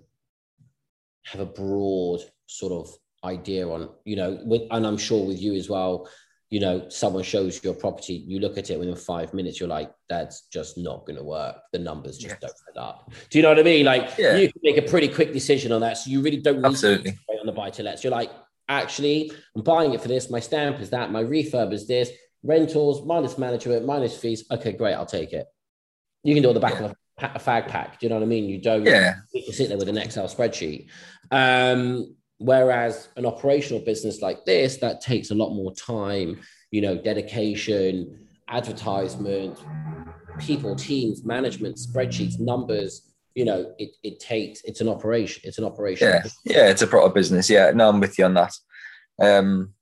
have 1.26 1.42
a 1.42 1.46
broad 1.46 2.20
sort 2.48 2.74
of 2.74 2.94
idea 3.24 3.68
on, 3.68 3.90
you 4.04 4.18
know, 4.18 4.40
with, 4.44 4.64
and 4.70 4.86
I'm 4.86 4.98
sure 4.98 5.26
with 5.26 5.42
you 5.42 5.54
as 5.54 5.70
well. 5.70 6.10
You 6.54 6.60
know, 6.60 6.88
someone 6.88 7.24
shows 7.24 7.64
you 7.64 7.72
a 7.72 7.74
property, 7.74 8.14
you 8.28 8.38
look 8.40 8.60
at 8.60 8.70
it 8.70 8.78
within 8.78 8.96
five 8.96 9.34
minutes, 9.34 9.60
you're 9.60 9.68
like, 9.68 9.92
that's 10.08 10.42
just 10.50 10.78
not 10.78 11.04
going 11.08 11.16
to 11.18 11.24
work. 11.24 11.56
The 11.72 11.80
numbers 11.80 12.16
just 12.20 12.36
Yeah. 12.36 12.48
don't 12.48 12.54
add 12.70 12.80
up. 12.80 13.12
Do 13.32 13.40
you 13.40 13.42
know 13.42 13.50
what 13.50 13.58
I 13.58 13.64
mean? 13.64 13.86
Like, 13.88 14.12
Yeah. 14.20 14.36
you 14.36 14.52
can 14.52 14.62
make 14.64 14.78
a 14.78 14.84
pretty 14.84 15.08
quick 15.08 15.34
decision 15.34 15.72
on 15.72 15.82
that. 15.82 15.98
So 15.98 16.12
you 16.12 16.22
really 16.22 16.38
don't 16.38 16.58
need 16.58 16.62
to 16.62 16.68
Absolutely. 16.68 17.18
on 17.40 17.48
the 17.48 17.52
buy 17.54 17.72
to 17.72 17.82
lets. 17.82 18.04
You're 18.04 18.12
like, 18.12 18.30
actually, 18.70 19.32
I'm 19.56 19.64
buying 19.64 19.96
it 19.96 20.02
for 20.02 20.08
this. 20.10 20.30
My 20.30 20.40
stamp 20.40 20.80
is 20.80 20.92
that. 20.92 21.12
My 21.12 21.24
refurb 21.24 21.74
is 21.74 21.88
this. 21.88 22.12
Rentals 22.44 23.04
minus 23.04 23.36
management 23.40 23.88
minus 23.88 24.16
fees. 24.16 24.46
Okay, 24.52 24.74
great. 24.74 24.94
I'll 24.94 25.08
take 25.08 25.34
it. 25.34 25.48
You 26.24 26.36
can 26.36 26.44
do 26.44 26.50
it 26.50 26.52
on 26.52 26.56
the 26.62 26.68
back 26.68 26.80
Yeah. 26.80 26.86
of 26.86 26.92
a, 26.92 27.26
a 27.38 27.40
fag 27.40 27.68
pack. 27.68 28.00
Do 28.00 28.06
you 28.06 28.10
know 28.12 28.18
what 28.18 28.24
I 28.26 28.28
mean? 28.28 28.46
You 28.46 28.60
don't 28.62 28.86
Yeah. 28.86 29.16
need 29.34 29.46
to 29.48 29.54
sit 29.54 29.70
there 29.70 29.78
with 29.80 29.90
an 29.90 29.98
Excel 29.98 30.28
spreadsheet. 30.28 30.86
Um, 31.32 32.16
whereas 32.44 33.08
an 33.16 33.26
operational 33.26 33.82
business 33.82 34.22
like 34.22 34.44
this, 34.46 34.78
that 34.78 35.00
takes 35.00 35.32
a 35.32 35.36
lot 35.36 35.54
more 35.54 35.74
time, 35.74 36.40
you 36.72 36.82
know, 36.82 36.98
dedication, 36.98 38.28
advertisement, 38.50 39.58
people, 40.40 40.76
teams, 40.76 41.24
management, 41.24 41.78
spreadsheets, 41.78 42.40
numbers. 42.40 43.10
You 43.34 43.46
know, 43.46 43.74
it, 43.80 43.92
it 44.04 44.20
takes, 44.20 44.62
it's 44.64 44.82
an 44.82 44.90
operation. 44.90 45.42
It's 45.46 45.58
an 45.58 45.64
operation. 45.64 46.08
Yeah, 46.08 46.24
yeah, 46.44 46.70
it's 46.70 46.82
a 46.82 46.88
proper 46.88 47.14
business. 47.14 47.50
Yeah, 47.50 47.72
no, 47.72 47.90
I'm 47.90 48.00
with 48.00 48.20
you 48.20 48.26
on 48.26 48.34
that. 48.34 48.54
Um, 49.22 49.74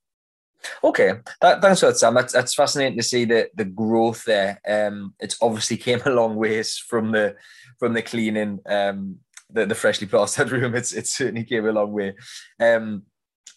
okay, 0.84 1.14
that, 1.40 1.60
thanks 1.60 1.80
for 1.80 1.86
that, 1.86 1.98
Sam. 1.98 2.14
That's, 2.14 2.32
that's 2.32 2.54
fascinating 2.54 2.96
to 2.96 3.02
see 3.02 3.24
the 3.24 3.50
the 3.54 3.64
growth 3.64 4.24
there. 4.24 4.60
Um, 4.66 5.14
it's 5.18 5.36
obviously 5.42 5.76
came 5.76 6.00
a 6.06 6.10
long 6.10 6.36
ways 6.36 6.78
from 6.78 7.12
the 7.12 7.36
from 7.78 7.92
the 7.92 8.02
cleaning, 8.02 8.60
um, 8.66 9.18
the 9.52 9.66
the 9.66 9.74
freshly 9.74 10.06
plastered 10.06 10.50
room. 10.52 10.74
It's 10.74 10.92
it 10.92 11.06
certainly 11.06 11.44
came 11.44 11.66
a 11.66 11.72
long 11.72 11.92
way. 11.92 12.14
Um, 12.60 13.02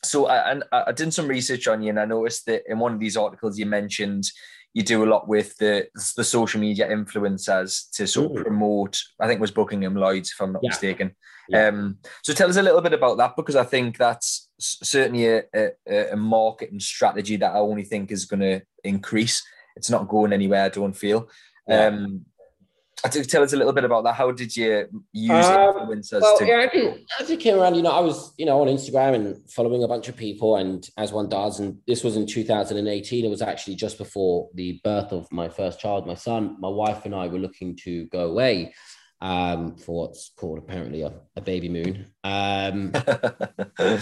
so 0.03 0.27
I, 0.27 0.51
and 0.51 0.63
I 0.71 0.91
did 0.91 1.13
some 1.13 1.27
research 1.27 1.67
on 1.67 1.81
you, 1.81 1.89
and 1.89 1.99
I 1.99 2.05
noticed 2.05 2.45
that 2.45 2.63
in 2.67 2.79
one 2.79 2.93
of 2.93 2.99
these 2.99 3.17
articles 3.17 3.57
you 3.57 3.65
mentioned 3.65 4.25
you 4.73 4.83
do 4.83 5.03
a 5.05 5.07
lot 5.07 5.27
with 5.27 5.55
the 5.57 5.87
the 6.17 6.23
social 6.23 6.59
media 6.59 6.87
influencers 6.89 7.89
to 7.93 8.05
sort 8.05 8.31
of 8.31 8.37
Mm. 8.37 8.43
promote. 8.43 9.01
I 9.19 9.27
think 9.27 9.37
it 9.39 9.41
was 9.41 9.51
Buckingham 9.51 9.95
Lloyds, 9.95 10.31
if 10.31 10.41
I'm 10.41 10.51
not 10.53 10.63
Yeah. 10.63 10.69
mistaken. 10.69 11.15
Yeah. 11.47 11.67
Um, 11.67 11.99
so 12.23 12.33
tell 12.33 12.49
us 12.49 12.57
a 12.57 12.61
little 12.63 12.81
bit 12.81 12.93
about 12.93 13.17
that 13.17 13.35
because 13.37 13.55
I 13.55 13.63
think 13.63 13.97
that's 13.97 14.49
certainly 14.59 15.27
a, 15.27 15.43
a, 15.55 16.11
a 16.11 16.15
marketing 16.15 16.79
strategy 16.79 17.37
that 17.37 17.53
I 17.53 17.59
only 17.59 17.83
think 17.83 18.11
is 18.11 18.25
going 18.25 18.39
to 18.41 18.61
increase. 18.83 19.43
It's 19.75 19.89
not 19.89 20.07
going 20.07 20.33
anywhere. 20.33 20.63
I 20.65 20.69
don't 20.69 20.93
feel. 20.97 21.29
Yeah. 21.67 21.85
Um, 21.87 22.25
I 23.03 23.09
think 23.09 23.27
tell 23.27 23.43
us 23.43 23.53
a 23.53 23.57
little 23.57 23.73
bit 23.73 23.83
about 23.83 24.03
that. 24.05 24.13
How 24.13 24.31
did 24.31 24.55
you 24.55 24.87
use 25.11 25.29
Um, 25.45 25.75
influencers 25.75 26.21
Well, 26.21 26.37
to? 26.37 26.45
yeah, 26.47 26.59
I 26.59 26.69
think 26.69 27.01
as 27.19 27.29
it 27.29 27.39
came 27.39 27.59
around, 27.59 27.75
you 27.75 27.81
know, 27.81 27.91
I 27.91 27.99
was, 27.99 28.33
you 28.37 28.45
know, 28.45 28.61
on 28.61 28.67
Instagram 28.67 29.15
and 29.15 29.51
following 29.51 29.83
a 29.83 29.87
bunch 29.87 30.07
of 30.07 30.15
people, 30.15 30.55
and 30.55 30.87
as 30.97 31.11
one 31.11 31.27
does, 31.29 31.59
and 31.59 31.77
this 31.87 32.03
was 32.03 32.15
in 32.15 32.25
2018. 32.25 33.25
It 33.25 33.29
was 33.29 33.41
actually 33.41 33.75
just 33.75 33.97
before 33.97 34.49
the 34.53 34.79
birth 34.83 35.11
of 35.11 35.31
my 35.31 35.49
first 35.49 35.79
child, 35.79 36.07
my 36.07 36.15
son. 36.15 36.55
My 36.59 36.69
wife 36.69 37.05
and 37.05 37.13
I 37.13 37.27
were 37.27 37.37
looking 37.39 37.75
to 37.83 38.05
go 38.05 38.29
away 38.29 38.73
um, 39.21 39.75
for 39.75 40.07
what's 40.07 40.31
called 40.35 40.59
apparently 40.59 41.01
a, 41.01 41.11
a 41.35 41.41
baby 41.41 41.69
moon. 41.69 42.05
Um, 42.23 42.91
yeah, 43.79 43.99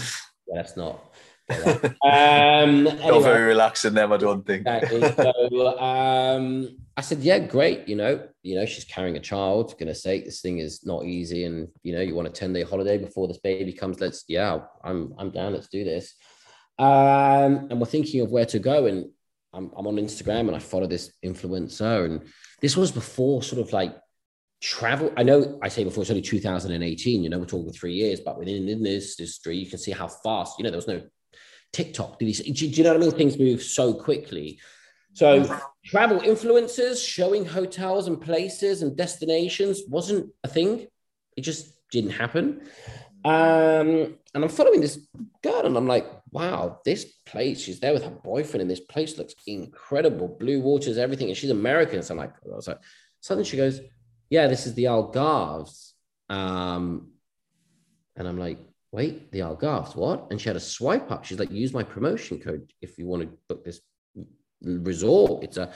that's 0.52 0.76
not. 0.76 1.00
Um, 2.04 2.84
Not 2.84 3.00
anyway, 3.00 3.22
very 3.22 3.44
relaxing, 3.44 3.94
them. 3.94 4.12
I 4.12 4.16
don't 4.16 4.46
think. 4.46 4.66
Exactly. 4.66 5.00
So 5.50 5.78
um, 5.78 6.76
I 6.96 7.00
said, 7.00 7.20
yeah, 7.20 7.38
great. 7.38 7.88
You 7.88 7.96
know, 7.96 8.26
you 8.42 8.54
know, 8.54 8.66
she's 8.66 8.84
carrying 8.84 9.16
a 9.16 9.20
child. 9.20 9.74
Gonna 9.78 9.94
say 9.94 10.22
this 10.22 10.40
thing 10.40 10.58
is 10.58 10.84
not 10.86 11.04
easy, 11.04 11.44
and 11.44 11.68
you 11.82 11.94
know, 11.94 12.00
you 12.00 12.14
want 12.14 12.28
a 12.28 12.30
ten 12.30 12.52
day 12.52 12.62
holiday 12.62 12.98
before 12.98 13.28
this 13.28 13.38
baby 13.38 13.72
comes. 13.72 14.00
Let's, 14.00 14.24
yeah, 14.28 14.60
I'm, 14.82 15.14
I'm 15.18 15.30
down. 15.30 15.52
Let's 15.52 15.68
do 15.68 15.84
this. 15.84 16.14
Um, 16.78 17.68
and 17.70 17.78
we're 17.78 17.86
thinking 17.86 18.20
of 18.22 18.30
where 18.30 18.46
to 18.46 18.58
go, 18.58 18.86
and 18.86 19.10
I'm, 19.52 19.70
I'm 19.76 19.86
on 19.86 19.96
Instagram, 19.96 20.46
and 20.46 20.56
I 20.56 20.60
follow 20.60 20.86
this 20.86 21.12
influencer, 21.24 22.06
and 22.06 22.22
this 22.60 22.76
was 22.76 22.90
before 22.90 23.42
sort 23.42 23.60
of 23.60 23.72
like 23.72 23.96
travel. 24.60 25.12
I 25.16 25.22
know 25.22 25.58
I 25.62 25.68
say 25.68 25.84
before 25.84 26.02
it's 26.02 26.10
only 26.10 26.22
2018. 26.22 27.22
You 27.22 27.30
know, 27.30 27.38
we're 27.38 27.44
talking 27.44 27.72
three 27.72 27.94
years, 27.94 28.20
but 28.20 28.38
within 28.38 28.68
in 28.68 28.82
this 28.82 29.18
industry, 29.18 29.56
you 29.56 29.68
can 29.68 29.78
see 29.78 29.92
how 29.92 30.08
fast. 30.08 30.58
You 30.58 30.64
know, 30.64 30.70
there 30.70 30.78
was 30.78 30.88
no 30.88 31.02
TikTok. 31.74 32.18
Did 32.18 32.28
he, 32.28 32.52
do 32.52 32.66
you 32.66 32.84
know 32.84 32.94
what 32.94 33.02
I 33.02 33.06
mean? 33.06 33.10
Things 33.10 33.38
move 33.38 33.62
so 33.62 33.92
quickly. 33.92 34.58
So 35.12 35.44
travel 35.84 36.18
influencers 36.20 37.06
showing 37.06 37.44
hotels 37.44 38.08
and 38.08 38.20
places 38.20 38.82
and 38.82 38.96
destinations 38.96 39.82
wasn't 39.88 40.32
a 40.42 40.48
thing. 40.48 40.86
It 41.36 41.42
just 41.42 41.72
didn't 41.90 42.10
happen. 42.10 42.62
Um, 43.24 44.18
and 44.34 44.42
I'm 44.44 44.48
following 44.48 44.80
this 44.80 45.06
girl, 45.42 45.64
and 45.64 45.76
I'm 45.76 45.86
like, 45.86 46.06
wow, 46.30 46.80
this 46.84 47.04
place. 47.24 47.60
She's 47.60 47.80
there 47.80 47.92
with 47.92 48.04
her 48.04 48.10
boyfriend, 48.10 48.62
and 48.62 48.70
this 48.70 48.80
place 48.80 49.16
looks 49.16 49.34
incredible. 49.46 50.28
Blue 50.28 50.60
waters, 50.60 50.98
everything, 50.98 51.28
and 51.28 51.36
she's 51.36 51.50
American. 51.50 52.02
So 52.02 52.14
I'm 52.14 52.18
like, 52.18 52.34
I 52.44 52.54
was 52.54 52.68
like, 52.68 52.80
suddenly 53.20 53.48
she 53.48 53.56
goes, 53.56 53.80
yeah, 54.30 54.46
this 54.48 54.66
is 54.66 54.74
the 54.74 54.84
Algarves. 54.84 55.92
Um, 56.28 57.12
and 58.16 58.26
I'm 58.28 58.38
like, 58.38 58.58
wait, 58.94 59.32
the 59.32 59.40
Algarves, 59.40 59.96
what? 59.96 60.28
And 60.30 60.40
she 60.40 60.48
had 60.48 60.56
a 60.56 60.60
swipe 60.60 61.10
up. 61.10 61.24
She's 61.24 61.40
like, 61.40 61.50
use 61.50 61.72
my 61.72 61.82
promotion 61.82 62.38
code 62.38 62.72
if 62.80 62.96
you 62.96 63.06
want 63.06 63.22
to 63.22 63.28
book 63.48 63.64
this 63.64 63.80
resort. 64.62 65.42
It's 65.42 65.56
a, 65.56 65.72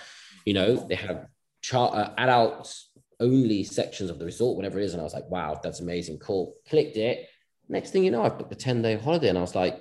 you 0.46 0.54
know, 0.54 0.76
they 0.76 0.94
have 0.94 1.26
char- 1.60 1.92
uh, 1.94 2.14
adults 2.16 2.90
only 3.18 3.64
sections 3.64 4.08
of 4.08 4.20
the 4.20 4.24
resort, 4.24 4.56
whatever 4.56 4.78
it 4.78 4.84
is. 4.84 4.92
And 4.92 5.00
I 5.00 5.04
was 5.04 5.14
like, 5.14 5.28
wow, 5.28 5.58
that's 5.60 5.80
amazing. 5.80 6.18
Cool. 6.20 6.54
Clicked 6.68 6.96
it. 6.96 7.28
Next 7.68 7.90
thing 7.90 8.04
you 8.04 8.12
know, 8.12 8.22
I've 8.22 8.38
booked 8.38 8.52
a 8.52 8.56
10 8.56 8.82
day 8.82 8.96
holiday. 8.96 9.30
And 9.30 9.38
I 9.38 9.40
was 9.40 9.56
like, 9.56 9.80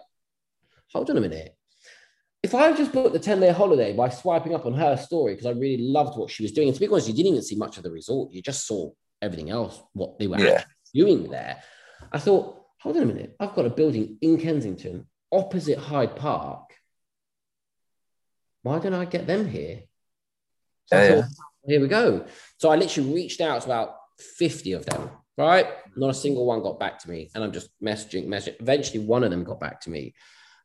hold 0.91 1.11
on 1.11 1.17
a 1.17 1.21
minute. 1.21 1.55
If 2.41 2.55
I 2.55 2.73
just 2.73 2.91
booked 2.91 3.13
the 3.13 3.19
10 3.19 3.39
day 3.39 3.51
holiday 3.51 3.95
by 3.95 4.09
swiping 4.09 4.55
up 4.55 4.65
on 4.65 4.73
her 4.73 4.97
story, 4.97 5.33
because 5.33 5.45
I 5.45 5.51
really 5.51 5.83
loved 5.83 6.17
what 6.17 6.31
she 6.31 6.41
was 6.41 6.53
doing, 6.53 6.69
and 6.69 6.75
to 6.75 6.79
be 6.79 6.87
honest, 6.87 7.07
you 7.07 7.13
didn't 7.13 7.33
even 7.33 7.43
see 7.43 7.55
much 7.55 7.77
of 7.77 7.83
the 7.83 7.91
resort, 7.91 8.33
you 8.33 8.41
just 8.41 8.65
saw 8.65 8.89
everything 9.21 9.51
else, 9.51 9.79
what 9.93 10.17
they 10.17 10.25
were 10.25 10.39
Yeah. 10.39 10.63
doing 10.91 11.29
there. 11.29 11.61
I 12.11 12.17
thought, 12.17 12.63
hold 12.87 12.95
on 12.95 13.03
a 13.03 13.13
minute, 13.13 13.35
I've 13.37 13.53
got 13.53 13.65
a 13.65 13.69
building 13.69 14.17
in 14.21 14.39
Kensington 14.39 15.07
opposite 15.29 15.77
Hyde 15.77 16.15
Park. 16.15 16.73
Why 18.61 18.79
don't 18.79 18.93
I 18.93 19.03
get 19.03 19.27
them 19.27 19.45
here? 19.45 19.81
So 20.85 20.95
Yeah, 20.95 21.15
thought, 21.15 21.25
here 21.65 21.81
we 21.81 21.89
go. 21.89 22.25
So 22.59 22.69
I 22.69 22.77
literally 22.77 23.13
reached 23.13 23.41
out 23.41 23.61
to 23.61 23.67
about 23.67 23.95
50 24.37 24.71
of 24.71 24.85
them, 24.85 25.09
right? 25.37 25.67
Not 25.97 26.11
a 26.11 26.13
single 26.13 26.45
one 26.45 26.61
got 26.61 26.79
back 26.79 26.97
to 26.99 27.09
me. 27.09 27.29
And 27.35 27.43
I'm 27.43 27.51
just 27.51 27.69
messaging, 27.83 28.27
messaging. 28.27 28.55
Eventually, 28.61 28.99
one 28.99 29.25
of 29.25 29.31
them 29.31 29.43
got 29.43 29.59
back 29.59 29.81
to 29.81 29.89
me. 29.89 30.15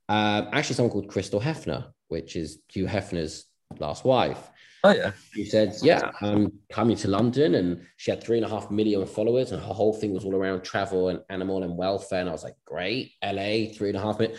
Um, 0.08 0.48
actually, 0.52 0.76
someone 0.76 0.92
called 0.92 1.08
Crystal 1.08 1.40
Hefner, 1.40 1.86
which 2.06 2.36
is 2.36 2.60
Hugh 2.68 2.86
Hefner's 2.86 3.46
last 3.80 4.04
wife. 4.04 4.48
Oh 4.84 4.90
yeah. 4.90 5.12
She 5.32 5.44
said, 5.44 5.76
Yeah, 5.82 6.10
I'm 6.20 6.52
coming 6.70 6.96
to 6.96 7.08
London. 7.08 7.54
And 7.54 7.86
she 7.96 8.10
had 8.10 8.22
three 8.22 8.38
and 8.38 8.46
a 8.46 8.48
half 8.48 8.70
million 8.70 9.06
followers, 9.06 9.52
and 9.52 9.62
her 9.62 9.72
whole 9.72 9.92
thing 9.92 10.12
was 10.12 10.24
all 10.24 10.34
around 10.34 10.62
travel 10.62 11.08
and 11.08 11.20
animal 11.30 11.62
and 11.62 11.76
welfare. 11.76 12.20
And 12.20 12.28
I 12.28 12.32
was 12.32 12.42
like, 12.42 12.56
Great, 12.64 13.12
LA, 13.22 13.72
three 13.74 13.88
and 13.88 13.96
a 13.96 14.00
half 14.00 14.18
million. 14.18 14.38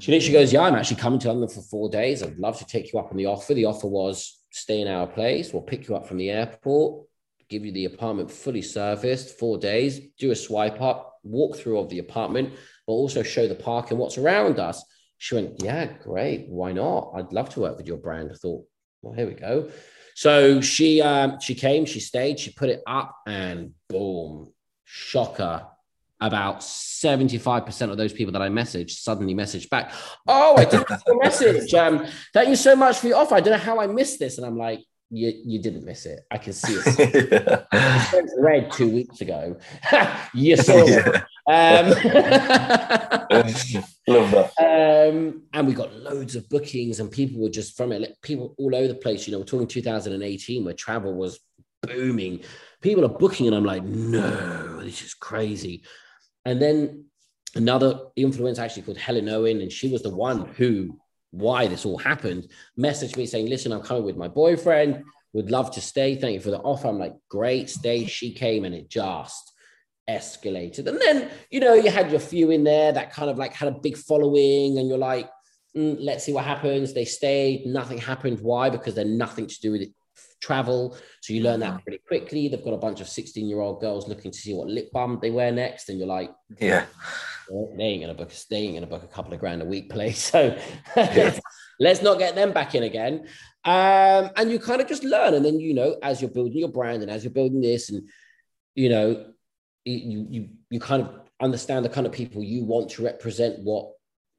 She 0.00 0.12
literally 0.12 0.32
goes, 0.32 0.52
Yeah, 0.52 0.62
I'm 0.62 0.74
actually 0.74 0.96
coming 0.96 1.18
to 1.20 1.28
London 1.28 1.48
for 1.48 1.60
four 1.62 1.90
days. 1.90 2.22
I'd 2.22 2.38
love 2.38 2.58
to 2.58 2.66
take 2.66 2.92
you 2.92 2.98
up 2.98 3.10
on 3.10 3.16
the 3.16 3.26
offer. 3.26 3.52
The 3.52 3.66
offer 3.66 3.88
was 3.88 4.38
stay 4.50 4.80
in 4.80 4.88
our 4.88 5.06
place. 5.06 5.52
We'll 5.52 5.62
pick 5.62 5.88
you 5.88 5.96
up 5.96 6.06
from 6.06 6.16
the 6.16 6.30
airport, 6.30 7.06
give 7.50 7.66
you 7.66 7.72
the 7.72 7.86
apartment 7.86 8.30
fully 8.30 8.62
serviced, 8.62 9.38
four 9.38 9.58
days, 9.58 10.00
do 10.18 10.30
a 10.30 10.36
swipe 10.36 10.80
up, 10.80 11.18
walk 11.22 11.56
through 11.56 11.78
of 11.78 11.90
the 11.90 11.98
apartment, 11.98 12.54
but 12.86 12.92
also 12.92 13.22
show 13.22 13.46
the 13.46 13.54
park 13.54 13.90
and 13.90 13.98
what's 13.98 14.18
around 14.18 14.58
us. 14.58 14.82
She 15.18 15.34
went, 15.34 15.62
Yeah, 15.62 15.86
great. 16.02 16.48
Why 16.48 16.72
not? 16.72 17.12
I'd 17.16 17.32
love 17.32 17.50
to 17.50 17.60
work 17.60 17.76
with 17.76 17.86
your 17.86 17.98
brand. 17.98 18.30
I 18.32 18.36
thought, 18.36 18.64
Well, 19.02 19.14
here 19.14 19.26
we 19.26 19.34
go. 19.34 19.70
So 20.14 20.60
she 20.60 21.00
um, 21.00 21.40
she 21.40 21.54
came, 21.54 21.84
she 21.84 22.00
stayed, 22.00 22.40
she 22.40 22.50
put 22.50 22.68
it 22.68 22.82
up, 22.86 23.16
and 23.26 23.72
boom, 23.88 24.52
shocker 24.84 25.66
about 26.20 26.60
75% 26.60 27.90
of 27.90 27.96
those 27.96 28.12
people 28.12 28.32
that 28.32 28.42
I 28.42 28.48
messaged 28.48 28.90
suddenly 28.90 29.34
messaged 29.34 29.70
back, 29.70 29.92
Oh, 30.26 30.56
I 30.56 30.64
didn't 30.64 30.88
get 30.88 31.00
your 31.06 31.18
message. 31.22 31.72
Um, 31.74 32.06
thank 32.34 32.48
you 32.48 32.56
so 32.56 32.74
much 32.74 32.98
for 32.98 33.06
your 33.06 33.18
offer. 33.18 33.36
I 33.36 33.40
don't 33.40 33.52
know 33.52 33.58
how 33.58 33.80
I 33.80 33.86
missed 33.86 34.18
this. 34.18 34.38
And 34.38 34.46
I'm 34.46 34.58
like, 34.58 34.80
you, 35.10 35.32
you 35.44 35.62
didn't 35.62 35.84
miss 35.84 36.06
it. 36.06 36.20
I 36.30 36.38
can 36.38 36.52
see 36.52 36.74
it. 36.74 37.66
Read 38.38 38.72
two 38.72 38.90
weeks 38.90 39.20
ago. 39.20 39.56
you 40.34 40.56
saw 40.56 40.76
it. 40.76 41.22
Um, 41.48 41.88
Love 44.06 44.30
that. 44.30 44.52
Um, 44.58 45.42
and 45.52 45.66
we 45.66 45.72
got 45.72 45.94
loads 45.94 46.36
of 46.36 46.48
bookings, 46.48 47.00
and 47.00 47.10
people 47.10 47.40
were 47.40 47.48
just 47.48 47.76
from 47.76 47.92
it. 47.92 48.16
People 48.22 48.54
all 48.58 48.74
over 48.74 48.88
the 48.88 48.94
place. 48.94 49.26
You 49.26 49.32
know, 49.32 49.38
we're 49.38 49.44
talking 49.44 49.66
2018 49.66 50.64
where 50.64 50.74
travel 50.74 51.14
was 51.14 51.40
booming. 51.82 52.40
People 52.82 53.04
are 53.04 53.08
booking, 53.08 53.46
and 53.46 53.56
I'm 53.56 53.64
like, 53.64 53.82
no, 53.82 54.82
this 54.82 55.02
is 55.02 55.14
crazy. 55.14 55.84
And 56.44 56.60
then 56.60 57.06
another 57.54 57.98
influencer 58.18 58.58
actually 58.58 58.82
called 58.82 58.98
Helen 58.98 59.28
Owen, 59.28 59.62
and 59.62 59.72
she 59.72 59.90
was 59.90 60.02
the 60.02 60.14
one 60.14 60.46
who, 60.56 60.98
why 61.30 61.66
this 61.66 61.86
all 61.86 61.98
happened, 61.98 62.48
messaged 62.78 63.16
me 63.16 63.26
saying, 63.26 63.48
Listen, 63.48 63.72
I'm 63.72 63.82
coming 63.82 64.04
with 64.04 64.16
my 64.16 64.28
boyfriend, 64.28 65.04
would 65.32 65.50
love 65.50 65.70
to 65.72 65.80
stay. 65.80 66.16
Thank 66.16 66.34
you 66.34 66.40
for 66.40 66.50
the 66.50 66.60
offer. 66.60 66.88
I'm 66.88 66.98
like, 66.98 67.14
Great, 67.30 67.70
stay. 67.70 68.06
She 68.06 68.32
came 68.32 68.64
and 68.64 68.74
it 68.74 68.88
just 68.88 69.52
escalated. 70.08 70.86
And 70.86 71.00
then, 71.00 71.30
you 71.50 71.60
know, 71.60 71.74
you 71.74 71.90
had 71.90 72.10
your 72.10 72.20
few 72.20 72.50
in 72.50 72.64
there 72.64 72.92
that 72.92 73.12
kind 73.12 73.30
of 73.30 73.38
like 73.38 73.52
had 73.52 73.68
a 73.68 73.78
big 73.78 73.96
following, 73.96 74.78
and 74.78 74.88
you're 74.88 74.98
like, 74.98 75.30
mm, 75.76 75.96
let's 76.00 76.24
see 76.24 76.32
what 76.32 76.44
happens. 76.44 76.92
They 76.92 77.04
stayed, 77.04 77.66
nothing 77.66 77.98
happened. 77.98 78.40
Why? 78.40 78.70
Because 78.70 78.94
they're 78.94 79.04
nothing 79.04 79.46
to 79.46 79.60
do 79.60 79.72
with 79.72 79.82
it 79.82 79.92
travel. 80.40 80.96
So 81.20 81.32
you 81.32 81.42
learn 81.42 81.60
that 81.60 81.74
mm-hmm. 81.74 81.82
pretty 81.82 81.98
quickly. 82.06 82.48
They've 82.48 82.64
got 82.64 82.74
a 82.74 82.78
bunch 82.78 83.00
of 83.00 83.08
16 83.08 83.48
year 83.48 83.60
old 83.60 83.80
girls 83.80 84.08
looking 84.08 84.30
to 84.30 84.38
see 84.38 84.54
what 84.54 84.68
lip 84.68 84.90
balm 84.92 85.18
they 85.20 85.30
wear 85.30 85.52
next. 85.52 85.88
And 85.88 85.98
you're 85.98 86.08
like, 86.08 86.30
yeah, 86.60 86.86
well, 87.48 87.74
they 87.76 87.84
ain't 87.84 88.02
gonna 88.02 88.14
book, 88.14 88.32
they 88.50 88.56
ain't 88.58 88.74
gonna 88.74 88.86
book 88.86 89.02
a 89.02 89.08
couple 89.08 89.32
of 89.32 89.40
grand 89.40 89.62
a 89.62 89.64
week 89.64 89.90
place. 89.90 90.32
So 90.38 90.56
yeah. 90.96 91.38
let's 91.80 92.02
not 92.02 92.18
get 92.18 92.34
them 92.34 92.52
back 92.52 92.74
in 92.74 92.82
again. 92.82 93.26
Um, 93.64 94.30
and 94.36 94.50
you 94.50 94.58
kind 94.58 94.80
of 94.80 94.88
just 94.88 95.04
learn. 95.04 95.34
And 95.34 95.44
then, 95.44 95.60
you 95.60 95.74
know, 95.74 95.96
as 96.02 96.20
you're 96.20 96.30
building 96.30 96.58
your 96.58 96.68
brand 96.68 97.02
and 97.02 97.10
as 97.10 97.24
you're 97.24 97.32
building 97.32 97.60
this 97.60 97.90
and, 97.90 98.08
you 98.74 98.88
know, 98.88 99.32
you, 99.92 100.26
you, 100.30 100.48
you 100.70 100.80
kind 100.80 101.02
of 101.02 101.20
understand 101.40 101.84
the 101.84 101.88
kind 101.88 102.06
of 102.06 102.12
people 102.12 102.42
you 102.42 102.64
want 102.64 102.90
to 102.90 103.02
represent 103.02 103.58
what 103.60 103.92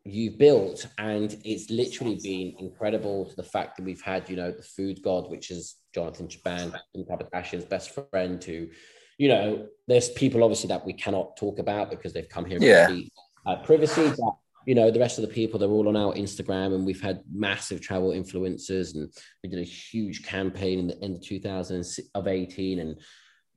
you've 0.05 0.37
built 0.37 0.87
and 0.97 1.37
it's 1.43 1.69
literally 1.69 2.19
been 2.23 2.55
incredible 2.59 3.25
to 3.25 3.35
the 3.35 3.43
fact 3.43 3.77
that 3.77 3.83
we've 3.83 4.01
had 4.01 4.29
you 4.29 4.35
know 4.35 4.51
the 4.51 4.63
food 4.63 5.01
god 5.03 5.29
which 5.29 5.51
is 5.51 5.75
jonathan 5.93 6.27
cheban 6.27 6.73
and 6.95 7.05
Kardashian's 7.05 7.65
best 7.65 7.99
friend 8.11 8.41
to 8.41 8.69
you 9.17 9.27
know 9.27 9.67
there's 9.87 10.09
people 10.09 10.43
obviously 10.43 10.69
that 10.69 10.85
we 10.85 10.93
cannot 10.93 11.35
talk 11.37 11.59
about 11.59 11.89
because 11.89 12.13
they've 12.13 12.29
come 12.29 12.45
here 12.45 12.57
yeah. 12.61 12.89
uh, 13.45 13.57
privacy 13.57 14.09
but 14.17 14.35
you 14.65 14.73
know 14.73 14.89
the 14.89 14.99
rest 14.99 15.17
of 15.17 15.23
the 15.23 15.33
people 15.33 15.59
they're 15.59 15.69
all 15.69 15.89
on 15.89 15.97
our 15.97 16.13
instagram 16.13 16.73
and 16.73 16.85
we've 16.85 17.01
had 17.01 17.21
massive 17.31 17.81
travel 17.81 18.11
influencers 18.11 18.95
and 18.95 19.11
we 19.43 19.49
did 19.49 19.59
a 19.59 19.63
huge 19.63 20.23
campaign 20.23 20.79
in 20.79 20.87
the 20.87 21.03
end 21.03 21.17
of 21.17 21.21
2018 21.21 22.79
and 22.79 22.95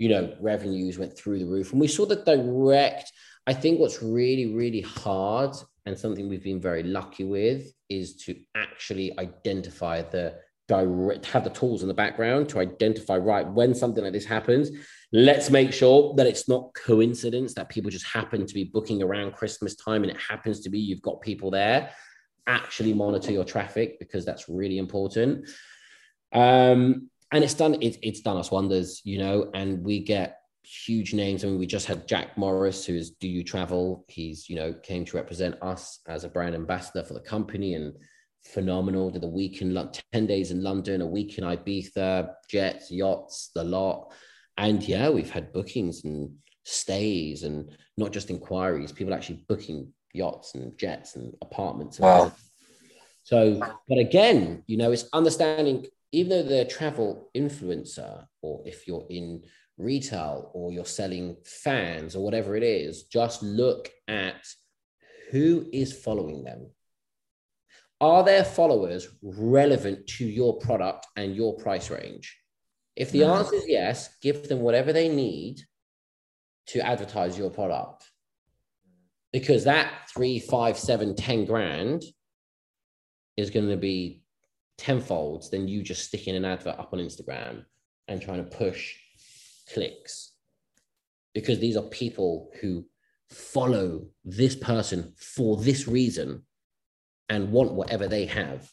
you 0.03 0.09
know 0.09 0.35
revenues 0.41 0.99
went 0.99 1.17
through 1.17 1.39
the 1.39 1.47
roof. 1.47 1.73
And 1.73 1.81
we 1.81 1.89
saw 1.89 2.05
the 2.07 2.17
direct 2.17 3.13
i 3.47 3.53
think 3.53 3.81
what's 3.81 4.03
really 4.03 4.55
really 4.55 4.81
hard 4.81 5.55
and 5.87 5.99
something 5.99 6.29
we've 6.29 6.49
been 6.51 6.61
very 6.61 6.83
lucky 6.83 7.25
with 7.25 7.73
is 7.89 8.17
to 8.25 8.37
actually 8.57 9.09
identify 9.19 10.03
the 10.03 10.35
direct 10.69 11.27
have 11.27 11.45
the 11.45 11.51
tools 11.51 11.83
in 11.83 11.89
the 11.89 11.95
background 11.95 12.49
to 12.49 12.61
identify 12.61 13.17
right 13.17 13.47
when 13.59 13.75
something 13.75 14.05
like 14.05 14.13
this 14.13 14.25
happens 14.25 14.71
let's 15.13 15.51
make 15.51 15.73
sure 15.73 16.15
that 16.17 16.27
it's 16.27 16.49
not 16.49 16.73
coincidence 16.75 17.53
that 17.55 17.69
people 17.69 17.91
just 17.91 18.07
happen 18.07 18.47
to 18.47 18.55
be 18.55 18.65
booking 18.65 19.03
around 19.03 19.35
christmas 19.35 19.77
time 19.77 20.03
and 20.03 20.11
it 20.11 20.21
happens 20.21 20.61
to 20.61 20.71
be 20.71 20.79
you've 20.79 21.03
got 21.03 21.21
people 21.21 21.51
there. 21.51 21.91
Actually 22.47 22.95
monitor 22.95 23.31
your 23.31 23.45
traffic 23.45 23.99
because 23.99 24.25
that's 24.25 24.49
really 24.49 24.79
important. 24.79 25.49
Um, 26.33 27.11
and 27.33 27.43
it's 27.43 27.55
done 27.55 27.75
it, 27.81 27.99
it's 28.03 28.21
done 28.21 28.37
us 28.37 28.51
wonders 28.51 29.01
you 29.05 29.19
know 29.19 29.51
and 29.55 29.83
we 29.83 29.99
get 30.01 30.39
huge 30.63 31.13
names. 31.13 31.45
I 31.45 31.49
mean, 31.49 31.59
we 31.59 31.67
just 31.67 31.87
had 31.87 32.09
Jack 32.09 32.39
Morris, 32.39 32.87
who 32.87 32.95
is 32.95 33.11
Do 33.11 33.29
You 33.29 33.43
Travel? 33.45 34.05
He's, 34.09 34.49
you 34.49 34.57
know, 34.57 34.73
came 34.73 35.05
to 35.05 35.17
represent 35.17 35.57
us 35.63 36.01
as 36.07 36.25
a 36.25 36.29
brand 36.29 36.55
ambassador 36.55 37.05
for 37.05 37.15
the 37.15 37.21
company 37.21 37.75
and 37.75 37.95
phenomenal. 38.45 39.11
Did 39.11 39.25
a 39.25 39.29
week 39.29 39.61
in 39.61 39.75
10 40.13 40.27
days 40.27 40.51
in 40.51 40.63
London, 40.63 41.03
a 41.03 41.07
week 41.07 41.39
in 41.39 41.45
Ibiza, 41.45 42.33
jets, 42.49 42.91
yachts, 42.91 43.51
the 43.55 43.65
lot. 43.65 44.13
And 44.57 44.83
yeah, 44.87 45.09
we've 45.11 45.31
had 45.31 45.53
bookings 45.53 46.05
and 46.05 46.31
stays 46.65 47.43
and 47.43 47.71
not 47.97 48.13
just 48.13 48.31
inquiries, 48.31 48.93
people 48.93 49.15
actually 49.15 49.45
booking 49.49 49.93
yachts 50.15 50.55
and 50.55 50.77
jets 50.79 51.17
and 51.17 51.35
apartments. 51.43 51.99
And 51.99 52.05
wow. 52.05 52.33
So, 53.25 53.61
but 53.89 53.99
again, 53.99 54.63
you 54.67 54.77
know, 54.77 54.93
it's 54.93 55.07
understanding, 55.13 55.87
even 56.13 56.29
though 56.31 56.43
they're 56.43 56.67
a 56.67 56.69
travel 56.69 57.31
influencer, 57.35 58.27
or 58.43 58.63
if 58.67 58.87
you're 58.87 59.07
in 59.09 59.43
retail 59.79 60.51
or 60.55 60.71
you're 60.71 60.85
selling 60.85 61.37
fans 61.45 62.15
or 62.15 62.23
whatever 62.23 62.55
it 62.55 62.63
is, 62.63 63.05
just 63.05 63.43
look 63.43 63.91
at 64.07 64.47
who 65.31 65.67
is 65.73 65.93
following 65.93 66.45
them. 66.45 66.71
Are 68.01 68.23
their 68.23 68.45
followers 68.45 69.09
relevant 69.23 70.07
to 70.19 70.27
your 70.27 70.59
product 70.59 71.07
and 71.17 71.35
your 71.35 71.57
price 71.57 71.89
range? 71.89 72.37
If 72.95 73.11
the 73.11 73.21
mm. 73.21 73.39
answer 73.39 73.55
is 73.55 73.65
yes, 73.67 74.17
give 74.21 74.49
them 74.49 74.61
whatever 74.61 74.93
they 74.93 75.09
need 75.09 75.61
to 76.67 76.85
advertise 76.87 77.39
your 77.39 77.51
product. 77.51 78.05
Because 79.33 79.65
that 79.65 79.91
three, 80.13 80.39
five, 80.39 80.79
seven, 80.79 81.17
ten 81.17 81.47
grand 81.47 82.03
is 83.37 83.49
going 83.49 83.71
to 83.71 83.79
be 83.79 84.22
tenfolds 84.83 85.49
than 85.49 85.69
you 85.69 85.83
just 85.83 86.05
sticking 86.05 86.35
an 86.35 86.45
advert 86.45 86.79
up 86.79 86.93
on 86.93 86.99
Instagram 86.99 87.65
and 88.09 88.21
trying 88.21 88.45
to 88.45 88.57
push 88.57 88.95
clicks 89.73 90.33
because 91.35 91.61
these 91.61 91.77
are 91.77 91.83
people 91.83 92.51
who 92.61 92.85
follow 93.31 94.07
this 94.25 94.57
person 94.57 95.13
for 95.17 95.57
this 95.57 95.87
reason 95.87 96.43
and 97.29 97.53
want 97.53 97.73
whatever 97.73 98.09
they 98.09 98.27
have. 98.27 98.71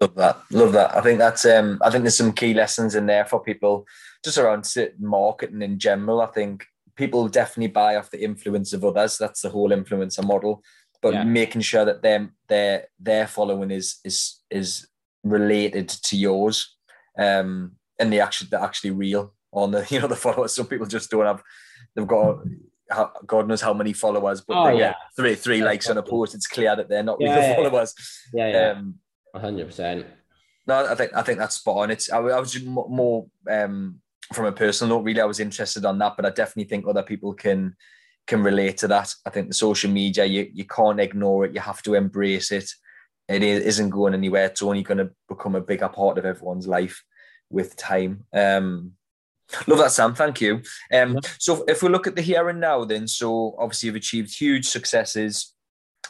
Love 0.00 0.14
that. 0.14 0.38
Love 0.50 0.72
that. 0.72 0.96
I 0.96 1.00
think 1.00 1.18
that's 1.18 1.44
um 1.44 1.78
I 1.82 1.90
think 1.90 2.04
there's 2.04 2.16
some 2.16 2.32
key 2.32 2.54
lessons 2.54 2.94
in 2.94 3.06
there 3.06 3.24
for 3.24 3.42
people 3.42 3.86
just 4.24 4.38
around 4.38 4.72
marketing 4.98 5.62
in 5.62 5.78
general. 5.78 6.20
I 6.20 6.26
think 6.26 6.64
people 6.96 7.28
definitely 7.28 7.72
buy 7.72 7.96
off 7.96 8.10
the 8.10 8.22
influence 8.22 8.72
of 8.72 8.84
others. 8.84 9.18
That's 9.18 9.42
the 9.42 9.50
whole 9.50 9.70
influencer 9.70 10.24
model. 10.24 10.62
But 11.04 11.14
yeah. 11.14 11.24
making 11.24 11.60
sure 11.60 11.84
that 11.84 12.02
them 12.02 12.32
their 12.48 12.88
their 12.98 13.26
following 13.26 13.70
is 13.70 14.00
is 14.04 14.40
is 14.50 14.88
related 15.22 15.88
to 15.88 16.16
yours. 16.16 16.76
Um 17.18 17.72
and 18.00 18.12
they 18.12 18.20
actually 18.20 18.48
they're 18.50 18.60
actually 18.60 18.90
real 18.90 19.34
on 19.52 19.70
the 19.70 19.86
you 19.90 20.00
know 20.00 20.08
the 20.08 20.16
followers. 20.16 20.54
Some 20.54 20.66
people 20.66 20.86
just 20.86 21.10
don't 21.10 21.26
have. 21.26 21.42
They've 21.94 22.06
got 22.06 22.38
God 23.26 23.48
knows 23.48 23.60
how 23.60 23.72
many 23.72 23.92
followers, 23.92 24.40
but 24.40 24.56
oh, 24.56 24.68
yeah. 24.76 24.94
three 25.16 25.34
three 25.34 25.58
yeah, 25.58 25.64
likes 25.64 25.88
on 25.88 25.98
a 25.98 26.02
post. 26.02 26.34
It's 26.34 26.46
clear 26.46 26.76
that 26.76 26.88
they're 26.88 27.02
not 27.02 27.20
yeah, 27.20 27.54
real 27.54 27.56
followers. 27.56 27.94
Yeah, 28.32 28.48
yeah, 28.48 28.70
um, 28.70 28.94
hundred 29.34 29.66
percent. 29.66 30.06
No, 30.66 30.86
I 30.86 30.94
think 30.94 31.12
I 31.14 31.22
think 31.22 31.38
that's 31.38 31.56
spot 31.56 31.76
on. 31.78 31.90
It's 31.90 32.10
I, 32.10 32.18
I 32.18 32.40
was 32.40 32.62
more 32.64 33.26
um, 33.50 34.00
from 34.32 34.46
a 34.46 34.52
personal 34.52 34.96
note. 34.96 35.04
Really, 35.04 35.20
I 35.20 35.26
was 35.26 35.40
interested 35.40 35.84
on 35.84 35.98
that, 35.98 36.14
but 36.16 36.26
I 36.26 36.30
definitely 36.30 36.68
think 36.68 36.86
other 36.86 37.02
people 37.02 37.34
can 37.34 37.76
can 38.26 38.42
relate 38.42 38.78
to 38.78 38.88
that. 38.88 39.14
I 39.26 39.30
think 39.30 39.48
the 39.48 39.54
social 39.54 39.90
media 39.90 40.24
you 40.24 40.48
you 40.52 40.64
can't 40.64 41.00
ignore 41.00 41.44
it. 41.44 41.54
You 41.54 41.60
have 41.60 41.82
to 41.82 41.94
embrace 41.94 42.50
it. 42.50 42.70
It 43.28 43.42
isn't 43.42 43.90
going 43.90 44.14
anywhere. 44.14 44.46
It's 44.46 44.62
only 44.62 44.82
going 44.82 44.98
to 44.98 45.10
become 45.28 45.54
a 45.54 45.60
bigger 45.60 45.88
part 45.88 46.18
of 46.18 46.26
everyone's 46.26 46.66
life 46.66 47.02
with 47.50 47.74
time. 47.76 48.24
Um, 48.34 48.92
love 49.66 49.78
that, 49.78 49.92
Sam. 49.92 50.14
Thank 50.14 50.42
you. 50.42 50.60
Um, 50.92 51.18
so 51.38 51.64
if 51.66 51.82
we 51.82 51.88
look 51.88 52.06
at 52.06 52.16
the 52.16 52.22
here 52.22 52.48
and 52.50 52.60
now, 52.60 52.84
then, 52.84 53.08
so 53.08 53.54
obviously 53.58 53.86
you've 53.86 53.96
achieved 53.96 54.36
huge 54.36 54.66
successes 54.66 55.54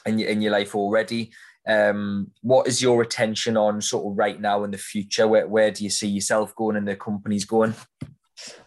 in 0.07 0.19
your, 0.19 0.29
in 0.29 0.43
your 0.43 0.51
life 0.53 0.75
already. 0.75 1.33
Um, 1.69 2.33
what 2.43 2.67
is 2.67 2.83
your 2.83 3.01
attention 3.03 3.57
on 3.57 3.81
sort 3.81 4.11
of 4.11 4.19
right 4.19 4.41
now 4.41 4.65
in 4.65 4.73
the 4.73 4.79
future? 4.79 5.29
Where, 5.29 5.47
where 5.47 5.71
do 5.71 5.85
you 5.85 5.91
see 5.91 6.09
yourself 6.09 6.55
going 6.57 6.77
and 6.77 6.87
the 6.87 6.97
company's 6.97 7.45
going? 7.45 7.75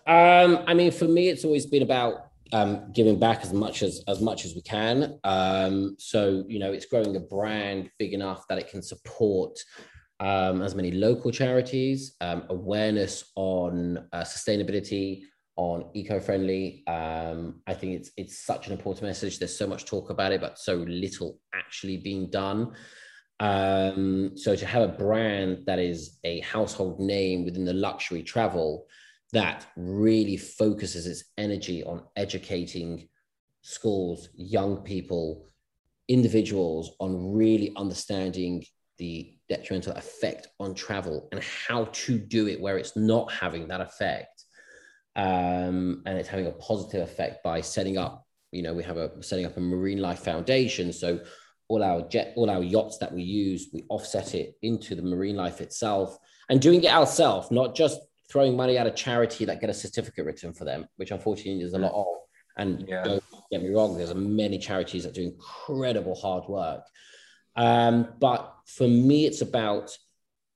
Um, 0.08 0.64
I 0.66 0.74
mean, 0.74 0.91
for 0.91 1.06
me, 1.06 1.28
it's 1.28 1.43
always 1.43 1.66
been 1.66 1.84
about 1.84 2.26
um, 2.54 2.91
giving 2.93 3.20
back 3.20 3.41
as 3.43 3.54
much 3.54 3.84
as 3.84 4.04
as 4.08 4.22
much 4.22 4.45
as 4.45 4.56
we 4.56 4.62
can. 4.62 5.20
Um, 5.24 5.95
so 6.00 6.43
you 6.48 6.60
know, 6.60 6.72
it's 6.72 6.86
growing 6.86 7.16
a 7.16 7.20
brand 7.20 7.89
big 8.00 8.14
enough 8.14 8.45
that 8.50 8.58
it 8.58 8.70
can 8.70 8.82
support 8.82 9.58
um, 10.20 10.62
as 10.62 10.76
many 10.76 10.91
local 10.91 11.32
charities, 11.32 12.16
um, 12.22 12.43
awareness 12.50 13.32
on 13.36 14.08
uh, 14.12 14.22
sustainability, 14.22 15.22
on 15.56 15.89
eco-friendly. 15.93 16.84
Um, 16.88 17.62
I 17.68 17.74
think 17.74 17.93
it's 17.93 18.12
it's 18.18 18.39
such 18.45 18.68
an 18.68 18.74
important 18.74 19.04
message. 19.04 19.39
There's 19.39 19.58
so 19.58 19.68
much 19.68 19.86
talk 19.86 20.10
about 20.10 20.32
it, 20.32 20.41
but 20.41 20.60
so 20.60 20.76
little 20.76 21.39
actually 21.54 21.98
being 21.98 22.30
done. 22.30 22.74
Um, 23.39 24.32
so 24.36 24.56
to 24.56 24.66
have 24.66 24.84
a 24.84 24.88
brand 24.93 25.64
that 25.68 25.78
is 25.78 26.18
a 26.24 26.39
household 26.39 27.00
name 27.00 27.45
within 27.45 27.66
the 27.66 27.74
luxury 27.74 28.24
travel 28.24 28.88
that 29.34 29.67
really 29.75 30.38
focuses 30.38 31.05
its 31.05 31.25
energy 31.38 31.84
on 31.84 32.03
educating 32.15 33.07
schools, 33.61 34.30
young 34.36 34.78
people, 34.78 35.45
individuals 36.07 36.95
on 36.99 37.34
really 37.34 37.73
understanding 37.75 38.63
the 38.97 39.38
detrimental 39.49 39.93
effect 39.93 40.47
on 40.59 40.73
travel 40.73 41.28
and 41.32 41.43
how 41.43 41.86
to 41.91 42.17
do 42.17 42.47
it 42.47 42.59
where 42.59 42.78
it's 42.78 42.95
not 42.95 43.32
having 43.32 43.67
that 43.67 43.82
effect 43.82 44.45
um, 45.15 46.01
and 46.05 46.17
it's 46.17 46.30
having 46.30 46.47
a 46.47 46.51
positive 46.51 47.01
effect 47.01 47.43
by 47.43 47.61
setting 47.61 47.97
up 47.97 48.28
you 48.51 48.61
know 48.61 48.73
we 48.73 48.84
have 48.84 48.97
a 48.97 49.11
setting 49.21 49.45
up 49.45 49.57
a 49.57 49.59
marine 49.59 49.99
life 49.99 50.19
foundation. 50.19 50.93
So 50.93 51.19
all 51.67 51.84
our 51.84 52.07
jet 52.07 52.34
all 52.36 52.49
our 52.49 52.63
yachts 52.63 52.97
that 52.99 53.11
we 53.11 53.23
use 53.23 53.69
we 53.73 53.84
offset 53.89 54.34
it 54.36 54.55
into 54.61 54.95
the 54.95 55.01
marine 55.01 55.36
life 55.36 55.59
itself 55.59 56.17
and 56.49 56.61
doing 56.61 56.82
it 56.82 56.91
ourselves 56.91 57.51
not 57.51 57.75
just 57.75 57.99
throwing 58.30 58.55
money 58.55 58.78
at 58.78 58.88
a 58.88 58.91
charity 58.91 59.45
that 59.45 59.61
get 59.61 59.69
a 59.69 59.73
certificate 59.73 60.25
written 60.25 60.53
for 60.53 60.65
them 60.65 60.88
which 60.97 61.11
unfortunately 61.11 61.59
there's 61.59 61.73
a 61.73 61.78
lot 61.78 61.93
of 61.93 62.05
and 62.57 62.86
yeah. 62.88 63.03
don't 63.03 63.23
get 63.51 63.61
me 63.61 63.69
wrong 63.69 63.97
there's 63.97 64.13
many 64.13 64.57
charities 64.57 65.03
that 65.03 65.13
do 65.13 65.21
incredible 65.21 66.15
hard 66.15 66.43
work 66.47 66.84
um, 67.55 68.07
but 68.19 68.53
for 68.65 68.88
me 68.88 69.25
it's 69.25 69.41
about 69.41 69.95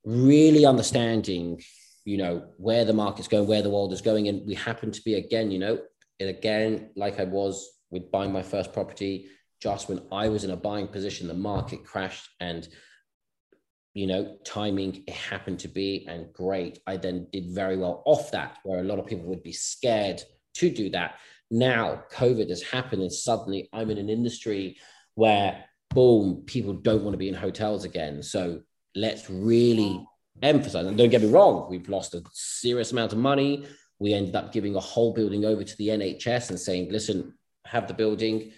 really 0.04 0.66
understanding 0.66 1.60
you 2.04 2.16
know 2.16 2.44
where 2.56 2.84
the 2.84 2.92
market's 2.92 3.28
going 3.28 3.46
where 3.46 3.62
the 3.62 3.70
world 3.70 3.92
is 3.92 4.00
going 4.00 4.28
and 4.28 4.46
we 4.46 4.54
happen 4.54 4.90
to 4.90 5.00
be 5.02 5.14
again 5.14 5.50
you 5.50 5.58
know 5.58 5.78
and 6.18 6.28
again 6.28 6.90
like 6.96 7.20
i 7.20 7.24
was 7.24 7.68
with 7.90 8.10
buying 8.10 8.32
my 8.32 8.42
first 8.42 8.72
property 8.72 9.28
just 9.62 9.88
when 9.88 10.02
I 10.10 10.28
was 10.28 10.42
in 10.42 10.50
a 10.50 10.56
buying 10.56 10.88
position, 10.88 11.28
the 11.28 11.34
market 11.34 11.84
crashed 11.84 12.28
and 12.40 12.66
you 13.94 14.06
know, 14.06 14.36
timing 14.44 15.04
it 15.06 15.14
happened 15.14 15.58
to 15.60 15.68
be 15.68 16.06
and 16.08 16.32
great. 16.32 16.78
I 16.86 16.96
then 16.96 17.26
did 17.32 17.50
very 17.50 17.76
well 17.76 18.02
off 18.06 18.30
that, 18.32 18.58
where 18.64 18.80
a 18.80 18.84
lot 18.84 18.98
of 18.98 19.06
people 19.06 19.26
would 19.26 19.42
be 19.42 19.52
scared 19.52 20.22
to 20.54 20.70
do 20.70 20.90
that. 20.90 21.16
Now, 21.50 22.04
COVID 22.12 22.48
has 22.48 22.62
happened, 22.62 23.02
and 23.02 23.12
suddenly 23.12 23.68
I'm 23.72 23.90
in 23.90 23.98
an 23.98 24.08
industry 24.08 24.78
where, 25.14 25.64
boom, 25.90 26.44
people 26.46 26.72
don't 26.72 27.02
want 27.02 27.12
to 27.12 27.18
be 27.18 27.28
in 27.28 27.34
hotels 27.34 27.84
again. 27.84 28.22
So 28.22 28.62
let's 28.94 29.28
really 29.28 30.06
emphasize, 30.42 30.86
and 30.86 30.96
don't 30.96 31.10
get 31.10 31.22
me 31.22 31.28
wrong, 31.28 31.66
we've 31.68 31.88
lost 31.88 32.14
a 32.14 32.22
serious 32.32 32.92
amount 32.92 33.12
of 33.12 33.18
money. 33.18 33.66
We 33.98 34.14
ended 34.14 34.34
up 34.34 34.52
giving 34.52 34.74
a 34.74 34.80
whole 34.80 35.12
building 35.12 35.44
over 35.44 35.62
to 35.62 35.76
the 35.76 35.88
NHS 35.88 36.50
and 36.50 36.58
saying, 36.58 36.90
listen, 36.90 37.34
have 37.66 37.86
the 37.86 37.94
building, 37.94 38.52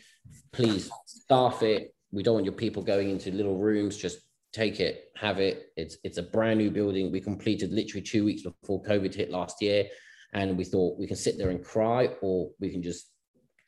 please 0.53 0.91
staff 1.05 1.63
it. 1.63 1.95
We 2.13 2.23
don't 2.23 2.35
want 2.35 2.47
your 2.47 2.55
people 2.55 2.83
going 2.83 3.11
into 3.11 3.33
little 3.33 3.59
rooms. 3.59 3.97
Just 3.97 4.21
take 4.55 4.79
it, 4.79 5.11
have 5.17 5.41
it. 5.41 5.73
It's 5.77 5.99
it's 6.05 6.19
a 6.19 6.23
brand 6.23 6.59
new 6.59 6.71
building. 6.71 7.11
We 7.11 7.21
completed 7.21 7.73
literally 7.73 8.03
two 8.03 8.25
weeks 8.25 8.43
before 8.43 8.83
COVID 8.83 9.13
hit 9.13 9.31
last 9.31 9.61
year, 9.61 9.87
and 10.33 10.57
we 10.57 10.65
thought 10.65 10.99
we 10.99 11.09
can 11.09 11.17
sit 11.17 11.37
there 11.37 11.51
and 11.51 11.63
cry, 11.63 12.11
or 12.23 12.51
we 12.61 12.71
can 12.71 12.83
just 12.83 13.11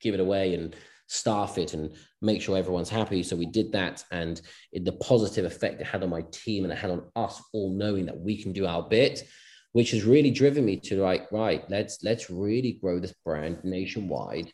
give 0.00 0.14
it 0.14 0.20
away 0.20 0.54
and 0.54 0.76
staff 1.08 1.56
it 1.58 1.72
and 1.74 1.94
make 2.22 2.42
sure 2.42 2.56
everyone's 2.56 2.88
happy. 2.88 3.22
So 3.22 3.36
we 3.36 3.46
did 3.46 3.72
that, 3.72 4.04
and 4.12 4.40
it, 4.72 4.84
the 4.84 4.92
positive 4.92 5.44
effect 5.44 5.80
it 5.80 5.86
had 5.86 6.02
on 6.04 6.10
my 6.10 6.24
team 6.30 6.64
and 6.64 6.72
it 6.72 6.78
had 6.78 6.90
on 6.90 7.02
us 7.16 7.42
all 7.52 7.76
knowing 7.76 8.06
that 8.06 8.18
we 8.18 8.40
can 8.40 8.52
do 8.52 8.66
our 8.66 8.88
bit, 8.88 9.24
which 9.72 9.90
has 9.90 10.04
really 10.04 10.30
driven 10.30 10.64
me 10.64 10.76
to 10.80 11.02
like, 11.02 11.30
right, 11.32 11.68
let's 11.68 11.98
let's 12.04 12.30
really 12.30 12.78
grow 12.80 13.00
this 13.00 13.14
brand 13.24 13.58
nationwide. 13.64 14.52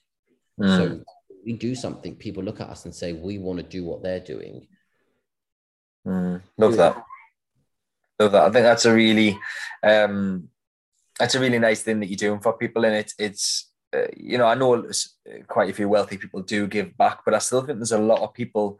Mm. 0.58 0.76
So 0.76 1.04
we 1.44 1.54
do 1.54 1.74
something, 1.74 2.16
people 2.16 2.42
look 2.42 2.60
at 2.60 2.68
us 2.68 2.84
and 2.84 2.94
say, 2.94 3.12
we 3.12 3.38
want 3.38 3.58
to 3.58 3.62
do 3.64 3.84
what 3.84 4.02
they're 4.02 4.20
doing. 4.20 4.66
Mm, 6.06 6.42
love 6.58 6.76
that. 6.76 7.04
Love 8.18 8.32
that. 8.32 8.42
I 8.42 8.50
think 8.50 8.64
that's 8.64 8.84
a 8.84 8.94
really, 8.94 9.38
um, 9.82 10.48
that's 11.18 11.34
a 11.34 11.40
really 11.40 11.58
nice 11.58 11.82
thing 11.82 12.00
that 12.00 12.06
you're 12.06 12.16
doing 12.16 12.40
for 12.40 12.54
people. 12.54 12.84
And 12.84 12.96
it, 12.96 13.12
it's, 13.18 13.70
uh, 13.94 14.06
you 14.16 14.38
know, 14.38 14.46
I 14.46 14.54
know 14.54 14.90
quite 15.46 15.70
a 15.70 15.74
few 15.74 15.88
wealthy 15.88 16.16
people 16.16 16.42
do 16.42 16.66
give 16.66 16.96
back, 16.96 17.20
but 17.24 17.34
I 17.34 17.38
still 17.38 17.62
think 17.62 17.78
there's 17.78 17.92
a 17.92 17.98
lot 17.98 18.20
of 18.20 18.34
people 18.34 18.78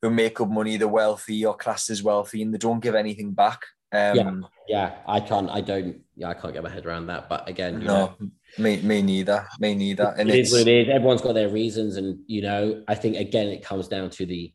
who 0.00 0.10
make 0.10 0.40
up 0.40 0.48
money, 0.48 0.76
they're 0.76 0.88
wealthy 0.88 1.46
or 1.46 1.54
classed 1.54 1.90
as 1.90 2.02
wealthy, 2.02 2.42
and 2.42 2.52
they 2.52 2.58
don't 2.58 2.82
give 2.82 2.94
anything 2.94 3.32
back. 3.32 3.62
Um, 3.92 4.16
yeah, 4.16 4.32
yeah, 4.68 4.94
I 5.06 5.20
can't, 5.20 5.50
I 5.50 5.60
don't, 5.60 6.00
yeah, 6.16 6.30
I 6.30 6.34
can't 6.34 6.52
get 6.52 6.62
my 6.62 6.70
head 6.70 6.86
around 6.86 7.06
that. 7.06 7.28
But 7.28 7.48
again, 7.48 7.78
no, 7.78 7.84
know, 7.84 8.30
me, 8.58 8.80
me 8.82 9.02
neither, 9.02 9.46
me 9.60 9.74
neither. 9.74 10.14
And 10.18 10.28
it 10.28 10.40
is 10.40 10.52
what 10.52 10.62
it 10.62 10.68
is. 10.68 10.88
Everyone's 10.88 11.20
got 11.20 11.34
their 11.34 11.50
reasons, 11.50 11.96
and 11.96 12.18
you 12.26 12.42
know, 12.42 12.82
I 12.88 12.94
think 12.94 13.16
again, 13.16 13.48
it 13.48 13.62
comes 13.62 13.86
down 13.86 14.10
to 14.10 14.26
the 14.26 14.52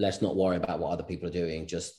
let's 0.00 0.22
not 0.22 0.34
worry 0.34 0.56
about 0.56 0.80
what 0.80 0.92
other 0.92 1.02
people 1.02 1.28
are 1.28 1.32
doing. 1.32 1.66
Just 1.66 1.94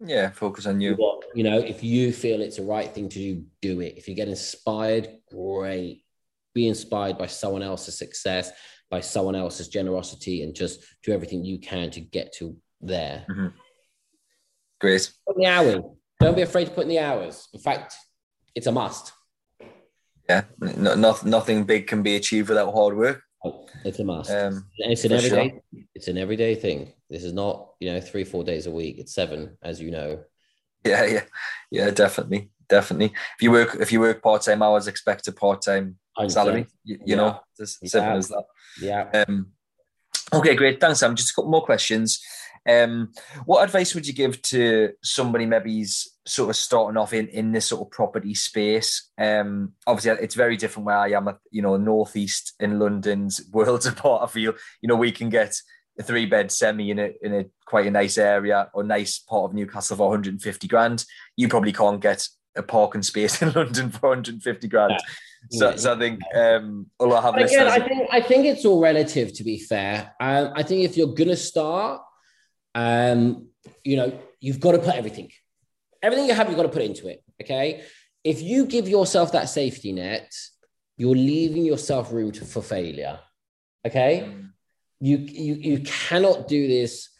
yeah, 0.00 0.30
focus 0.30 0.66
on 0.66 0.80
you. 0.80 0.94
What, 0.94 1.24
you 1.34 1.44
know, 1.44 1.58
if 1.58 1.82
you 1.82 2.12
feel 2.12 2.42
it's 2.42 2.56
the 2.56 2.62
right 2.62 2.92
thing 2.92 3.08
to 3.08 3.18
do, 3.18 3.44
do 3.62 3.80
it. 3.80 3.94
If 3.96 4.08
you 4.08 4.14
get 4.14 4.28
inspired, 4.28 5.08
great. 5.30 6.02
Be 6.54 6.68
inspired 6.68 7.16
by 7.16 7.26
someone 7.26 7.62
else's 7.62 7.98
success, 7.98 8.50
by 8.90 9.00
someone 9.00 9.34
else's 9.34 9.68
generosity, 9.68 10.42
and 10.42 10.54
just 10.54 10.80
do 11.02 11.12
everything 11.12 11.44
you 11.44 11.58
can 11.58 11.90
to 11.92 12.00
get 12.00 12.32
to 12.34 12.56
there. 12.80 13.24
Mm-hmm. 13.30 13.46
Great. 14.80 15.10
Put 15.26 15.36
in 15.36 15.42
the 15.42 15.48
hours. 15.48 15.84
Don't 16.20 16.36
be 16.36 16.42
afraid 16.42 16.66
to 16.66 16.70
put 16.70 16.82
in 16.82 16.88
the 16.88 16.98
hours. 16.98 17.48
In 17.52 17.60
fact, 17.60 17.96
it's 18.54 18.66
a 18.66 18.72
must. 18.72 19.12
Yeah, 20.28 20.42
no, 20.58 20.94
no, 20.94 21.16
nothing 21.24 21.64
big 21.64 21.86
can 21.86 22.02
be 22.02 22.16
achieved 22.16 22.48
without 22.48 22.72
hard 22.72 22.96
work. 22.96 23.22
It's 23.84 23.98
a 23.98 24.04
must. 24.04 24.30
Um, 24.30 24.66
it's 24.78 25.04
an 25.04 25.12
everyday. 25.12 25.48
Sure. 25.50 25.82
It's 25.94 26.08
an 26.08 26.16
everyday 26.16 26.54
thing. 26.54 26.92
This 27.14 27.22
is 27.22 27.32
not 27.32 27.68
you 27.78 27.92
know 27.92 28.00
three 28.00 28.24
four 28.24 28.42
days 28.42 28.66
a 28.66 28.72
week. 28.72 28.98
It's 28.98 29.14
seven, 29.14 29.56
as 29.62 29.80
you 29.80 29.92
know. 29.92 30.24
Yeah, 30.84 31.04
yeah, 31.04 31.22
yeah, 31.70 31.90
definitely, 31.90 32.50
definitely. 32.68 33.14
If 33.36 33.42
you 33.42 33.52
work 33.52 33.76
if 33.78 33.92
you 33.92 34.00
work 34.00 34.20
part 34.20 34.42
time 34.42 34.64
hours, 34.64 34.88
expect 34.88 35.28
a 35.28 35.32
part 35.32 35.62
time 35.62 35.96
salary. 36.26 36.66
You, 36.82 36.96
you 36.96 37.02
yeah. 37.06 37.16
know, 37.16 37.40
as 37.60 37.78
simple 37.84 38.10
yeah. 38.10 38.16
as 38.16 38.28
that. 38.30 38.44
Yeah. 38.80 39.24
Um, 39.28 39.52
okay, 40.32 40.56
great. 40.56 40.80
Thanks, 40.80 40.98
Sam. 40.98 41.14
Just 41.14 41.30
a 41.30 41.34
couple 41.34 41.52
more 41.52 41.64
questions. 41.64 42.20
Um, 42.68 43.12
what 43.44 43.62
advice 43.62 43.94
would 43.94 44.08
you 44.08 44.12
give 44.12 44.42
to 44.42 44.94
somebody 45.00 45.46
maybe's 45.46 46.18
sort 46.26 46.50
of 46.50 46.56
starting 46.56 46.96
off 46.96 47.12
in 47.12 47.28
in 47.28 47.52
this 47.52 47.66
sort 47.66 47.82
of 47.82 47.92
property 47.92 48.34
space? 48.34 49.08
Um, 49.18 49.74
obviously, 49.86 50.20
it's 50.20 50.34
very 50.34 50.56
different 50.56 50.86
where 50.86 50.98
I 50.98 51.10
am. 51.10 51.28
At, 51.28 51.38
you 51.52 51.62
know, 51.62 51.76
northeast 51.76 52.54
in 52.58 52.80
London's 52.80 53.40
worlds 53.52 53.86
apart. 53.86 54.24
I 54.24 54.26
feel 54.26 54.54
you 54.82 54.88
know 54.88 54.96
we 54.96 55.12
can 55.12 55.28
get 55.28 55.54
a 55.98 56.02
three 56.02 56.26
bed 56.26 56.50
semi 56.50 56.90
in 56.90 56.98
a 56.98 57.12
in 57.22 57.34
a 57.34 57.44
quite 57.66 57.86
a 57.86 57.90
nice 57.90 58.18
area 58.18 58.70
or 58.74 58.82
nice 58.82 59.18
part 59.18 59.50
of 59.50 59.54
Newcastle 59.54 59.96
for 59.96 60.08
150 60.08 60.68
grand. 60.68 61.04
You 61.36 61.48
probably 61.48 61.72
can't 61.72 62.00
get 62.00 62.28
a 62.56 62.62
parking 62.62 63.02
space 63.02 63.40
in 63.42 63.52
London 63.52 63.90
for 63.90 64.10
150 64.10 64.68
grand. 64.68 64.92
Yeah. 65.50 65.58
So, 65.58 65.76
so 65.76 65.94
I 65.94 65.98
think 65.98 66.20
um, 66.34 66.86
although 66.98 67.16
I 67.16 67.22
have 67.22 67.36
again, 67.36 67.66
I 67.66 67.80
think 67.80 68.08
I 68.10 68.20
think 68.20 68.46
it's 68.46 68.64
all 68.64 68.80
relative. 68.80 69.32
To 69.34 69.44
be 69.44 69.58
fair, 69.58 70.14
um, 70.20 70.52
I 70.54 70.62
think 70.62 70.84
if 70.84 70.96
you're 70.96 71.14
gonna 71.14 71.36
start, 71.36 72.00
um, 72.74 73.48
you 73.82 73.96
know, 73.96 74.18
you've 74.40 74.60
got 74.60 74.72
to 74.72 74.78
put 74.78 74.94
everything, 74.94 75.30
everything 76.02 76.26
you 76.26 76.34
have, 76.34 76.48
you've 76.48 76.56
got 76.56 76.64
to 76.64 76.68
put 76.70 76.82
into 76.82 77.08
it. 77.08 77.22
Okay. 77.42 77.84
If 78.22 78.40
you 78.40 78.64
give 78.64 78.88
yourself 78.88 79.32
that 79.32 79.50
safety 79.50 79.92
net, 79.92 80.32
you're 80.96 81.14
leaving 81.14 81.64
yourself 81.64 82.10
room 82.10 82.32
to, 82.32 82.44
for 82.44 82.62
failure. 82.62 83.20
Okay. 83.86 84.32
You, 85.00 85.18
you, 85.18 85.54
you 85.54 85.80
cannot 85.80 86.48
do 86.48 86.66
this 86.68 87.10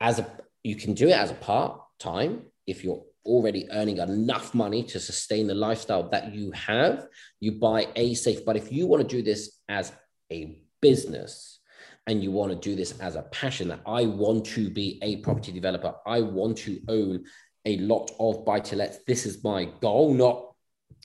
as 0.00 0.18
a, 0.18 0.26
you 0.62 0.76
can 0.76 0.94
do 0.94 1.08
it 1.08 1.16
as 1.16 1.30
a 1.30 1.34
part 1.34 1.80
time 1.98 2.42
if 2.66 2.82
you're 2.82 3.02
already 3.24 3.68
earning 3.70 3.98
enough 3.98 4.54
money 4.54 4.82
to 4.84 4.98
sustain 4.98 5.46
the 5.46 5.54
lifestyle 5.54 6.08
that 6.10 6.34
you 6.34 6.50
have. 6.52 7.06
You 7.38 7.52
buy 7.52 7.88
a 7.96 8.14
safe, 8.14 8.44
but 8.44 8.56
if 8.56 8.72
you 8.72 8.86
want 8.86 9.08
to 9.08 9.16
do 9.16 9.22
this 9.22 9.58
as 9.68 9.92
a 10.32 10.62
business, 10.80 11.60
and 12.06 12.22
you 12.24 12.32
want 12.32 12.50
to 12.50 12.58
do 12.58 12.74
this 12.74 12.98
as 13.00 13.14
a 13.14 13.22
passion 13.22 13.68
that 13.68 13.80
I 13.86 14.06
want 14.06 14.44
to 14.46 14.70
be 14.70 14.98
a 15.02 15.16
property 15.18 15.52
developer, 15.52 15.94
I 16.06 16.22
want 16.22 16.56
to 16.58 16.80
own 16.88 17.24
a 17.66 17.76
lot 17.78 18.10
of 18.18 18.44
buy 18.44 18.60
to 18.60 18.76
lets. 18.76 19.04
This 19.04 19.26
is 19.26 19.44
my 19.44 19.66
goal, 19.80 20.12
not, 20.14 20.54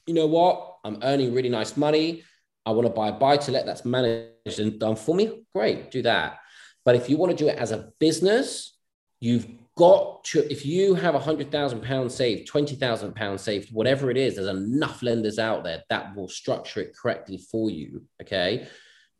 you 0.07 0.13
know 0.13 0.25
what, 0.25 0.77
I'm 0.83 0.99
earning 1.03 1.33
really 1.33 1.49
nice 1.49 1.77
money. 1.77 2.23
I 2.65 2.71
want 2.71 2.87
to 2.87 2.93
buy 2.93 3.09
a 3.09 3.11
buy 3.11 3.37
to 3.37 3.51
let 3.51 3.65
that's 3.65 3.85
managed 3.85 4.31
and 4.45 4.79
done 4.79 4.95
for 4.95 5.15
me. 5.15 5.43
Great, 5.53 5.91
do 5.91 6.01
that. 6.03 6.37
But 6.83 6.95
if 6.95 7.09
you 7.09 7.17
want 7.17 7.31
to 7.31 7.43
do 7.43 7.49
it 7.49 7.57
as 7.57 7.71
a 7.71 7.91
business, 7.99 8.77
you've 9.19 9.47
got 9.75 10.23
to, 10.25 10.51
if 10.51 10.65
you 10.65 10.93
have 10.93 11.15
a 11.15 11.19
hundred 11.19 11.51
thousand 11.51 11.81
pounds 11.81 12.13
saved, 12.13 12.47
twenty 12.47 12.75
thousand 12.75 13.15
pounds 13.15 13.41
saved, 13.41 13.73
whatever 13.73 14.11
it 14.11 14.17
is, 14.17 14.35
there's 14.35 14.47
enough 14.47 15.01
lenders 15.01 15.39
out 15.39 15.63
there 15.63 15.83
that 15.89 16.15
will 16.15 16.29
structure 16.29 16.79
it 16.79 16.95
correctly 16.95 17.37
for 17.37 17.69
you. 17.69 18.03
Okay. 18.21 18.67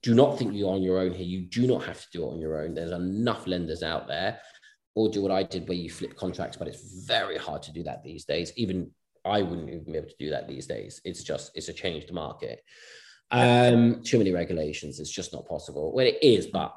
Do 0.04 0.14
not 0.14 0.38
think 0.38 0.54
you're 0.54 0.72
on 0.72 0.84
your 0.84 1.00
own 1.00 1.14
here. 1.14 1.26
You 1.26 1.42
do 1.42 1.66
not 1.66 1.84
have 1.84 2.00
to 2.00 2.08
do 2.14 2.24
it 2.24 2.34
on 2.34 2.40
your 2.40 2.62
own. 2.62 2.76
There's 2.76 2.92
enough 2.92 3.48
lenders 3.48 3.82
out 3.82 4.08
there. 4.08 4.40
Or 4.94 5.10
do 5.10 5.22
what 5.24 5.32
I 5.32 5.42
did 5.42 5.68
where 5.68 5.78
you 5.78 5.90
flip 5.90 6.16
contracts, 6.16 6.56
but 6.56 6.68
it's 6.68 7.06
very 7.06 7.38
hard 7.38 7.64
to 7.64 7.74
do 7.74 7.84
that 7.84 8.04
these 8.04 8.24
days. 8.24 8.54
Even 8.56 8.92
I 9.26 9.42
wouldn't 9.42 9.70
even 9.70 9.92
be 9.92 9.98
able 9.98 10.08
to 10.08 10.16
do 10.20 10.30
that 10.30 10.48
these 10.48 10.68
days. 10.68 11.02
It's 11.04 11.24
just, 11.24 11.52
it's 11.56 11.70
a 11.70 11.74
changed 11.74 12.14
market. 12.14 12.64
Um, 13.32 14.02
too 14.04 14.18
many 14.18 14.32
regulations. 14.32 15.00
It's 15.00 15.10
just 15.10 15.34
not 15.34 15.48
possible. 15.48 15.94
Well, 15.94 16.06
it 16.06 16.18
is, 16.22 16.48
but 16.48 16.76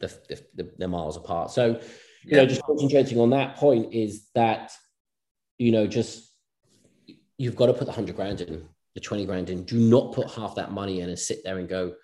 the, 0.00 0.40
the, 0.54 0.70
the 0.78 0.88
miles 0.88 1.16
apart. 1.16 1.50
So, 1.50 1.80
you 2.24 2.36
know, 2.36 2.46
just 2.46 2.62
concentrating 2.62 3.18
on 3.18 3.30
that 3.30 3.56
point 3.56 3.94
is 3.94 4.28
that, 4.34 4.72
you 5.56 5.72
know, 5.72 5.86
just 5.86 6.30
you've 7.38 7.56
got 7.56 7.66
to 7.66 7.72
put 7.72 7.86
the 7.86 7.92
hundred 7.92 8.16
grand 8.16 8.40
in, 8.40 8.68
the 8.94 9.00
20 9.00 9.24
grand 9.24 9.50
in. 9.50 9.64
Do 9.64 9.78
not 9.78 10.12
put 10.12 10.30
half 10.30 10.56
that 10.56 10.72
money 10.72 11.00
in 11.00 11.08
and 11.08 11.18
sit 11.18 11.42
there 11.44 11.58
and 11.58 11.68
go, 11.68 11.94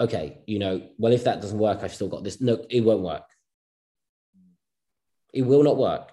okay, 0.00 0.38
you 0.46 0.58
know, 0.58 0.88
well, 0.98 1.12
if 1.12 1.24
that 1.24 1.40
doesn't 1.40 1.58
work, 1.58 1.80
I've 1.82 1.94
still 1.94 2.08
got 2.08 2.24
this. 2.24 2.40
No, 2.40 2.64
it 2.70 2.80
won't 2.80 3.02
work. 3.02 3.24
It 5.34 5.42
will 5.42 5.62
not 5.62 5.76
work. 5.76 6.10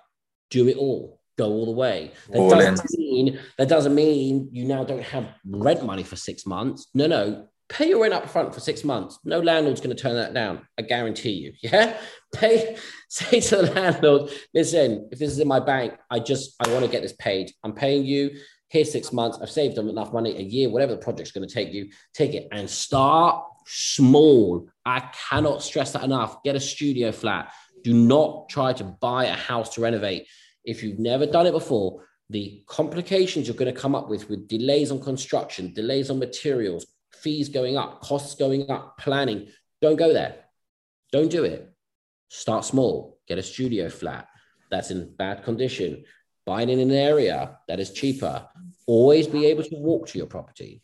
Do 0.50 0.68
it 0.68 0.78
all. 0.78 1.17
Go 1.38 1.46
all 1.46 1.66
the 1.66 1.72
way. 1.72 2.12
That 2.30 2.40
all 2.40 2.50
doesn't 2.50 2.90
in. 2.94 3.00
mean 3.00 3.40
that 3.58 3.70
doesn't 3.70 3.94
mean 3.94 4.50
you 4.52 4.66
now 4.66 4.84
don't 4.84 5.04
have 5.04 5.28
rent 5.46 5.86
money 5.86 6.04
for 6.04 6.16
six 6.16 6.46
months. 6.46 6.88
No, 6.94 7.08
no 7.08 7.48
pay 7.70 7.90
your 7.90 8.02
rent 8.02 8.14
up 8.14 8.30
front 8.30 8.54
for 8.54 8.60
six 8.60 8.84
months. 8.84 9.20
No 9.26 9.40
landlord's 9.40 9.82
going 9.82 9.96
to 9.96 10.02
turn 10.02 10.16
that 10.16 10.34
down. 10.34 10.66
I 10.78 10.84
guarantee 10.84 11.32
you. 11.32 11.54
Yeah. 11.62 11.98
Pay, 12.34 12.78
say 13.10 13.40
to 13.40 13.58
the 13.58 13.74
landlord, 13.74 14.32
listen, 14.54 15.10
if 15.12 15.20
this 15.20 15.32
is 15.32 15.40
in 15.40 15.48
my 15.48 15.60
bank, 15.60 15.94
I 16.10 16.20
just, 16.20 16.56
I 16.60 16.72
want 16.72 16.86
to 16.86 16.92
get 16.92 17.02
this 17.02 17.14
paid. 17.14 17.52
I'm 17.64 17.74
paying 17.74 18.06
you. 18.06 18.32
Here's 18.70 18.92
six 18.92 19.14
months. 19.14 19.40
I've 19.42 19.50
saved 19.50 19.76
them 19.76 19.90
enough 19.90 20.14
money, 20.14 20.38
a 20.38 20.42
year, 20.42 20.70
whatever 20.70 20.94
the 20.94 21.02
project's 21.02 21.32
going 21.32 21.48
to 21.48 21.54
take 21.54 21.74
you, 21.74 21.90
take 22.14 22.34
it 22.34 22.48
and 22.52 22.70
start 22.70 23.46
small. 23.66 24.68
I 24.86 25.10
cannot 25.30 25.64
stress 25.64 25.94
that 25.94 26.04
enough. 26.04 26.44
Get 26.44 26.56
a 26.56 26.60
studio 26.60 27.12
flat. 27.12 27.52
Do 27.84 27.94
not 27.94 28.50
try 28.50 28.74
to 28.74 28.84
buy 28.84 29.26
a 29.26 29.34
house 29.34 29.76
to 29.76 29.82
renovate. 29.82 30.28
If 30.68 30.84
you've 30.84 31.00
never 31.00 31.26
done 31.26 31.48
it 31.48 31.54
before, 31.54 32.04
the 32.30 32.62
complications 32.68 33.48
you're 33.48 33.56
going 33.56 33.74
to 33.74 33.82
come 33.82 33.96
up 33.96 34.10
with 34.10 34.30
with 34.30 34.48
delays 34.48 34.92
on 34.92 35.02
construction, 35.02 35.74
delays 35.74 36.10
on 36.12 36.20
materials, 36.20 36.86
fees 37.16 37.48
going 37.48 37.78
up, 37.78 38.02
costs 38.02 38.36
going 38.36 38.70
up, 38.70 38.98
planning. 39.00 39.48
Don't 39.82 39.96
go 39.96 40.12
there. 40.12 40.36
Don't 41.12 41.32
do 41.32 41.46
it. 41.46 41.74
Start 42.30 42.66
small, 42.66 43.18
get 43.28 43.38
a 43.38 43.44
studio 43.44 43.90
flat 43.90 44.28
that's 44.70 44.92
in 44.92 45.16
bad 45.16 45.46
condition, 45.46 46.04
buy 46.46 46.64
it 46.64 46.70
in 46.70 46.80
an 46.80 46.92
area 46.92 47.58
that 47.70 47.80
is 47.80 47.94
cheaper. 47.94 48.46
Always 48.86 49.28
be 49.28 49.46
able 49.46 49.64
to 49.64 49.76
walk 49.76 50.08
to 50.10 50.18
your 50.18 50.28
property. 50.28 50.82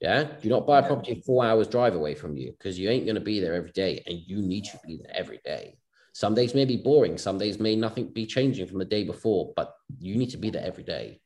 Yeah. 0.00 0.24
Do 0.42 0.50
not 0.50 0.66
buy 0.66 0.80
a 0.80 0.86
property 0.86 1.22
four 1.24 1.46
hours 1.46 1.68
drive 1.68 1.94
away 1.94 2.14
from 2.14 2.36
you 2.36 2.52
because 2.52 2.78
you 2.78 2.90
ain't 2.90 3.06
going 3.06 3.14
to 3.14 3.22
be 3.22 3.40
there 3.40 3.54
every 3.54 3.72
day 3.72 4.02
and 4.06 4.18
you 4.18 4.42
need 4.42 4.64
to 4.64 4.78
be 4.86 4.98
there 5.02 5.16
every 5.16 5.40
day. 5.42 5.78
Some 6.14 6.34
days 6.34 6.54
may 6.54 6.64
be 6.64 6.76
boring. 6.76 7.18
Some 7.18 7.38
days 7.38 7.58
may 7.58 7.74
nothing 7.74 8.06
be 8.06 8.24
changing 8.24 8.68
from 8.68 8.78
the 8.78 8.84
day 8.84 9.02
before, 9.02 9.52
but 9.56 9.74
you 9.98 10.14
need 10.14 10.30
to 10.30 10.36
be 10.36 10.48
there 10.48 10.64
every 10.64 10.84
day. 10.84 11.20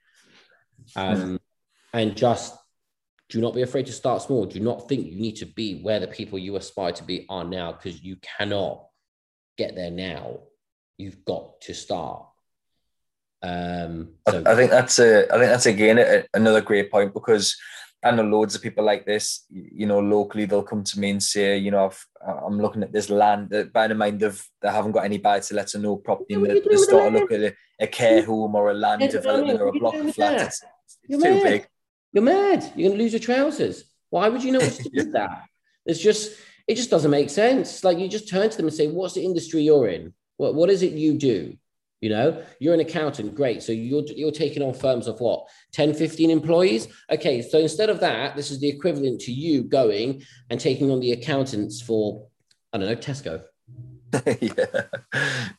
Um, 0.96 1.38
and 1.92 2.16
just 2.16 2.56
do 3.28 3.42
not 3.42 3.54
be 3.54 3.60
afraid 3.60 3.84
to 3.86 3.92
start 3.92 4.22
small. 4.22 4.46
Do 4.46 4.60
not 4.60 4.88
think 4.88 5.06
you 5.06 5.20
need 5.20 5.36
to 5.36 5.44
be 5.46 5.82
where 5.82 6.00
the 6.00 6.06
people 6.08 6.38
you 6.38 6.56
aspire 6.56 6.92
to 6.92 7.04
be 7.04 7.26
are 7.28 7.44
now 7.44 7.72
because 7.72 8.02
you 8.02 8.16
cannot 8.38 8.86
get 9.58 9.74
there 9.74 9.90
now. 9.90 10.38
You've 10.96 11.22
got 11.22 11.60
to 11.62 11.74
start. 11.74 12.24
Um, 13.42 14.14
so- 14.26 14.42
I 14.46 14.54
think 14.54 14.70
that's 14.70 14.98
a, 14.98 15.26
I 15.26 15.38
think 15.38 15.50
that's 15.50 15.66
again 15.66 15.98
a, 15.98 16.24
another 16.32 16.62
great 16.62 16.90
point 16.90 17.12
because 17.12 17.54
I 18.04 18.12
know 18.12 18.22
loads 18.22 18.54
of 18.54 18.62
people 18.62 18.84
like 18.84 19.04
this. 19.04 19.44
You 19.50 19.86
know, 19.86 19.98
locally 19.98 20.44
they'll 20.44 20.62
come 20.62 20.84
to 20.84 21.00
me 21.00 21.10
and 21.10 21.22
say, 21.22 21.58
you 21.58 21.72
know, 21.72 21.86
I've, 21.86 22.06
I'm 22.46 22.60
looking 22.60 22.82
at 22.82 22.92
this 22.92 23.10
land. 23.10 23.52
Uh, 23.52 23.64
bear 23.64 23.90
in 23.90 23.98
mind, 23.98 24.22
of 24.22 24.44
they 24.62 24.70
haven't 24.70 24.92
got 24.92 25.04
any 25.04 25.18
buy 25.18 25.40
to 25.40 25.54
let 25.54 25.74
or 25.74 25.78
no 25.78 25.96
property. 25.96 26.34
And 26.34 26.46
they, 26.46 26.60
they 26.60 26.76
start 26.76 27.12
to 27.12 27.18
look 27.18 27.32
at 27.32 27.40
a, 27.40 27.54
a, 27.80 27.86
care 27.88 28.24
home 28.24 28.54
or 28.54 28.70
a 28.70 28.74
land 28.74 29.10
development 29.10 29.60
or 29.60 29.68
a 29.68 29.72
block 29.72 29.94
of 29.94 30.14
flats. 30.14 30.62
It's, 30.84 30.98
it's 31.08 31.22
too 31.22 31.42
big. 31.42 31.66
You're 32.12 32.22
mad. 32.22 32.72
You're 32.76 32.88
going 32.88 32.98
to 32.98 33.02
lose 33.02 33.12
your 33.12 33.20
trousers. 33.20 33.84
Why 34.10 34.28
would 34.28 34.44
you 34.44 34.52
know 34.52 34.60
what 34.60 34.72
to 34.72 34.82
do 34.84 34.90
with 34.94 35.12
that? 35.14 35.44
It's 35.84 36.00
just, 36.00 36.38
it 36.68 36.76
just 36.76 36.90
doesn't 36.90 37.10
make 37.10 37.30
sense. 37.30 37.82
Like 37.82 37.98
you 37.98 38.08
just 38.08 38.28
turn 38.28 38.48
to 38.48 38.56
them 38.56 38.66
and 38.66 38.74
say, 38.74 38.86
what's 38.86 39.14
the 39.14 39.24
industry 39.24 39.62
you're 39.62 39.88
in? 39.88 40.14
What, 40.36 40.54
what 40.54 40.70
is 40.70 40.82
it 40.82 40.92
you 40.92 41.14
do? 41.14 41.56
You 42.00 42.10
know, 42.10 42.44
you're 42.60 42.74
an 42.74 42.80
accountant, 42.80 43.34
great. 43.34 43.62
So 43.62 43.72
you're, 43.72 44.04
you're 44.04 44.30
taking 44.30 44.62
on 44.62 44.72
firms 44.72 45.08
of 45.08 45.20
what, 45.20 45.48
10, 45.72 45.94
15 45.94 46.30
employees? 46.30 46.86
Okay, 47.10 47.42
so 47.42 47.58
instead 47.58 47.90
of 47.90 47.98
that, 48.00 48.36
this 48.36 48.50
is 48.50 48.60
the 48.60 48.68
equivalent 48.68 49.20
to 49.22 49.32
you 49.32 49.64
going 49.64 50.22
and 50.48 50.60
taking 50.60 50.90
on 50.90 51.00
the 51.00 51.12
accountants 51.12 51.82
for, 51.82 52.28
I 52.72 52.78
don't 52.78 52.88
know, 52.88 52.94
Tesco. 52.94 53.42
yeah, 54.40 54.82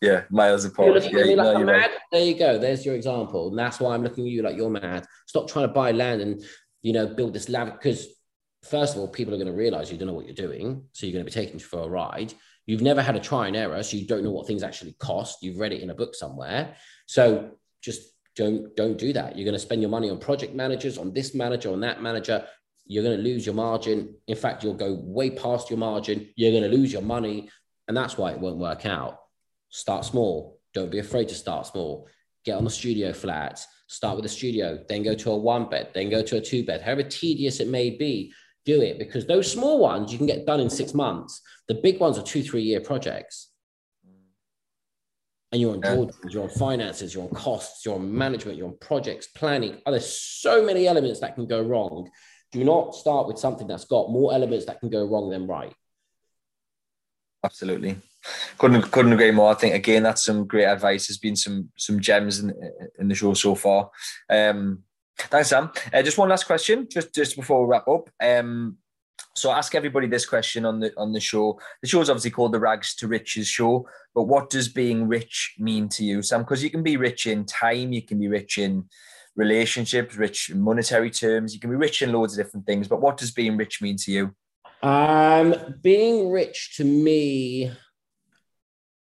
yeah, 0.01 0.23
miles 0.29 0.65
apart. 0.65 1.03
Yeah, 1.11 1.19
like 1.19 1.37
no, 1.37 1.65
mad. 1.65 1.71
Right. 1.71 1.91
There 2.11 2.23
you 2.23 2.33
go. 2.33 2.57
There's 2.57 2.83
your 2.83 2.95
example, 2.95 3.49
and 3.49 3.59
that's 3.59 3.79
why 3.79 3.93
I'm 3.93 4.01
looking 4.01 4.25
at 4.25 4.31
you 4.31 4.41
like 4.41 4.57
you're 4.57 4.71
mad. 4.71 5.05
Stop 5.27 5.47
trying 5.47 5.67
to 5.67 5.73
buy 5.73 5.91
land 5.91 6.21
and 6.21 6.43
you 6.81 6.91
know 6.91 7.05
build 7.05 7.33
this 7.33 7.47
lab 7.47 7.73
because 7.73 8.07
first 8.63 8.95
of 8.95 9.01
all, 9.01 9.07
people 9.07 9.33
are 9.33 9.37
going 9.37 9.47
to 9.47 9.53
realize 9.53 9.91
you 9.91 9.97
don't 9.97 10.07
know 10.07 10.13
what 10.13 10.25
you're 10.25 10.33
doing, 10.33 10.83
so 10.93 11.05
you're 11.05 11.13
going 11.13 11.25
to 11.25 11.31
be 11.31 11.45
taken 11.45 11.59
for 11.59 11.81
a 11.81 11.87
ride. 11.87 12.33
You've 12.69 12.81
never 12.81 13.01
had 13.01 13.15
a 13.15 13.19
try 13.19 13.47
and 13.47 13.55
error, 13.55 13.81
so 13.81 13.97
you 13.97 14.05
don't 14.05 14.23
know 14.23 14.29
what 14.29 14.45
things 14.45 14.61
actually 14.61 14.93
cost. 14.99 15.41
You've 15.41 15.57
read 15.57 15.73
it 15.73 15.81
in 15.81 15.89
a 15.89 15.95
book 15.95 16.13
somewhere, 16.13 16.75
so 17.07 17.51
just 17.81 18.01
don't 18.35 18.75
don't 18.75 18.95
do 18.95 19.11
that. 19.13 19.35
You're 19.35 19.45
going 19.45 19.53
to 19.53 19.59
spend 19.59 19.81
your 19.81 19.89
money 19.89 20.11
on 20.11 20.19
project 20.19 20.53
managers, 20.53 20.99
on 20.99 21.11
this 21.11 21.33
manager, 21.33 21.71
on 21.71 21.79
that 21.79 22.03
manager. 22.03 22.45
You're 22.85 23.03
going 23.03 23.17
to 23.17 23.23
lose 23.23 23.43
your 23.43 23.55
margin. 23.55 24.13
In 24.27 24.35
fact, 24.35 24.63
you'll 24.63 24.75
go 24.75 24.99
way 25.01 25.31
past 25.31 25.71
your 25.71 25.79
margin. 25.79 26.29
You're 26.35 26.51
going 26.51 26.69
to 26.69 26.77
lose 26.77 26.93
your 26.93 27.01
money 27.01 27.49
and 27.87 27.97
that's 27.97 28.19
why 28.19 28.31
it 28.31 28.39
won't 28.39 28.57
work 28.57 28.85
out. 28.85 29.19
Start 29.69 30.05
small. 30.05 30.59
Don't 30.75 30.91
be 30.91 30.99
afraid 30.99 31.27
to 31.29 31.35
start 31.35 31.65
small. 31.65 32.07
Get 32.45 32.55
on 32.55 32.65
the 32.65 32.69
studio 32.69 33.13
flat. 33.13 33.65
Start 33.87 34.15
with 34.15 34.25
a 34.25 34.29
studio, 34.29 34.85
then 34.87 35.01
go 35.01 35.15
to 35.15 35.31
a 35.31 35.35
one 35.35 35.67
bed, 35.67 35.89
then 35.95 36.11
go 36.11 36.21
to 36.21 36.37
a 36.37 36.41
two 36.41 36.63
bed. 36.63 36.83
However 36.83 37.01
tedious 37.01 37.59
it 37.59 37.67
may 37.67 37.89
be, 37.89 38.31
do 38.65 38.81
it 38.81 38.99
because 38.99 39.25
those 39.25 39.51
small 39.51 39.79
ones 39.79 40.11
you 40.11 40.17
can 40.17 40.27
get 40.27 40.45
done 40.45 40.59
in 40.59 40.69
six 40.69 40.93
months. 40.93 41.41
The 41.67 41.75
big 41.75 41.99
ones 41.99 42.17
are 42.17 42.23
two, 42.23 42.43
three 42.43 42.61
year 42.61 42.81
projects. 42.81 43.51
And 45.51 45.59
you're 45.59 45.73
on 45.73 45.81
Jordan, 45.81 46.15
you're 46.29 46.43
on 46.43 46.49
finances, 46.49 47.13
you're 47.13 47.23
on 47.23 47.29
costs, 47.29 47.83
you're 47.83 47.95
on 47.95 48.15
management, 48.15 48.55
you're 48.55 48.67
on 48.67 48.77
projects, 48.79 49.27
planning. 49.27 49.81
Oh, 49.85 49.91
there's 49.91 50.11
so 50.21 50.63
many 50.63 50.87
elements 50.87 51.21
that 51.21 51.33
can 51.33 51.47
go 51.47 51.61
wrong. 51.61 52.07
Do 52.51 52.63
not 52.63 52.93
start 52.93 53.27
with 53.27 53.39
something 53.39 53.65
that's 53.65 53.85
got 53.85 54.11
more 54.11 54.31
elements 54.31 54.65
that 54.65 54.79
can 54.79 54.89
go 54.89 55.03
wrong 55.07 55.31
than 55.31 55.47
right. 55.47 55.73
Absolutely. 57.43 57.95
Couldn't 58.57 58.91
couldn't 58.91 59.13
agree 59.13 59.31
more. 59.31 59.51
I 59.51 59.55
think 59.55 59.73
again 59.73 60.03
that's 60.03 60.25
some 60.25 60.45
great 60.45 60.65
advice. 60.65 61.07
There's 61.07 61.17
been 61.17 61.37
some 61.37 61.69
some 61.77 61.99
gems 61.99 62.39
in 62.39 62.53
in 62.99 63.07
the 63.07 63.15
show 63.15 63.33
so 63.33 63.55
far. 63.55 63.89
Um, 64.29 64.83
thanks, 65.23 65.49
Sam. 65.49 65.71
Uh, 65.93 66.01
just 66.01 66.17
one 66.17 66.29
last 66.29 66.45
question, 66.45 66.87
just 66.89 67.13
just 67.13 67.35
before 67.35 67.65
we 67.65 67.71
wrap 67.71 67.87
up. 67.87 68.09
Um, 68.21 68.77
so 69.35 69.49
I 69.49 69.57
ask 69.57 69.75
everybody 69.75 70.07
this 70.07 70.25
question 70.25 70.65
on 70.65 70.79
the 70.79 70.91
on 70.97 71.13
the 71.13 71.19
show. 71.19 71.59
The 71.81 71.87
show 71.87 72.01
is 72.01 72.09
obviously 72.09 72.31
called 72.31 72.53
the 72.53 72.59
Rags 72.59 72.95
to 72.95 73.07
Riches 73.07 73.47
Show, 73.47 73.87
but 74.15 74.23
what 74.23 74.49
does 74.49 74.67
being 74.67 75.07
rich 75.07 75.55
mean 75.59 75.89
to 75.89 76.03
you, 76.03 76.21
Sam? 76.21 76.41
Because 76.41 76.63
you 76.63 76.69
can 76.69 76.83
be 76.83 76.97
rich 76.97 77.27
in 77.27 77.45
time, 77.45 77.93
you 77.93 78.01
can 78.01 78.19
be 78.19 78.27
rich 78.27 78.57
in 78.57 78.85
relationships, 79.35 80.15
rich 80.15 80.49
in 80.49 80.59
monetary 80.59 81.11
terms, 81.11 81.53
you 81.53 81.59
can 81.59 81.69
be 81.69 81.75
rich 81.75 82.01
in 82.01 82.11
loads 82.11 82.37
of 82.37 82.43
different 82.43 82.65
things. 82.65 82.87
But 82.87 83.01
what 83.01 83.17
does 83.17 83.31
being 83.31 83.57
rich 83.57 83.81
mean 83.81 83.97
to 83.97 84.11
you? 84.11 84.35
Um, 84.81 85.55
being 85.81 86.31
rich 86.31 86.77
to 86.77 86.83
me 86.83 87.71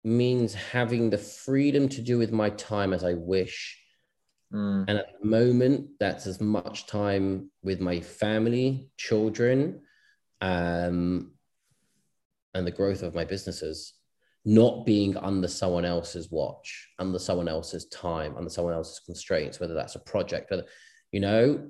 means 0.04 0.54
having 0.54 1.10
the 1.10 1.18
freedom 1.18 1.88
to 1.88 2.02
do 2.02 2.18
with 2.18 2.32
my 2.32 2.50
time 2.50 2.92
as 2.92 3.04
I 3.04 3.14
wish. 3.14 3.83
Mm. 4.54 4.84
And 4.88 4.98
at 4.98 5.06
the 5.20 5.26
moment, 5.26 5.88
that's 5.98 6.26
as 6.26 6.40
much 6.40 6.86
time 6.86 7.50
with 7.62 7.80
my 7.80 8.00
family, 8.00 8.88
children, 8.96 9.80
um, 10.40 11.32
and 12.54 12.66
the 12.66 12.70
growth 12.70 13.02
of 13.02 13.14
my 13.14 13.24
businesses, 13.24 13.94
not 14.44 14.86
being 14.86 15.16
under 15.16 15.48
someone 15.48 15.84
else's 15.84 16.30
watch, 16.30 16.88
under 16.98 17.18
someone 17.18 17.48
else's 17.48 17.86
time, 17.86 18.36
under 18.36 18.50
someone 18.50 18.74
else's 18.74 19.00
constraints, 19.00 19.58
whether 19.58 19.74
that's 19.74 19.96
a 19.96 20.00
project, 20.00 20.50
whether, 20.50 20.64
you 21.10 21.20
know, 21.20 21.68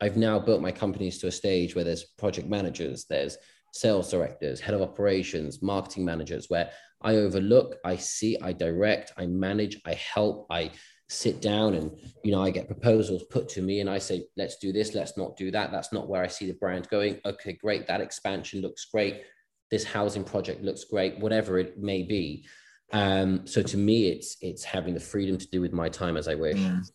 I've 0.00 0.16
now 0.16 0.38
built 0.38 0.62
my 0.62 0.72
companies 0.72 1.18
to 1.18 1.26
a 1.26 1.32
stage 1.32 1.74
where 1.74 1.84
there's 1.84 2.04
project 2.16 2.48
managers, 2.48 3.04
there's 3.10 3.36
sales 3.74 4.10
directors, 4.10 4.60
head 4.60 4.74
of 4.74 4.80
operations, 4.80 5.60
marketing 5.60 6.06
managers, 6.06 6.48
where 6.48 6.70
I 7.02 7.16
overlook, 7.16 7.76
I 7.84 7.96
see, 7.96 8.38
I 8.40 8.54
direct, 8.54 9.12
I 9.18 9.26
manage, 9.26 9.78
I 9.84 9.94
help, 9.94 10.46
I 10.48 10.70
sit 11.10 11.42
down 11.42 11.74
and 11.74 11.90
you 12.22 12.30
know 12.30 12.42
I 12.42 12.50
get 12.50 12.68
proposals 12.68 13.24
put 13.24 13.48
to 13.50 13.62
me 13.62 13.80
and 13.80 13.90
I 13.90 13.98
say 13.98 14.26
let's 14.36 14.56
do 14.56 14.72
this 14.72 14.94
let's 14.94 15.16
not 15.16 15.36
do 15.36 15.50
that 15.50 15.72
that's 15.72 15.92
not 15.92 16.08
where 16.08 16.22
I 16.22 16.28
see 16.28 16.46
the 16.46 16.54
brand 16.54 16.88
going 16.88 17.18
okay 17.24 17.52
great 17.52 17.88
that 17.88 18.00
expansion 18.00 18.60
looks 18.62 18.84
great 18.84 19.24
this 19.72 19.84
housing 19.84 20.22
project 20.22 20.62
looks 20.62 20.84
great 20.84 21.18
whatever 21.18 21.58
it 21.58 21.78
may 21.78 22.04
be 22.04 22.46
Um, 22.92 23.46
so 23.46 23.62
to 23.62 23.76
me, 23.76 24.08
it's 24.08 24.36
it's 24.40 24.64
having 24.64 24.94
the 24.94 25.00
freedom 25.00 25.38
to 25.38 25.48
do 25.50 25.60
with 25.60 25.72
my 25.72 25.88
time 25.88 26.16
as 26.16 26.28
I 26.28 26.34
wish. 26.34 26.58
Mm. 26.58 26.90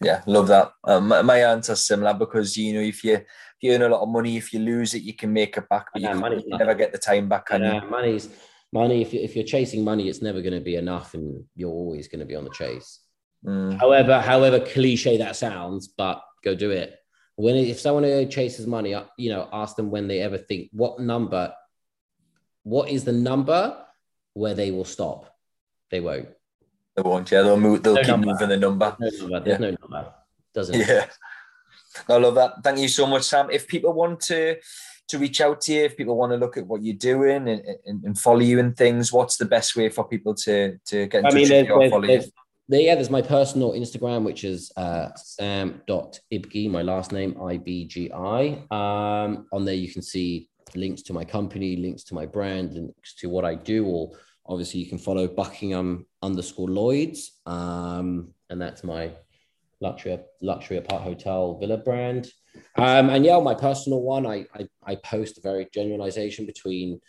Yeah, 0.00 0.22
love 0.26 0.46
that. 0.48 0.72
Um, 0.84 1.08
my, 1.08 1.38
answer's 1.38 1.84
similar 1.84 2.14
because 2.14 2.56
you 2.56 2.74
know 2.74 2.80
if 2.80 3.02
you 3.02 3.14
if 3.14 3.26
you 3.60 3.72
earn 3.72 3.82
a 3.82 3.88
lot 3.88 4.02
of 4.02 4.08
money, 4.08 4.36
if 4.36 4.52
you 4.52 4.60
lose 4.60 4.94
it, 4.94 5.02
you 5.02 5.14
can 5.14 5.32
make 5.32 5.56
it 5.56 5.68
back, 5.68 5.86
but 5.92 6.02
yeah, 6.02 6.14
you, 6.14 6.42
you 6.46 6.56
never 6.56 6.74
get 6.74 6.92
the 6.92 6.98
time 6.98 7.28
back. 7.28 7.46
Can 7.46 7.62
yeah, 7.62 7.80
money's 7.80 8.28
money. 8.72 9.02
If 9.02 9.14
if 9.14 9.34
you're 9.34 9.44
chasing 9.44 9.84
money, 9.84 10.08
it's 10.08 10.22
never 10.22 10.40
going 10.40 10.54
to 10.54 10.60
be 10.60 10.76
enough, 10.76 11.14
and 11.14 11.44
you're 11.54 11.70
always 11.70 12.08
going 12.08 12.20
to 12.20 12.26
be 12.26 12.36
on 12.36 12.44
the 12.44 12.50
chase. 12.50 13.00
Mm. 13.44 13.78
However, 13.78 14.20
however 14.20 14.60
cliche 14.60 15.18
that 15.18 15.36
sounds, 15.36 15.88
but 15.88 16.22
go 16.44 16.54
do 16.54 16.70
it. 16.70 16.94
When 17.36 17.54
if 17.54 17.78
someone 17.78 18.28
chases 18.28 18.66
money, 18.66 18.94
uh, 18.94 19.04
you 19.16 19.30
know, 19.30 19.48
ask 19.52 19.76
them 19.76 19.90
when 19.90 20.08
they 20.08 20.20
ever 20.20 20.38
think 20.38 20.70
what 20.72 20.98
number, 20.98 21.54
what 22.64 22.88
is 22.88 23.04
the 23.04 23.12
number 23.12 23.76
where 24.34 24.54
they 24.54 24.70
will 24.72 24.84
stop? 24.84 25.32
They 25.90 26.00
won't. 26.00 26.28
They 26.96 27.02
won't. 27.02 27.30
Yeah, 27.30 27.42
they'll 27.42 27.60
move. 27.60 27.82
They'll 27.82 27.94
no 27.94 28.00
keep 28.00 28.08
number. 28.08 28.26
moving 28.26 28.48
the 28.48 28.56
number. 28.56 28.96
There's 28.98 29.22
no 29.22 29.28
number. 29.28 29.44
There's 29.44 29.60
yeah. 29.60 29.66
no 29.66 29.76
number. 29.80 30.14
Doesn't. 30.52 30.88
Yeah. 30.88 31.06
I 32.08 32.16
love 32.16 32.34
that. 32.34 32.62
Thank 32.62 32.78
you 32.78 32.88
so 32.88 33.06
much, 33.06 33.22
Sam. 33.22 33.50
If 33.50 33.66
people 33.66 33.92
want 33.92 34.20
to 34.22 34.56
to 35.08 35.18
reach 35.18 35.40
out 35.40 35.60
to 35.62 35.72
you, 35.72 35.84
if 35.84 35.96
people 35.96 36.16
want 36.16 36.32
to 36.32 36.36
look 36.36 36.56
at 36.56 36.66
what 36.66 36.82
you're 36.82 36.94
doing 36.94 37.48
and, 37.48 37.62
and, 37.86 38.04
and 38.04 38.18
follow 38.18 38.40
you 38.40 38.58
and 38.60 38.76
things, 38.76 39.12
what's 39.12 39.36
the 39.36 39.44
best 39.44 39.76
way 39.76 39.88
for 39.88 40.06
people 40.06 40.34
to 40.34 40.78
to 40.86 41.06
get 41.06 41.20
in 41.20 41.26
I 41.26 41.30
touch 41.30 41.34
mean, 41.34 41.50
with 41.50 41.66
you 41.66 41.72
or 41.72 41.90
follow 41.90 42.08
you? 42.08 42.22
There, 42.70 42.80
yeah, 42.82 42.94
there's 42.94 43.08
my 43.08 43.22
personal 43.22 43.72
Instagram, 43.72 44.24
which 44.24 44.44
is 44.44 44.70
uh, 44.76 45.08
sam.ibgi, 45.16 46.70
my 46.70 46.82
last 46.82 47.12
name, 47.12 47.34
I-B-G-I. 47.42 48.62
Um, 48.70 49.46
on 49.52 49.64
there, 49.64 49.74
you 49.74 49.90
can 49.90 50.02
see 50.02 50.50
links 50.74 51.00
to 51.02 51.14
my 51.14 51.24
company, 51.24 51.76
links 51.76 52.04
to 52.04 52.14
my 52.14 52.26
brand, 52.26 52.74
links 52.74 53.14
to 53.20 53.30
what 53.30 53.46
I 53.46 53.54
do, 53.54 53.86
or 53.86 54.10
obviously 54.44 54.80
you 54.80 54.86
can 54.86 54.98
follow 54.98 55.26
Buckingham 55.26 56.04
underscore 56.22 56.68
Lloyds. 56.68 57.40
Um, 57.46 58.34
and 58.50 58.60
that's 58.60 58.84
my 58.84 59.12
luxury 59.80 60.18
luxury 60.42 60.76
apart 60.76 61.02
hotel 61.02 61.56
villa 61.58 61.78
brand. 61.78 62.30
Um, 62.76 63.10
and 63.10 63.24
yeah, 63.24 63.38
my 63.40 63.54
personal 63.54 64.02
one, 64.02 64.26
I, 64.26 64.46
I, 64.54 64.68
I 64.84 64.94
post 64.96 65.38
a 65.38 65.40
very 65.40 65.68
generalization 65.72 66.46
between 66.46 67.00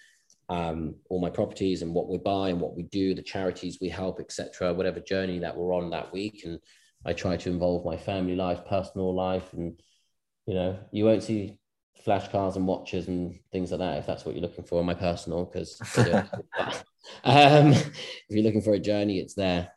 um, 0.49 0.95
all 1.09 1.21
my 1.21 1.29
properties 1.29 1.81
and 1.81 1.93
what 1.93 2.09
we 2.09 2.17
buy 2.17 2.49
and 2.49 2.59
what 2.59 2.75
we 2.75 2.83
do, 2.83 3.13
the 3.13 3.21
charities 3.21 3.77
we 3.79 3.89
help, 3.89 4.19
etc. 4.19 4.73
Whatever 4.73 4.99
journey 4.99 5.39
that 5.39 5.55
we're 5.55 5.73
on 5.73 5.91
that 5.91 6.11
week, 6.11 6.41
and 6.43 6.59
I 7.05 7.13
try 7.13 7.37
to 7.37 7.49
involve 7.49 7.85
my 7.85 7.97
family 7.97 8.35
life, 8.35 8.65
personal 8.67 9.13
life, 9.13 9.53
and 9.53 9.79
you 10.47 10.55
know, 10.55 10.79
you 10.91 11.05
won't 11.05 11.23
see 11.23 11.59
flash 12.03 12.27
cars 12.29 12.55
and 12.55 12.65
watches 12.65 13.07
and 13.07 13.37
things 13.51 13.71
like 13.71 13.79
that 13.79 13.97
if 13.99 14.07
that's 14.07 14.25
what 14.25 14.33
you're 14.33 14.41
looking 14.41 14.63
for. 14.63 14.83
My 14.83 14.95
personal, 14.95 15.45
because 15.45 15.79
um, 17.23 17.71
if 17.73 18.29
you're 18.29 18.43
looking 18.43 18.61
for 18.61 18.73
a 18.73 18.79
journey, 18.79 19.19
it's 19.19 19.35
there. 19.35 19.71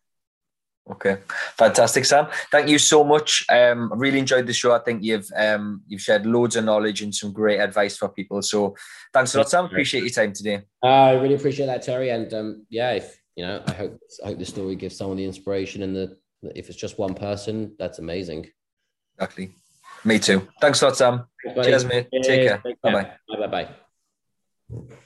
Okay, 0.90 1.18
fantastic, 1.56 2.04
Sam. 2.04 2.26
Thank 2.50 2.68
you 2.68 2.78
so 2.78 3.04
much. 3.04 3.44
Um, 3.48 3.92
I 3.92 3.96
really 3.96 4.18
enjoyed 4.18 4.46
the 4.46 4.52
show. 4.52 4.74
I 4.74 4.80
think 4.80 5.02
you've 5.04 5.28
um, 5.36 5.82
you've 5.86 6.00
shared 6.00 6.26
loads 6.26 6.56
of 6.56 6.64
knowledge 6.64 7.02
and 7.02 7.14
some 7.14 7.32
great 7.32 7.60
advice 7.60 7.96
for 7.96 8.08
people. 8.08 8.42
So 8.42 8.74
thanks 9.12 9.34
a 9.34 9.38
lot, 9.38 9.48
Sam. 9.48 9.66
Appreciate 9.66 10.02
your 10.02 10.10
time 10.10 10.32
today. 10.32 10.62
I 10.82 11.12
really 11.12 11.34
appreciate 11.34 11.66
that, 11.66 11.82
Terry. 11.82 12.10
And 12.10 12.32
um, 12.34 12.66
yeah, 12.68 12.92
if 12.92 13.16
you 13.36 13.46
know, 13.46 13.62
I 13.66 13.72
hope 13.72 13.98
I 14.24 14.28
hope 14.28 14.38
the 14.38 14.44
story 14.44 14.74
gives 14.74 14.96
someone 14.96 15.18
the 15.18 15.24
inspiration 15.24 15.82
and 15.82 15.94
the 15.94 16.16
if 16.56 16.68
it's 16.68 16.78
just 16.78 16.98
one 16.98 17.14
person, 17.14 17.76
that's 17.78 18.00
amazing. 18.00 18.50
Exactly. 19.14 19.54
Me 20.04 20.18
too. 20.18 20.48
Thanks 20.60 20.82
a 20.82 20.86
lot, 20.86 20.96
Sam. 20.96 21.26
Cheers, 21.62 21.84
mate. 21.84 22.08
Take 22.22 22.48
care. 22.48 22.62
Bye 22.82 22.92
bye. 22.92 23.46
Bye 23.46 23.68
bye. 24.70 24.96